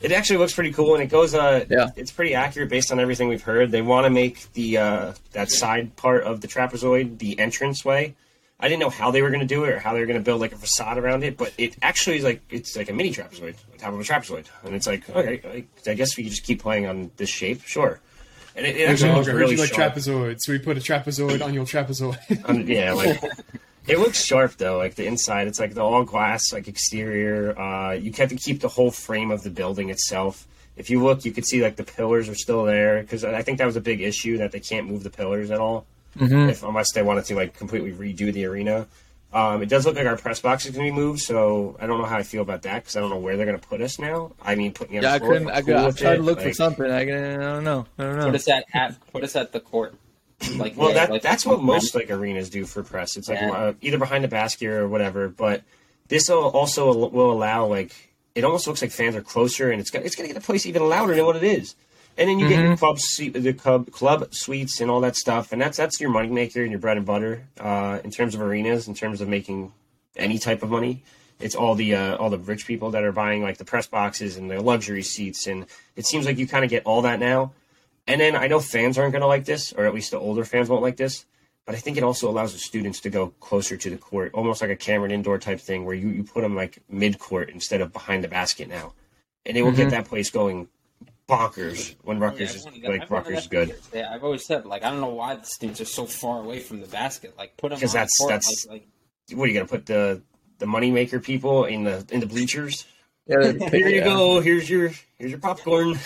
it 0.02 0.12
actually 0.12 0.36
looks 0.38 0.52
pretty 0.52 0.72
cool, 0.72 0.94
and 0.94 1.02
it 1.02 1.06
goes. 1.06 1.34
Uh, 1.34 1.64
Yeah. 1.70 1.88
it's 1.96 2.10
pretty 2.12 2.34
accurate 2.34 2.68
based 2.68 2.92
on 2.92 3.00
everything 3.00 3.28
we've 3.28 3.42
heard. 3.42 3.70
They 3.70 3.80
want 3.82 4.04
to 4.04 4.10
make 4.10 4.52
the 4.52 4.76
uh, 4.76 5.12
that 5.32 5.50
side 5.50 5.96
part 5.96 6.24
of 6.24 6.42
the 6.42 6.48
trapezoid 6.48 7.18
the 7.18 7.38
entrance 7.38 7.84
way. 7.86 8.14
I 8.62 8.68
didn't 8.68 8.80
know 8.80 8.90
how 8.90 9.10
they 9.10 9.20
were 9.22 9.28
going 9.30 9.40
to 9.40 9.46
do 9.46 9.64
it 9.64 9.70
or 9.70 9.78
how 9.80 9.92
they 9.92 9.98
were 10.00 10.06
going 10.06 10.18
to 10.20 10.24
build 10.24 10.40
like 10.40 10.52
a 10.52 10.56
facade 10.56 10.96
around 10.96 11.24
it, 11.24 11.36
but 11.36 11.52
it 11.58 11.76
actually 11.82 12.18
is 12.18 12.24
like 12.24 12.40
it's 12.48 12.76
like 12.76 12.88
a 12.88 12.92
mini 12.92 13.10
trapezoid 13.12 13.56
on 13.72 13.78
top 13.78 13.92
of 13.92 13.98
a 14.00 14.04
trapezoid, 14.04 14.46
and 14.62 14.74
it's 14.74 14.86
like 14.86 15.10
okay, 15.10 15.64
I- 15.86 15.94
guess 15.94 16.16
we 16.16 16.28
just 16.28 16.44
keep 16.44 16.62
playing 16.62 16.86
on 16.86 17.10
this 17.16 17.28
shape, 17.28 17.62
sure. 17.64 18.00
And 18.54 18.64
it, 18.64 18.76
it 18.76 18.88
actually 18.88 19.12
looks 19.12 19.28
really 19.28 19.56
like 19.56 19.74
sharp. 19.74 19.94
trapezoid, 19.94 20.36
so 20.40 20.52
we 20.52 20.58
put 20.58 20.76
a 20.76 20.80
trapezoid 20.80 21.42
on 21.42 21.52
your 21.54 21.64
trapezoid. 21.64 22.18
Um, 22.48 22.66
yeah, 22.68 22.92
like 22.92 23.20
it 23.88 23.98
looks 23.98 24.22
sharp 24.24 24.52
though. 24.58 24.78
Like 24.78 24.94
the 24.94 25.06
inside, 25.06 25.48
it's 25.48 25.58
like 25.58 25.74
the 25.74 25.80
all 25.82 26.04
glass, 26.04 26.52
like 26.52 26.68
exterior. 26.68 27.58
Uh, 27.58 27.92
you 27.94 28.12
have 28.12 28.28
to 28.28 28.36
keep 28.36 28.60
the 28.60 28.68
whole 28.68 28.90
frame 28.92 29.30
of 29.32 29.42
the 29.42 29.50
building 29.50 29.90
itself. 29.90 30.46
If 30.76 30.88
you 30.88 31.02
look, 31.02 31.24
you 31.24 31.32
can 31.32 31.42
see 31.44 31.62
like 31.62 31.76
the 31.76 31.84
pillars 31.84 32.28
are 32.28 32.34
still 32.34 32.64
there 32.64 33.02
because 33.02 33.24
I 33.24 33.42
think 33.42 33.58
that 33.58 33.66
was 33.66 33.76
a 33.76 33.80
big 33.80 34.00
issue 34.00 34.38
that 34.38 34.52
they 34.52 34.60
can't 34.60 34.86
move 34.86 35.02
the 35.02 35.10
pillars 35.10 35.50
at 35.50 35.58
all, 35.58 35.84
if 36.18 36.62
unless 36.62 36.92
they 36.92 37.02
wanted 37.02 37.24
to 37.26 37.34
like 37.36 37.56
completely 37.56 37.92
redo 37.92 38.32
the 38.32 38.44
arena. 38.46 38.86
Um, 39.34 39.62
it 39.62 39.70
does 39.70 39.86
look 39.86 39.96
like 39.96 40.06
our 40.06 40.18
press 40.18 40.40
box 40.40 40.66
is 40.66 40.72
going 40.76 40.86
to 40.86 40.92
be 40.92 40.94
moved, 40.94 41.20
so 41.20 41.74
I 41.80 41.86
don't 41.86 41.98
know 41.98 42.04
how 42.04 42.18
I 42.18 42.22
feel 42.22 42.42
about 42.42 42.60
that 42.62 42.82
because 42.82 42.96
I 42.96 43.00
don't 43.00 43.08
know 43.08 43.16
where 43.18 43.38
they're 43.38 43.46
going 43.46 43.58
to 43.58 43.66
put 43.66 43.80
us 43.80 43.98
now. 43.98 44.32
I 44.42 44.56
mean, 44.56 44.74
putting 44.74 44.98
on 44.98 45.02
Yeah, 45.02 45.16
the 45.18 45.24
I 45.24 45.26
couldn't. 45.26 45.48
I'm 45.48 45.54
I, 45.54 45.60
cool 45.62 45.64
could, 45.64 45.76
I 45.76 45.86
with 45.86 45.96
tried 45.96 46.12
it, 46.12 46.16
to 46.18 46.22
look 46.22 46.40
for 46.42 46.52
something. 46.52 46.84
I, 46.84 47.00
I 47.00 47.04
don't 47.06 47.64
know. 47.64 47.86
I 47.98 48.02
don't 48.02 48.16
know. 48.18 48.26
Put 48.26 48.34
us 48.34 48.48
at, 48.48 48.64
at 48.74 48.94
put 49.10 49.24
us 49.24 49.34
at 49.34 49.52
the 49.52 49.60
court. 49.60 49.94
Like 50.56 50.76
Well, 50.76 50.88
yeah, 50.90 50.94
that 50.96 51.10
like- 51.10 51.22
that's 51.22 51.46
what 51.46 51.62
most 51.62 51.94
like 51.94 52.10
arenas 52.10 52.50
do 52.50 52.66
for 52.66 52.82
press. 52.82 53.16
It's 53.16 53.28
like 53.30 53.40
Yeah. 53.40 53.52
uh, 53.52 53.72
either 53.80 53.96
behind 53.96 54.22
the 54.22 54.28
basket 54.28 54.66
or 54.68 54.86
whatever. 54.86 55.28
But 55.28 55.62
this 56.08 56.28
will 56.28 56.48
also 56.50 57.08
will 57.08 57.30
allow 57.32 57.64
like 57.64 57.94
it 58.34 58.44
almost 58.44 58.66
looks 58.66 58.82
like 58.82 58.90
fans 58.90 59.16
are 59.16 59.22
closer, 59.22 59.70
and 59.70 59.80
it's 59.80 59.90
got, 59.90 60.02
it's 60.04 60.14
going 60.14 60.28
to 60.28 60.34
get 60.34 60.38
the 60.38 60.44
place 60.44 60.66
even 60.66 60.86
louder 60.88 61.14
than 61.14 61.24
what 61.24 61.36
it 61.36 61.44
is. 61.44 61.74
And 62.18 62.28
then 62.28 62.38
you 62.38 62.48
get 62.48 62.62
your 62.62 62.76
club 62.76 62.98
suite, 62.98 63.32
the 63.32 63.52
club 63.54 63.90
club 63.90 64.34
suites 64.34 64.80
and 64.80 64.90
all 64.90 65.00
that 65.00 65.16
stuff, 65.16 65.52
and 65.52 65.60
that's 65.60 65.78
that's 65.78 65.98
your 66.00 66.10
moneymaker 66.10 66.62
and 66.62 66.70
your 66.70 66.78
bread 66.78 66.98
and 66.98 67.06
butter 67.06 67.44
uh, 67.58 68.00
in 68.04 68.10
terms 68.10 68.34
of 68.34 68.42
arenas, 68.42 68.86
in 68.86 68.94
terms 68.94 69.20
of 69.20 69.28
making 69.28 69.72
any 70.16 70.38
type 70.38 70.62
of 70.62 70.70
money. 70.70 71.02
It's 71.40 71.54
all 71.54 71.74
the 71.74 71.94
uh, 71.94 72.16
all 72.16 72.28
the 72.28 72.38
rich 72.38 72.66
people 72.66 72.90
that 72.90 73.02
are 73.02 73.12
buying 73.12 73.42
like 73.42 73.56
the 73.56 73.64
press 73.64 73.86
boxes 73.86 74.36
and 74.36 74.50
the 74.50 74.60
luxury 74.60 75.02
seats, 75.02 75.46
and 75.46 75.66
it 75.96 76.06
seems 76.06 76.26
like 76.26 76.38
you 76.38 76.46
kind 76.46 76.64
of 76.64 76.70
get 76.70 76.84
all 76.84 77.02
that 77.02 77.18
now. 77.18 77.52
And 78.06 78.20
then 78.20 78.36
I 78.36 78.46
know 78.46 78.60
fans 78.60 78.98
aren't 78.98 79.12
going 79.12 79.22
to 79.22 79.28
like 79.28 79.44
this, 79.44 79.72
or 79.72 79.86
at 79.86 79.94
least 79.94 80.10
the 80.10 80.18
older 80.18 80.44
fans 80.44 80.68
won't 80.68 80.82
like 80.82 80.96
this. 80.96 81.24
But 81.64 81.76
I 81.76 81.78
think 81.78 81.96
it 81.96 82.02
also 82.02 82.28
allows 82.28 82.52
the 82.52 82.58
students 82.58 82.98
to 83.00 83.10
go 83.10 83.28
closer 83.38 83.76
to 83.76 83.90
the 83.90 83.96
court, 83.96 84.32
almost 84.34 84.60
like 84.60 84.70
a 84.70 84.76
Cameron 84.76 85.12
indoor 85.12 85.38
type 85.38 85.60
thing, 85.60 85.84
where 85.84 85.94
you, 85.94 86.08
you 86.08 86.24
put 86.24 86.42
them 86.42 86.56
like 86.56 86.82
mid 86.90 87.18
court 87.18 87.50
instead 87.50 87.80
of 87.80 87.92
behind 87.92 88.24
the 88.24 88.28
basket 88.28 88.68
now, 88.68 88.92
and 89.46 89.56
it 89.56 89.62
will 89.62 89.72
get 89.72 89.90
that 89.90 90.06
place 90.06 90.28
going 90.30 90.68
bonkers 91.36 91.94
when 92.02 92.18
Yeah, 92.18 92.24
Rutgers 92.24 92.50
I've 92.50 92.56
is 92.56 92.64
wanted 92.64 92.82
like 92.84 93.02
I've 93.02 93.10
Rutgers 93.10 93.38
is 93.38 93.46
good. 93.48 93.74
Yeah, 93.94 94.12
I've 94.12 94.24
always 94.24 94.44
said 94.46 94.66
like 94.66 94.82
I 94.84 94.90
don't 94.90 95.00
know 95.00 95.08
why 95.08 95.36
the 95.36 95.44
students 95.46 95.80
are 95.80 95.84
so 95.86 96.04
far 96.06 96.40
away 96.40 96.60
from 96.60 96.80
the 96.80 96.86
basket. 96.86 97.34
Like 97.38 97.56
put 97.56 97.70
them 97.70 97.80
'Cause 97.80 97.90
on 97.94 98.00
that's- 98.00 98.10
the 98.18 98.22
court, 98.24 98.30
that's- 98.30 98.66
like, 98.68 98.86
What 99.34 99.44
are 99.44 99.46
you 99.48 99.54
going 99.54 99.66
to 99.66 99.70
put 99.72 99.86
the 99.86 100.22
the 100.58 100.66
moneymaker 100.66 101.22
people 101.22 101.64
in 101.64 101.84
the 101.84 102.04
in 102.10 102.20
the 102.20 102.26
bleachers? 102.26 102.84
Yeah, 103.26 103.52
Here 103.70 103.88
you 103.88 103.96
yeah. 103.96 104.04
go. 104.04 104.40
Here's 104.40 104.68
your 104.68 104.90
here's 105.18 105.30
your 105.30 105.40
popcorn. 105.40 105.98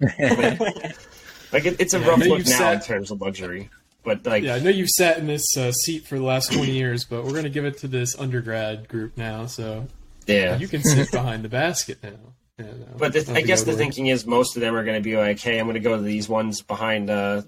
like 0.00 1.64
it, 1.66 1.76
it's 1.80 1.94
a 1.94 1.98
Yeah, 2.00 2.08
rough 2.08 2.18
look 2.24 2.38
now 2.38 2.44
said- 2.44 2.74
in 2.74 2.80
terms 2.82 3.10
of 3.10 3.20
luxury, 3.20 3.70
but 4.04 4.24
like 4.26 4.44
yeah, 4.44 4.54
I 4.54 4.58
know 4.60 4.70
you've 4.70 4.88
sat 4.90 5.18
in 5.18 5.26
this 5.26 5.56
uh, 5.56 5.72
seat 5.72 6.06
for 6.06 6.16
the 6.16 6.22
last 6.24 6.52
twenty 6.52 6.72
years, 6.72 7.04
but 7.04 7.24
we're 7.24 7.34
gonna 7.34 7.48
give 7.48 7.64
it 7.64 7.78
to 7.78 7.88
this 7.88 8.18
undergrad 8.18 8.88
group 8.88 9.16
now, 9.16 9.46
so 9.46 9.86
yeah, 10.26 10.56
you 10.58 10.68
can 10.68 10.82
sit 10.82 11.10
behind 11.10 11.42
the 11.44 11.48
basket 11.48 11.98
now. 12.02 12.34
Yeah, 12.58 12.66
no, 12.66 12.86
But 12.96 13.12
the, 13.12 13.32
I 13.34 13.42
guess 13.42 13.62
the 13.62 13.70
work. 13.70 13.78
thinking 13.78 14.08
is 14.08 14.26
most 14.26 14.56
of 14.56 14.60
them 14.62 14.74
are 14.74 14.84
going 14.84 14.96
to 14.96 15.02
be 15.02 15.16
like, 15.16 15.38
hey, 15.38 15.58
I'm 15.58 15.66
going 15.66 15.74
to 15.74 15.80
go 15.80 15.96
to 15.96 16.02
these 16.02 16.28
ones 16.28 16.60
behind. 16.62 17.08
Uh, 17.08 17.42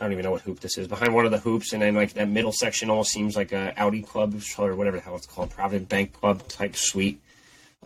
I 0.00 0.04
don't 0.04 0.12
even 0.12 0.24
know 0.24 0.32
what 0.32 0.42
hoop 0.42 0.60
this 0.60 0.76
is. 0.76 0.88
Behind 0.88 1.14
one 1.14 1.24
of 1.24 1.30
the 1.30 1.38
hoops, 1.38 1.72
and 1.72 1.80
then 1.80 1.94
like 1.94 2.12
that 2.14 2.28
middle 2.28 2.52
section 2.52 2.90
almost 2.90 3.10
seems 3.12 3.36
like 3.36 3.52
a 3.52 3.72
Audi 3.78 4.02
Club 4.02 4.34
or 4.58 4.74
whatever 4.74 4.96
the 4.96 5.02
hell 5.02 5.16
it's 5.16 5.26
called, 5.26 5.50
Provident 5.50 5.88
Bank 5.88 6.12
Club 6.12 6.46
type 6.48 6.76
suite. 6.76 7.20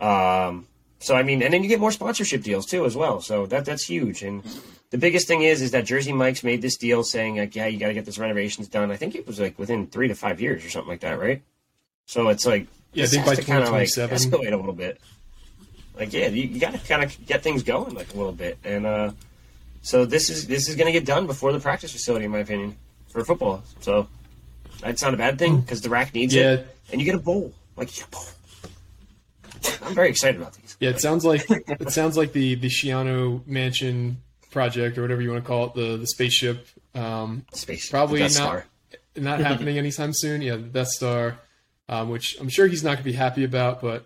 Um, 0.01 0.67
so 0.99 1.15
I 1.15 1.23
mean, 1.23 1.41
and 1.41 1.53
then 1.53 1.63
you 1.63 1.69
get 1.69 1.79
more 1.79 1.91
sponsorship 1.91 2.43
deals 2.43 2.65
too 2.65 2.85
as 2.85 2.95
well. 2.95 3.21
So 3.21 3.45
that 3.45 3.63
that's 3.63 3.83
huge. 3.83 4.21
And 4.23 4.43
the 4.89 4.97
biggest 4.97 5.27
thing 5.27 5.43
is 5.43 5.61
is 5.61 5.71
that 5.71 5.85
Jersey 5.85 6.11
Mike's 6.11 6.43
made 6.43 6.61
this 6.61 6.75
deal 6.75 7.03
saying 7.03 7.37
like, 7.37 7.55
yeah, 7.55 7.67
you 7.67 7.79
got 7.79 7.87
to 7.87 7.93
get 7.93 8.05
this 8.05 8.17
renovations 8.17 8.67
done. 8.67 8.91
I 8.91 8.97
think 8.97 9.15
it 9.15 9.25
was 9.25 9.39
like 9.39 9.57
within 9.57 9.87
three 9.87 10.09
to 10.09 10.15
five 10.15 10.41
years 10.41 10.65
or 10.65 10.69
something 10.69 10.89
like 10.89 11.01
that, 11.01 11.19
right? 11.19 11.41
So 12.05 12.27
it's 12.29 12.45
like 12.45 12.67
Yeah, 12.91 13.05
I 13.05 13.07
think 13.07 13.25
by 13.25 13.35
to 13.35 13.43
kinda, 13.43 13.71
like 13.71 13.87
escalate 13.87 14.51
a 14.51 14.57
little 14.57 14.73
bit 14.73 14.99
like 15.99 16.11
yeah, 16.13 16.27
you, 16.29 16.43
you 16.43 16.59
got 16.59 16.71
to 16.73 16.79
kind 16.79 17.03
of 17.03 17.25
get 17.25 17.43
things 17.43 17.61
going 17.63 17.93
like 17.93 18.13
a 18.13 18.17
little 18.17 18.31
bit, 18.31 18.57
and 18.63 18.85
uh, 18.85 19.11
so 19.81 20.05
this 20.05 20.29
is 20.29 20.47
this 20.47 20.67
is 20.69 20.75
going 20.75 20.85
to 20.87 20.91
get 20.93 21.05
done 21.05 21.27
before 21.27 21.51
the 21.53 21.59
practice 21.59 21.91
facility, 21.91 22.25
in 22.25 22.31
my 22.31 22.39
opinion, 22.39 22.75
for 23.11 23.23
football. 23.25 23.63
So 23.81 24.07
that's 24.81 25.01
not 25.01 25.13
a 25.13 25.17
bad 25.17 25.37
thing 25.37 25.61
because 25.61 25.81
the 25.81 25.89
RAC 25.89 26.13
needs 26.15 26.33
Yeah. 26.33 26.53
it, 26.53 26.75
and 26.91 27.01
you 27.01 27.05
get 27.05 27.15
a 27.15 27.19
bowl, 27.19 27.53
like 27.75 27.89
a 28.01 28.07
bowl. 28.07 28.23
I'm 29.83 29.93
very 29.93 30.09
excited 30.09 30.39
about 30.39 30.53
these. 30.53 30.77
Yeah, 30.79 30.91
it 30.91 31.01
sounds 31.01 31.25
like 31.25 31.45
it 31.49 31.91
sounds 31.91 32.15
like 32.17 32.31
the 32.33 32.55
the 32.55 32.67
Schiano 32.69 33.45
Mansion 33.45 34.21
project 34.51 34.97
or 34.97 35.01
whatever 35.01 35.21
you 35.21 35.31
want 35.31 35.43
to 35.43 35.47
call 35.47 35.65
it, 35.67 35.73
the 35.75 35.97
the 35.97 36.07
spaceship. 36.07 36.67
Um, 36.95 37.45
Space 37.53 37.89
Probably 37.89 38.21
not- 38.21 38.31
Star. 38.31 38.65
not 39.15 39.39
happening 39.39 39.77
anytime 39.83 40.11
soon. 40.13 40.41
Yeah, 40.41 40.55
the 40.55 40.61
Death 40.63 40.87
Star, 40.89 41.37
um, 41.89 42.09
which 42.09 42.37
I'm 42.39 42.49
sure 42.49 42.67
he's 42.67 42.83
not 42.83 42.91
going 42.91 42.97
to 42.99 43.03
be 43.03 43.13
happy 43.13 43.43
about, 43.43 43.81
but 43.81 44.05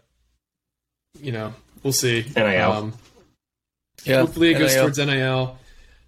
you 1.22 1.32
know, 1.32 1.54
we'll 1.84 1.94
see. 1.94 2.26
NIL. 2.36 2.72
Um, 2.72 2.94
Yeah, 4.06 4.20
hopefully, 4.20 4.52
it 4.52 4.60
goes 4.60 4.76
towards 4.76 4.98
NIL. 4.98 5.58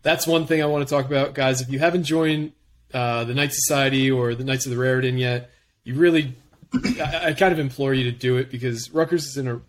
That's 0.02 0.28
one 0.28 0.46
thing 0.48 0.62
I 0.62 0.66
want 0.66 0.88
to 0.88 0.94
talk 0.94 1.06
about, 1.06 1.34
guys. 1.34 1.62
If 1.62 1.70
you 1.70 1.80
haven't 1.80 2.04
joined 2.04 2.52
uh, 2.94 3.24
the 3.24 3.34
Knight 3.34 3.54
Society 3.54 4.12
or 4.12 4.36
the 4.36 4.44
Knights 4.44 4.66
of 4.66 4.72
the 4.72 4.78
Raritan 4.78 5.18
yet, 5.18 5.50
you 5.84 5.96
really, 5.96 6.36
I, 6.74 7.28
I 7.28 7.34
kind 7.34 7.52
of 7.54 7.60
implore 7.60 7.94
you 7.94 8.04
to 8.06 8.12
do 8.12 8.38
it 8.38 8.52
because 8.52 8.92
Rutgers 8.92 9.26
is 9.26 9.38
in 9.38 9.48
a 9.48 9.62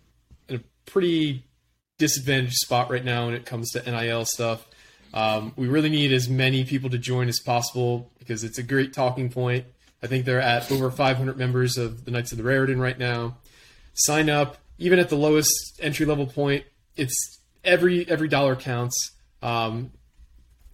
in 0.49 0.55
a 0.57 0.59
pretty 0.85 1.43
disadvantaged 1.97 2.55
spot 2.55 2.91
right 2.91 3.03
now 3.03 3.25
when 3.25 3.33
it 3.33 3.45
comes 3.45 3.71
to 3.71 3.81
NIL 3.81 4.25
stuff. 4.25 4.67
Um, 5.13 5.53
we 5.55 5.67
really 5.67 5.89
need 5.89 6.11
as 6.11 6.29
many 6.29 6.63
people 6.65 6.89
to 6.89 6.97
join 6.97 7.27
as 7.29 7.39
possible 7.39 8.11
because 8.19 8.43
it's 8.43 8.57
a 8.57 8.63
great 8.63 8.93
talking 8.93 9.29
point. 9.29 9.65
I 10.03 10.07
think 10.07 10.25
they're 10.25 10.41
at 10.41 10.71
over 10.71 10.91
500 10.91 11.37
members 11.37 11.77
of 11.77 12.05
the 12.05 12.11
Knights 12.11 12.31
of 12.31 12.37
the 12.37 12.43
Raritan 12.43 12.79
right 12.79 12.99
now. 12.99 13.37
Sign 13.93 14.29
up, 14.29 14.57
even 14.77 14.99
at 14.99 15.09
the 15.09 15.15
lowest 15.15 15.79
entry 15.81 16.05
level 16.05 16.27
point. 16.27 16.65
It's 16.95 17.39
every 17.63 18.09
every 18.09 18.27
dollar 18.27 18.55
counts. 18.55 19.11
Um, 19.41 19.91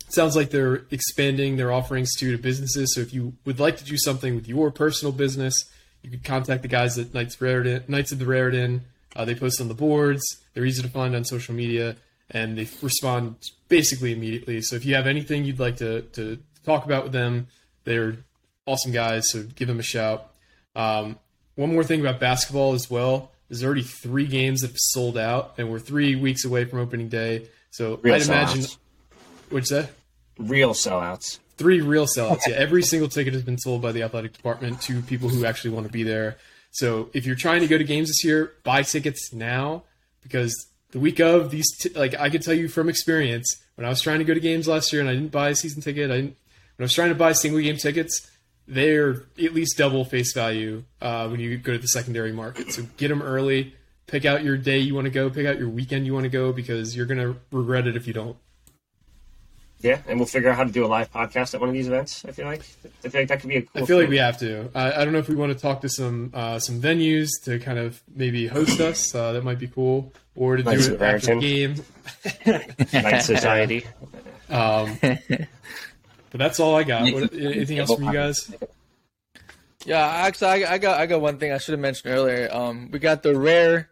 sounds 0.10 0.36
like 0.36 0.52
they're 0.52 0.86
expanding 0.92 1.58
their 1.58 1.72
offerings 1.72 2.16
to 2.20 2.32
to 2.32 2.42
businesses. 2.42 2.94
So 2.94 3.02
if 3.02 3.14
you 3.14 3.34
would 3.46 3.60
like 3.60 3.78
to 3.78 3.84
do 3.84 3.98
something 3.98 4.36
with 4.36 4.48
your 4.48 4.72
personal 4.72 5.12
business, 5.12 5.54
you 6.02 6.10
could 6.12 6.24
contact 6.24 6.62
the 6.62 6.68
guys 6.68 6.98
at 6.98 7.14
Knights, 7.14 7.42
Raritan, 7.42 7.84
Knights 7.88 8.12
of 8.12 8.20
the 8.20 8.26
Raritan. 8.26 8.84
Uh, 9.16 9.26
they 9.26 9.36
post 9.36 9.62
on 9.62 9.68
the 9.68 9.74
boards. 9.74 10.24
They're 10.54 10.66
easy 10.66 10.82
to 10.82 10.90
find 10.90 11.16
on 11.16 11.24
social 11.26 11.54
media, 11.54 11.96
and 12.30 12.58
they 12.58 12.68
respond 12.82 13.36
basically 13.70 14.12
immediately. 14.12 14.62
So 14.62 14.76
if 14.76 14.86
you 14.86 14.96
have 14.96 15.08
anything 15.08 15.46
you'd 15.46 15.60
like 15.60 15.78
to, 15.78 16.02
to 16.02 16.40
talk 16.66 16.86
about 16.86 17.04
with 17.04 17.12
them, 17.12 17.48
they're 17.84 18.18
awesome 18.66 18.92
guys. 18.92 19.30
So 19.30 19.44
give 19.44 19.68
them 19.68 19.80
a 19.80 19.84
shout. 19.84 20.32
Um, 20.76 21.20
one 21.56 21.74
more 21.74 21.84
thing 21.84 22.02
about 22.02 22.20
basketball 22.20 22.74
as 22.74 22.90
well. 22.90 23.32
There's 23.50 23.64
already 23.64 23.84
three 23.84 24.26
games 24.26 24.62
that 24.62 24.68
have 24.68 24.78
sold 24.78 25.18
out, 25.18 25.54
and 25.58 25.70
we're 25.70 25.80
three 25.80 26.16
weeks 26.16 26.44
away 26.46 26.66
from 26.66 26.80
opening 26.80 27.10
day. 27.10 27.48
So 27.72 28.00
Real 28.02 28.16
I'd 28.16 28.24
imagine. 28.24 28.62
sellouts. 28.62 28.78
What's 29.50 29.70
that? 29.70 29.90
Real 30.38 30.74
sellouts. 30.74 31.40
Three 31.58 31.82
real 31.82 32.06
sellouts. 32.08 32.42
Yeah, 32.48 32.56
every 32.56 32.82
single 32.82 33.08
ticket 33.10 33.34
has 33.34 33.44
been 33.44 33.60
sold 33.60 33.82
by 33.82 33.92
the 33.92 34.02
athletic 34.04 34.34
department 34.34 34.82
to 34.84 35.02
people 35.04 35.30
who 35.30 35.46
actually 35.46 35.72
want 35.72 35.86
to 35.86 35.92
be 35.92 36.02
there. 36.04 36.38
So 36.72 37.10
if 37.14 37.26
you're 37.28 37.36
trying 37.36 37.62
to 37.62 37.68
go 37.68 37.78
to 37.78 37.84
games 37.84 38.10
this 38.10 38.24
year, 38.24 38.54
buy 38.64 38.82
tickets 38.82 39.32
now 39.32 39.84
because 40.24 40.68
the 40.92 41.00
week 41.00 41.20
of 41.20 41.52
these, 41.52 41.68
t- 41.78 41.90
like 41.90 42.16
I 42.20 42.30
can 42.30 42.42
tell 42.42 42.56
you 42.56 42.68
from 42.68 42.90
experience, 42.90 43.62
when 43.76 43.86
I 43.86 43.90
was 43.90 44.02
trying 44.02 44.18
to 44.20 44.26
go 44.26 44.34
to 44.34 44.40
games 44.40 44.68
last 44.68 44.92
year 44.92 45.02
and 45.02 45.10
I 45.10 45.14
didn't 45.14 45.32
buy 45.32 45.50
a 45.50 45.56
season 45.56 45.84
ticket, 45.84 46.10
I 46.10 46.16
didn't. 46.16 46.38
When 46.78 46.84
I 46.84 46.86
was 46.86 46.94
trying 46.94 47.10
to 47.10 47.16
buy 47.16 47.34
single 47.34 47.62
game 47.62 47.78
tickets, 47.78 48.28
they're 48.68 49.24
at 49.38 49.54
least 49.54 49.78
double 49.78 50.06
face 50.06 50.34
value 50.34 50.84
uh, 51.02 51.28
when 51.28 51.40
you 51.40 51.58
go 51.58 51.74
to 51.74 51.78
the 51.80 51.88
secondary 51.88 52.32
market. 52.32 52.72
So 52.72 52.84
get 52.98 53.10
them 53.10 53.22
early. 53.22 53.76
Pick 54.08 54.26
out 54.26 54.44
your 54.44 54.58
day 54.58 54.80
you 54.80 54.96
want 54.96 55.06
to 55.06 55.12
go. 55.12 55.30
Pick 55.30 55.46
out 55.46 55.58
your 55.58 55.70
weekend 55.70 56.06
you 56.06 56.14
want 56.14 56.26
to 56.26 56.30
go 56.30 56.52
because 56.54 56.96
you're 56.96 57.06
gonna 57.06 57.36
regret 57.52 57.88
it 57.88 57.96
if 57.96 58.06
you 58.08 58.14
don't. 58.14 58.38
Yeah, 59.84 60.02
and 60.08 60.18
we'll 60.18 60.28
figure 60.28 60.50
out 60.50 60.56
how 60.56 60.64
to 60.64 60.72
do 60.72 60.86
a 60.86 60.88
live 60.88 61.12
podcast 61.12 61.54
at 61.54 61.60
one 61.60 61.68
of 61.68 61.74
these 61.74 61.88
events. 61.88 62.24
I 62.24 62.32
feel 62.32 62.46
like 62.46 62.62
I 63.04 63.10
feel 63.10 63.22
like 63.22 63.28
that 63.28 63.42
could 63.42 63.50
be 63.50 63.58
a 63.58 63.62
cool. 63.64 63.84
I 63.84 63.86
feel 63.86 64.00
like 64.00 64.08
we 64.08 64.18
have 64.18 64.38
to. 64.40 64.70
I, 64.74 64.94
I 64.94 65.04
don't 65.04 65.12
know 65.12 65.20
if 65.20 65.28
we 65.28 65.36
want 65.36 65.52
to 65.52 65.60
talk 65.60 65.82
to 65.82 65.90
some 65.90 66.32
uh, 66.34 66.58
some 66.60 66.82
venues 66.82 67.30
to 67.44 67.60
kind 67.60 67.78
of 67.78 68.02
maybe 68.16 68.48
host 68.48 68.80
us. 68.80 69.14
Uh, 69.14 69.34
that 69.34 69.44
might 69.44 69.60
be 69.60 69.68
cool, 69.68 70.14
or 70.36 70.56
to 70.56 70.64
do 70.64 70.70
it 70.70 71.02
after 71.02 71.36
the 71.36 71.42
game. 71.42 71.76
Knight 72.94 73.22
Society. 73.24 73.86
Um, 74.50 75.00
but 76.34 76.40
that's 76.40 76.60
all 76.60 76.76
I 76.76 76.84
got. 76.84 77.04
What, 77.14 77.32
anything 77.32 77.78
else 77.78 77.94
from 77.94 78.06
you 78.06 78.12
guys? 78.12 78.52
Yeah, 79.86 80.04
actually, 80.04 80.66
I, 80.66 80.74
I 80.74 80.78
got 80.80 81.00
I 81.00 81.06
got 81.06 81.22
one 81.22 81.38
thing 81.38 81.52
I 81.52 81.60
should 81.60 81.74
have 81.74 81.80
mentioned 81.80 82.12
earlier. 82.12 82.50
Um, 82.52 82.90
we 82.92 82.98
got 82.98 83.22
the 83.22 83.38
rare. 83.38 83.90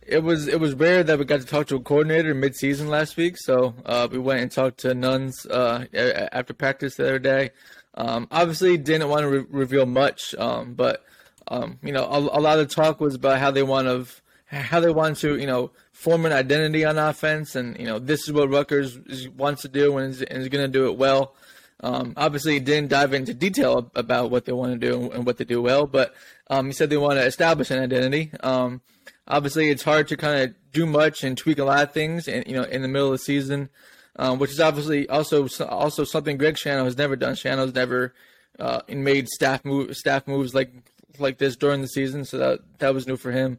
It 0.00 0.22
was 0.22 0.46
it 0.46 0.60
was 0.60 0.74
rare 0.74 1.02
that 1.02 1.18
we 1.18 1.24
got 1.24 1.40
to 1.40 1.46
talk 1.46 1.66
to 1.66 1.76
a 1.76 1.80
coordinator 1.80 2.32
mid 2.32 2.54
season 2.54 2.88
last 2.88 3.16
week. 3.16 3.36
So 3.38 3.74
uh, 3.84 4.06
we 4.08 4.18
went 4.18 4.40
and 4.40 4.52
talked 4.52 4.78
to 4.80 4.94
Nunz 4.94 5.46
uh, 5.46 5.86
after 6.32 6.54
practice 6.54 6.94
the 6.94 7.04
other 7.04 7.18
day. 7.18 7.50
Um, 7.94 8.28
obviously, 8.30 8.76
didn't 8.76 9.08
want 9.08 9.22
to 9.22 9.28
re- 9.28 9.46
reveal 9.50 9.84
much, 9.84 10.32
um, 10.36 10.74
but 10.74 11.04
um, 11.48 11.80
you 11.82 11.92
know, 11.92 12.04
a, 12.04 12.18
a 12.18 12.40
lot 12.40 12.60
of 12.60 12.68
talk 12.68 13.00
was 13.00 13.16
about 13.16 13.40
how 13.40 13.50
they 13.50 13.64
want 13.64 13.88
to 13.88 14.06
how 14.46 14.80
they 14.80 14.90
want 14.90 15.16
to, 15.18 15.38
you 15.38 15.46
know, 15.46 15.70
form 15.92 16.26
an 16.26 16.32
identity 16.32 16.84
on 16.84 16.98
offense, 16.98 17.54
and 17.54 17.78
you 17.78 17.86
know, 17.86 17.98
this 17.98 18.26
is 18.28 18.32
what 18.32 18.50
Rutgers 18.50 18.96
is, 19.06 19.28
wants 19.28 19.62
to 19.62 19.68
do 19.68 19.96
and 19.98 20.10
is, 20.10 20.22
is 20.22 20.48
going 20.48 20.64
to 20.64 20.68
do 20.68 20.88
it 20.88 20.96
well. 20.96 21.34
Um, 21.82 22.12
obviously, 22.16 22.60
didn't 22.60 22.90
dive 22.90 23.14
into 23.14 23.32
detail 23.32 23.90
about 23.94 24.30
what 24.30 24.44
they 24.44 24.52
want 24.52 24.78
to 24.78 24.86
do 24.86 25.10
and 25.10 25.24
what 25.24 25.38
they 25.38 25.44
do 25.44 25.62
well, 25.62 25.86
but 25.86 26.14
um, 26.48 26.66
he 26.66 26.72
said 26.72 26.90
they 26.90 26.96
want 26.96 27.18
to 27.18 27.24
establish 27.24 27.70
an 27.70 27.82
identity. 27.82 28.32
Um, 28.40 28.82
obviously, 29.26 29.70
it's 29.70 29.82
hard 29.82 30.08
to 30.08 30.16
kind 30.16 30.42
of 30.42 30.54
do 30.72 30.84
much 30.84 31.24
and 31.24 31.38
tweak 31.38 31.58
a 31.58 31.64
lot 31.64 31.82
of 31.82 31.92
things, 31.92 32.28
and 32.28 32.46
you 32.46 32.54
know, 32.54 32.64
in 32.64 32.82
the 32.82 32.88
middle 32.88 33.08
of 33.08 33.12
the 33.12 33.18
season, 33.18 33.70
um, 34.16 34.38
which 34.38 34.50
is 34.50 34.60
obviously 34.60 35.08
also 35.08 35.48
also 35.68 36.04
something 36.04 36.36
Greg 36.36 36.56
Schiano 36.56 36.84
has 36.84 36.98
never 36.98 37.16
done. 37.16 37.34
Schiano's 37.34 37.74
never 37.74 38.14
uh, 38.58 38.82
made 38.88 39.28
staff 39.28 39.64
move 39.64 39.96
staff 39.96 40.26
moves 40.26 40.54
like 40.54 40.72
like 41.18 41.38
this 41.38 41.56
during 41.56 41.80
the 41.80 41.88
season, 41.88 42.26
so 42.26 42.36
that 42.36 42.60
that 42.78 42.92
was 42.92 43.06
new 43.06 43.16
for 43.16 43.32
him. 43.32 43.58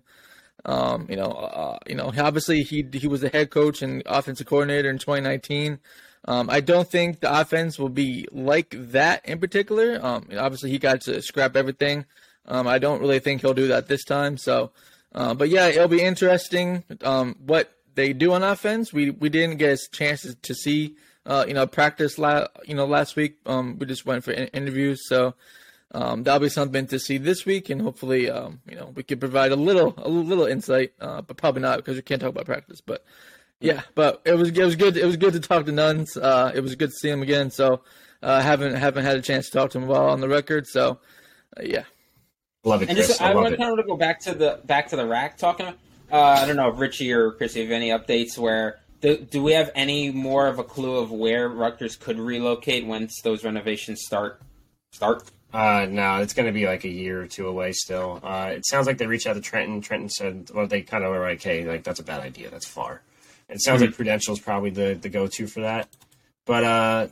Um, 0.63 1.07
you 1.09 1.15
know, 1.15 1.31
uh, 1.31 1.79
you 1.87 1.95
know, 1.95 2.13
obviously 2.19 2.61
he 2.61 2.85
he 2.93 3.07
was 3.07 3.21
the 3.21 3.29
head 3.29 3.49
coach 3.49 3.81
and 3.81 4.03
offensive 4.05 4.45
coordinator 4.45 4.89
in 4.89 4.99
2019. 4.99 5.79
Um, 6.25 6.49
I 6.49 6.59
don't 6.59 6.89
think 6.89 7.19
the 7.19 7.39
offense 7.39 7.79
will 7.79 7.89
be 7.89 8.27
like 8.31 8.75
that 8.77 9.25
in 9.25 9.39
particular. 9.39 9.99
Um, 10.01 10.27
obviously, 10.37 10.69
he 10.69 10.77
got 10.77 11.01
to 11.01 11.21
scrap 11.21 11.55
everything. 11.55 12.05
Um, 12.45 12.67
I 12.67 12.79
don't 12.79 13.01
really 13.01 13.19
think 13.19 13.41
he'll 13.41 13.53
do 13.53 13.67
that 13.67 13.87
this 13.87 14.03
time. 14.03 14.37
So, 14.37 14.71
uh, 15.13 15.33
but 15.33 15.49
yeah, 15.49 15.67
it'll 15.67 15.87
be 15.87 16.01
interesting 16.01 16.83
um, 17.03 17.35
what 17.45 17.71
they 17.95 18.13
do 18.13 18.33
on 18.33 18.43
offense. 18.43 18.93
We 18.93 19.09
we 19.09 19.29
didn't 19.29 19.57
get 19.57 19.79
a 19.79 19.89
chance 19.91 20.35
to 20.35 20.55
see, 20.55 20.95
uh, 21.25 21.45
you 21.47 21.53
know, 21.53 21.65
practice 21.65 22.19
last 22.19 22.49
you 22.65 22.75
know 22.75 22.85
last 22.85 23.15
week. 23.15 23.37
Um, 23.45 23.77
we 23.79 23.87
just 23.87 24.05
went 24.05 24.23
for 24.23 24.31
in- 24.31 24.47
interviews, 24.49 25.07
so 25.07 25.33
um, 25.91 26.23
that'll 26.23 26.39
be 26.39 26.49
something 26.49 26.85
to 26.87 26.99
see 26.99 27.17
this 27.17 27.45
week, 27.45 27.69
and 27.71 27.81
hopefully, 27.81 28.25
you 28.25 28.75
know, 28.75 28.91
we 28.95 29.03
could 29.03 29.19
provide 29.19 29.51
a 29.51 29.55
little 29.55 29.95
a 29.97 30.09
little 30.09 30.45
insight, 30.45 30.93
uh, 31.01 31.21
but 31.21 31.37
probably 31.37 31.63
not 31.63 31.77
because 31.77 31.95
we 31.95 32.03
can't 32.03 32.21
talk 32.21 32.29
about 32.29 32.45
practice, 32.45 32.79
but. 32.79 33.03
Yeah, 33.61 33.81
but 33.95 34.21
it 34.25 34.33
was 34.33 34.49
it 34.49 34.63
was 34.63 34.75
good. 34.75 34.97
It 34.97 35.05
was 35.05 35.17
good 35.17 35.33
to 35.33 35.39
talk 35.39 35.65
to 35.67 35.71
Nunz. 35.71 36.17
Uh, 36.17 36.51
it 36.53 36.61
was 36.61 36.75
good 36.75 36.89
to 36.89 36.95
see 36.95 37.09
him 37.09 37.21
again. 37.21 37.51
So 37.51 37.81
uh, 38.21 38.41
haven't 38.41 38.75
haven't 38.75 39.05
had 39.05 39.17
a 39.17 39.21
chance 39.21 39.49
to 39.49 39.51
talk 39.51 39.71
to 39.71 39.77
him 39.77 39.87
while 39.87 40.09
on 40.09 40.19
the 40.19 40.27
record. 40.27 40.67
So 40.67 40.99
uh, 41.57 41.61
yeah, 41.63 41.83
love 42.63 42.81
it. 42.81 42.89
And 42.89 42.97
Chris. 42.97 43.09
just, 43.09 43.21
I, 43.21 43.31
I, 43.31 43.35
want 43.35 43.53
it. 43.53 43.57
kind 43.57 43.71
of 43.71 43.77
to 43.77 43.83
go 43.83 43.95
back 43.95 44.19
to 44.21 44.33
the 44.33 44.59
back 44.65 44.89
to 44.89 44.95
the 44.95 45.05
RAC 45.05 45.37
talking. 45.37 45.67
Uh, 46.11 46.21
I 46.21 46.45
don't 46.45 46.55
know 46.55 46.69
if 46.69 46.79
Richie 46.79 47.13
or 47.13 47.31
Chrissy 47.31 47.61
have 47.61 47.71
any 47.71 47.89
updates 47.89 48.37
where 48.37 48.79
do, 49.01 49.17
do 49.17 49.41
we 49.43 49.53
have 49.53 49.71
any 49.75 50.11
more 50.11 50.47
of 50.47 50.59
a 50.59 50.63
clue 50.63 50.97
of 50.97 51.11
where 51.11 51.47
Rutgers 51.47 51.95
could 51.95 52.19
relocate 52.19 52.85
once 52.85 53.21
those 53.23 53.43
renovations 53.43 54.01
start 54.03 54.41
start? 54.91 55.23
Uh, 55.53 55.85
no, 55.89 56.17
it's 56.17 56.33
going 56.33 56.45
to 56.45 56.53
be 56.53 56.65
like 56.65 56.85
a 56.85 56.89
year 56.89 57.21
or 57.21 57.27
two 57.27 57.47
away 57.47 57.73
still. 57.73 58.19
Uh, 58.23 58.51
it 58.53 58.65
sounds 58.65 58.87
like 58.87 58.97
they 58.97 59.07
reached 59.07 59.27
out 59.27 59.33
to 59.33 59.41
Trenton. 59.41 59.81
Trenton 59.81 60.09
said, 60.09 60.49
well, 60.53 60.65
they 60.65 60.81
kind 60.81 61.03
of 61.03 61.11
were 61.11 61.19
like, 61.19 61.41
hey, 61.41 61.65
like 61.65 61.83
that's 61.83 61.99
a 61.99 62.03
bad 62.03 62.21
idea. 62.21 62.49
That's 62.49 62.67
far. 62.67 63.01
It 63.51 63.61
sounds 63.61 63.81
like 63.81 63.93
Prudential 63.93 64.33
is 64.33 64.39
probably 64.39 64.69
the, 64.71 64.97
the 64.99 65.09
go 65.09 65.27
to 65.27 65.45
for 65.47 65.59
that. 65.61 65.87
But 66.45 66.63
uh, 66.63 67.07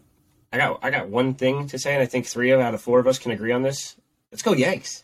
I 0.52 0.58
got 0.58 0.80
I 0.82 0.90
got 0.90 1.10
one 1.10 1.34
thing 1.36 1.68
to 1.68 1.78
say, 1.78 1.94
and 1.94 2.02
I 2.02 2.06
think 2.06 2.26
three 2.26 2.52
out 2.54 2.74
of 2.74 2.82
four 2.82 3.00
of 3.00 3.08
us 3.08 3.20
can 3.20 3.32
agree 3.32 3.52
on 3.52 3.62
this. 3.62 3.96
Let's 4.32 4.42
go 4.42 4.54
Yanks. 4.54 5.04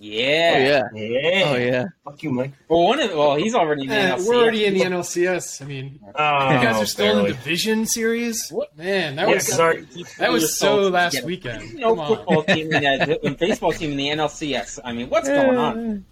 Yeah. 0.00 0.84
oh 0.90 0.96
yeah, 0.96 1.04
Yeah. 1.04 1.44
oh 1.52 1.56
yeah. 1.56 1.84
Fuck 2.04 2.22
you, 2.22 2.30
Mike. 2.30 2.52
Well, 2.68 2.82
one 2.84 2.98
of 2.98 3.10
well, 3.10 3.34
he's 3.36 3.54
already 3.54 3.82
in 3.82 3.88
the 3.88 3.94
Eh, 3.94 4.10
NLCS. 4.16 4.26
we're 4.26 4.36
already 4.36 4.64
in 4.64 4.72
the 4.74 4.80
NLCS. 4.80 5.60
I 5.60 5.64
mean, 5.66 6.00
Oh, 6.14 6.50
you 6.50 6.62
guys 6.62 6.80
are 6.82 6.86
still 6.86 7.18
in 7.18 7.24
the 7.24 7.32
division 7.34 7.84
series. 7.84 8.48
What? 8.50 8.74
Man, 8.74 9.16
that 9.16 9.28
Yeah, 9.28 9.34
was 9.34 9.48
'cause 9.50 9.60
our- 9.60 9.76
that 10.18 10.32
was 10.32 10.56
so 10.56 10.88
last 10.88 11.14
Yeah. 11.16 11.24
weekend. 11.26 11.74
No 11.74 11.94
football 11.94 12.42
team 12.44 12.72
in 12.72 12.82
the, 12.82 13.26
a 13.26 13.34
baseball 13.34 13.72
team 13.72 13.90
in 13.90 13.96
the 13.98 14.08
NLCS. 14.08 14.78
I 14.82 14.94
mean, 14.94 15.10
what's 15.10 15.28
going 15.28 15.58
on? 15.58 16.06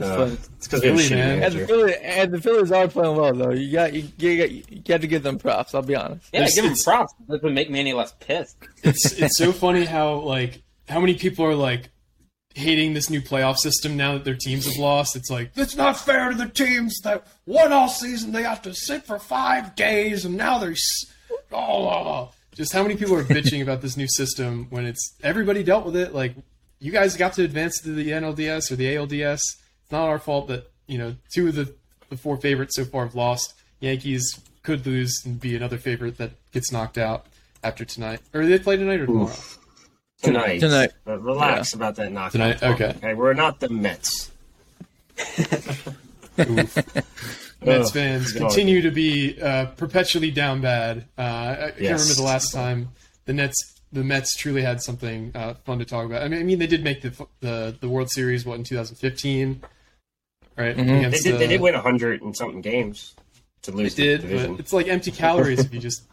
Uh, 0.00 0.30
it's 0.58 0.66
because 0.66 0.82
we 0.82 0.88
Philly, 0.90 1.10
man. 1.10 1.42
And 1.42 1.52
the 1.54 1.58
manager. 1.58 1.66
Phillies, 1.66 1.94
and 2.02 2.32
the 2.32 2.40
Phillies 2.40 2.72
are 2.72 2.88
playing 2.88 3.16
well 3.16 3.32
though. 3.34 3.50
You 3.50 3.72
got 3.72 3.92
you, 3.94 4.08
you, 4.18 4.36
got, 4.38 4.50
you 4.50 4.80
got 4.82 5.00
to 5.00 5.06
give 5.06 5.22
them 5.22 5.38
props. 5.38 5.74
I'll 5.74 5.82
be 5.82 5.96
honest. 5.96 6.28
Yeah, 6.32 6.40
It's- 6.40 6.54
give 6.54 6.64
them 6.64 6.76
props. 6.76 7.14
That 7.28 7.42
would 7.42 7.54
make 7.54 7.70
me 7.70 7.80
any 7.80 7.92
less 7.92 8.12
pissed. 8.20 8.56
it's 8.82 9.12
it's 9.12 9.36
so 9.38 9.52
funny 9.52 9.84
how 9.84 10.14
like 10.20 10.62
how 10.88 11.00
many 11.00 11.14
people 11.14 11.44
are 11.46 11.54
like 11.54 11.88
hating 12.54 12.94
this 12.94 13.10
new 13.10 13.20
playoff 13.20 13.56
system 13.58 13.96
now 13.98 14.14
that 14.14 14.24
their 14.24 14.34
teams 14.34 14.66
have 14.66 14.76
lost. 14.76 15.16
It's 15.16 15.30
like 15.30 15.52
it's 15.56 15.76
not 15.76 15.98
fair 15.98 16.30
to 16.30 16.36
the 16.36 16.48
teams 16.48 17.00
that 17.04 17.26
won 17.46 17.72
all 17.72 17.88
season. 17.88 18.32
They 18.32 18.42
have 18.42 18.62
to 18.62 18.74
sit 18.74 19.04
for 19.06 19.18
five 19.18 19.74
days, 19.76 20.24
and 20.24 20.36
now 20.36 20.58
they're 20.58 20.72
s- 20.72 21.06
oh, 21.52 21.86
oh, 21.88 21.88
oh. 21.88 22.30
just 22.54 22.72
how 22.72 22.82
many 22.82 22.96
people 22.96 23.14
are 23.16 23.24
bitching 23.24 23.62
about 23.62 23.80
this 23.82 23.96
new 23.96 24.08
system 24.08 24.66
when 24.70 24.84
it's 24.86 25.14
everybody 25.22 25.62
dealt 25.62 25.84
with 25.86 25.96
it. 25.96 26.14
Like 26.14 26.34
you 26.80 26.92
guys 26.92 27.16
got 27.16 27.32
to 27.34 27.44
advance 27.44 27.80
to 27.80 27.90
the 27.94 28.10
NLDS 28.10 28.70
or 28.70 28.76
the 28.76 28.86
ALDS. 28.94 29.40
It's 29.86 29.92
not 29.92 30.08
our 30.08 30.18
fault 30.18 30.48
that 30.48 30.68
you 30.88 30.98
know 30.98 31.14
two 31.32 31.46
of 31.46 31.54
the 31.54 31.72
the 32.08 32.16
four 32.16 32.36
favorites 32.36 32.74
so 32.74 32.84
far 32.84 33.04
have 33.04 33.14
lost. 33.14 33.54
Yankees 33.78 34.40
could 34.64 34.84
lose 34.84 35.14
and 35.24 35.38
be 35.40 35.54
another 35.54 35.78
favorite 35.78 36.18
that 36.18 36.32
gets 36.50 36.72
knocked 36.72 36.98
out 36.98 37.26
after 37.62 37.84
tonight. 37.84 38.18
Or 38.34 38.44
they 38.44 38.58
play 38.58 38.76
tonight 38.76 39.00
or 39.00 39.06
tomorrow? 39.06 39.32
Tonight. 40.22 40.58
Tonight. 40.58 40.90
But 41.04 41.22
relax 41.22 41.72
about 41.72 41.94
that 41.96 42.10
knockout. 42.10 42.32
Tonight? 42.32 42.62
Okay. 42.62 42.94
Okay, 42.96 43.14
we're 43.14 43.32
not 43.32 43.60
the 43.60 43.68
Mets. 43.68 44.32
Mets 46.36 46.76
Ugh, 47.64 47.92
fans 47.92 48.32
continue 48.32 48.82
to 48.82 48.90
be 48.90 49.40
uh, 49.40 49.66
perpetually 49.76 50.32
down 50.32 50.60
bad. 50.60 51.06
Uh, 51.16 51.22
I 51.22 51.52
I 51.52 51.70
can't 51.70 51.80
remember 51.80 52.14
the 52.14 52.22
last 52.22 52.52
time 52.52 52.88
the 53.24 53.32
Nets, 53.32 53.80
the 53.92 54.04
Mets 54.04 54.36
truly 54.36 54.62
had 54.62 54.82
something 54.82 55.32
uh, 55.34 55.54
fun 55.64 55.78
to 55.78 55.84
talk 55.84 56.06
about. 56.06 56.22
I 56.22 56.28
mean, 56.28 56.40
I 56.40 56.42
mean, 56.42 56.58
they 56.58 56.66
did 56.66 56.84
make 56.84 57.02
the 57.02 57.26
the, 57.40 57.76
the 57.80 57.88
World 57.88 58.10
Series 58.10 58.44
what 58.44 58.56
in 58.56 58.64
2015, 58.64 59.62
right? 60.56 60.76
They 60.76 60.82
Against 60.82 61.24
did, 61.24 61.38
they 61.38 61.46
did 61.46 61.60
win 61.60 61.74
100 61.74 62.22
and 62.22 62.36
something 62.36 62.60
games 62.60 63.14
to 63.62 63.72
lose 63.72 63.94
They 63.94 64.04
did, 64.04 64.22
the 64.22 64.48
but 64.48 64.60
it's 64.60 64.72
like 64.72 64.88
empty 64.88 65.10
calories 65.10 65.60
if 65.60 65.72
you 65.74 65.80
just 65.80 66.04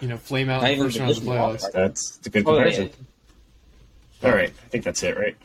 you 0.00 0.08
know 0.08 0.16
flame 0.16 0.48
out 0.50 0.62
in 0.64 0.78
the 0.78 0.84
first 0.84 0.98
round 0.98 1.10
of 1.10 1.24
the 1.24 1.30
playoffs. 1.30 1.70
That's, 1.72 2.16
that's 2.16 2.26
a 2.26 2.30
good 2.30 2.46
Oh, 2.46 2.54
comparison. 2.54 2.90
yeah. 4.22 4.28
All 4.30 4.34
right. 4.36 4.50
I 4.50 4.68
think 4.68 4.84
that's 4.84 5.02
it, 5.02 5.16
right? 5.16 5.36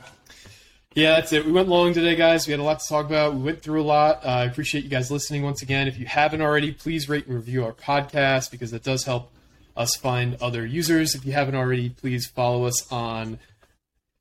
Yeah, 0.96 1.16
that's 1.16 1.34
it. 1.34 1.46
We 1.46 1.52
went 1.52 1.68
long 1.68 1.94
today, 1.94 2.16
guys. 2.16 2.48
We 2.48 2.52
had 2.52 2.60
a 2.60 2.64
lot 2.64 2.80
to 2.80 2.88
talk 2.88 3.06
about. 3.06 3.34
We 3.36 3.42
went 3.42 3.62
through 3.62 3.82
a 3.82 3.84
lot. 3.84 4.24
Uh, 4.24 4.30
I 4.30 4.44
appreciate 4.46 4.84
you 4.86 4.90
guys 4.90 5.12
listening 5.12 5.44
once 5.44 5.62
again. 5.62 5.88
If 5.90 5.98
you 6.00 6.06
haven't 6.06 6.42
already, 6.42 6.72
please 6.72 7.10
rate 7.10 7.26
and 7.28 7.36
review 7.36 7.66
our 7.66 7.74
podcast 7.74 8.50
because 8.52 8.72
that 8.72 8.84
does 8.84 9.04
help 9.04 9.32
us 9.76 9.96
find 9.96 10.38
other 10.42 10.66
users. 10.66 11.14
If 11.16 11.26
you 11.26 11.34
haven't 11.34 11.56
already, 11.56 11.90
please 11.90 12.28
follow 12.28 12.64
us 12.66 12.90
on 12.92 13.40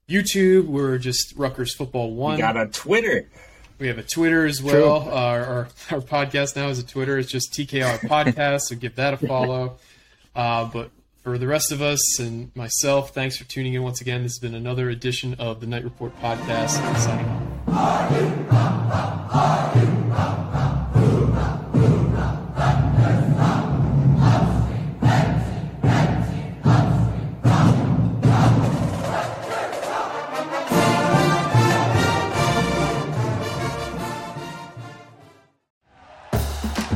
YouTube. 0.09 0.67
We're 0.67 0.99
just 0.99 1.35
Rutgers 1.37 1.75
Football 1.75 2.13
One. 2.15 2.35
We 2.37 2.41
got 2.43 2.57
a 2.57 2.67
Twitter. 2.67 3.29
We 3.79 3.89
have 3.89 3.99
a 3.99 4.03
Twitter 4.03 4.47
as 4.47 4.63
well. 4.63 5.09
Our, 5.09 5.45
our 5.45 5.69
our 5.91 6.01
podcast 6.01 6.57
now 6.57 6.69
is 6.69 6.79
a 6.79 6.87
Twitter. 6.87 7.19
It's 7.19 7.31
just 7.31 7.53
TKR 7.53 7.99
Podcast, 8.01 8.63
so 8.63 8.77
give 8.77 8.97
that 8.97 9.15
a 9.15 9.17
follow. 9.17 9.77
Uh, 10.37 10.65
but 10.65 10.91
for 11.23 11.39
the 11.39 11.47
rest 11.47 11.71
of 11.71 11.81
us 11.81 12.19
and 12.19 12.51
myself, 12.57 13.15
thanks 13.15 13.37
for 13.37 13.45
tuning 13.45 13.75
in 13.75 13.85
once 13.85 14.01
again. 14.01 14.25
This 14.25 14.33
has 14.33 14.41
been 14.41 14.57
another 14.57 14.91
edition 14.91 15.35
of 15.35 15.61
the 15.61 15.67
Knight 15.69 15.85
Report 15.85 16.13
Podcast. 16.21 16.71
Signing 16.99 17.25
off. 17.69 18.11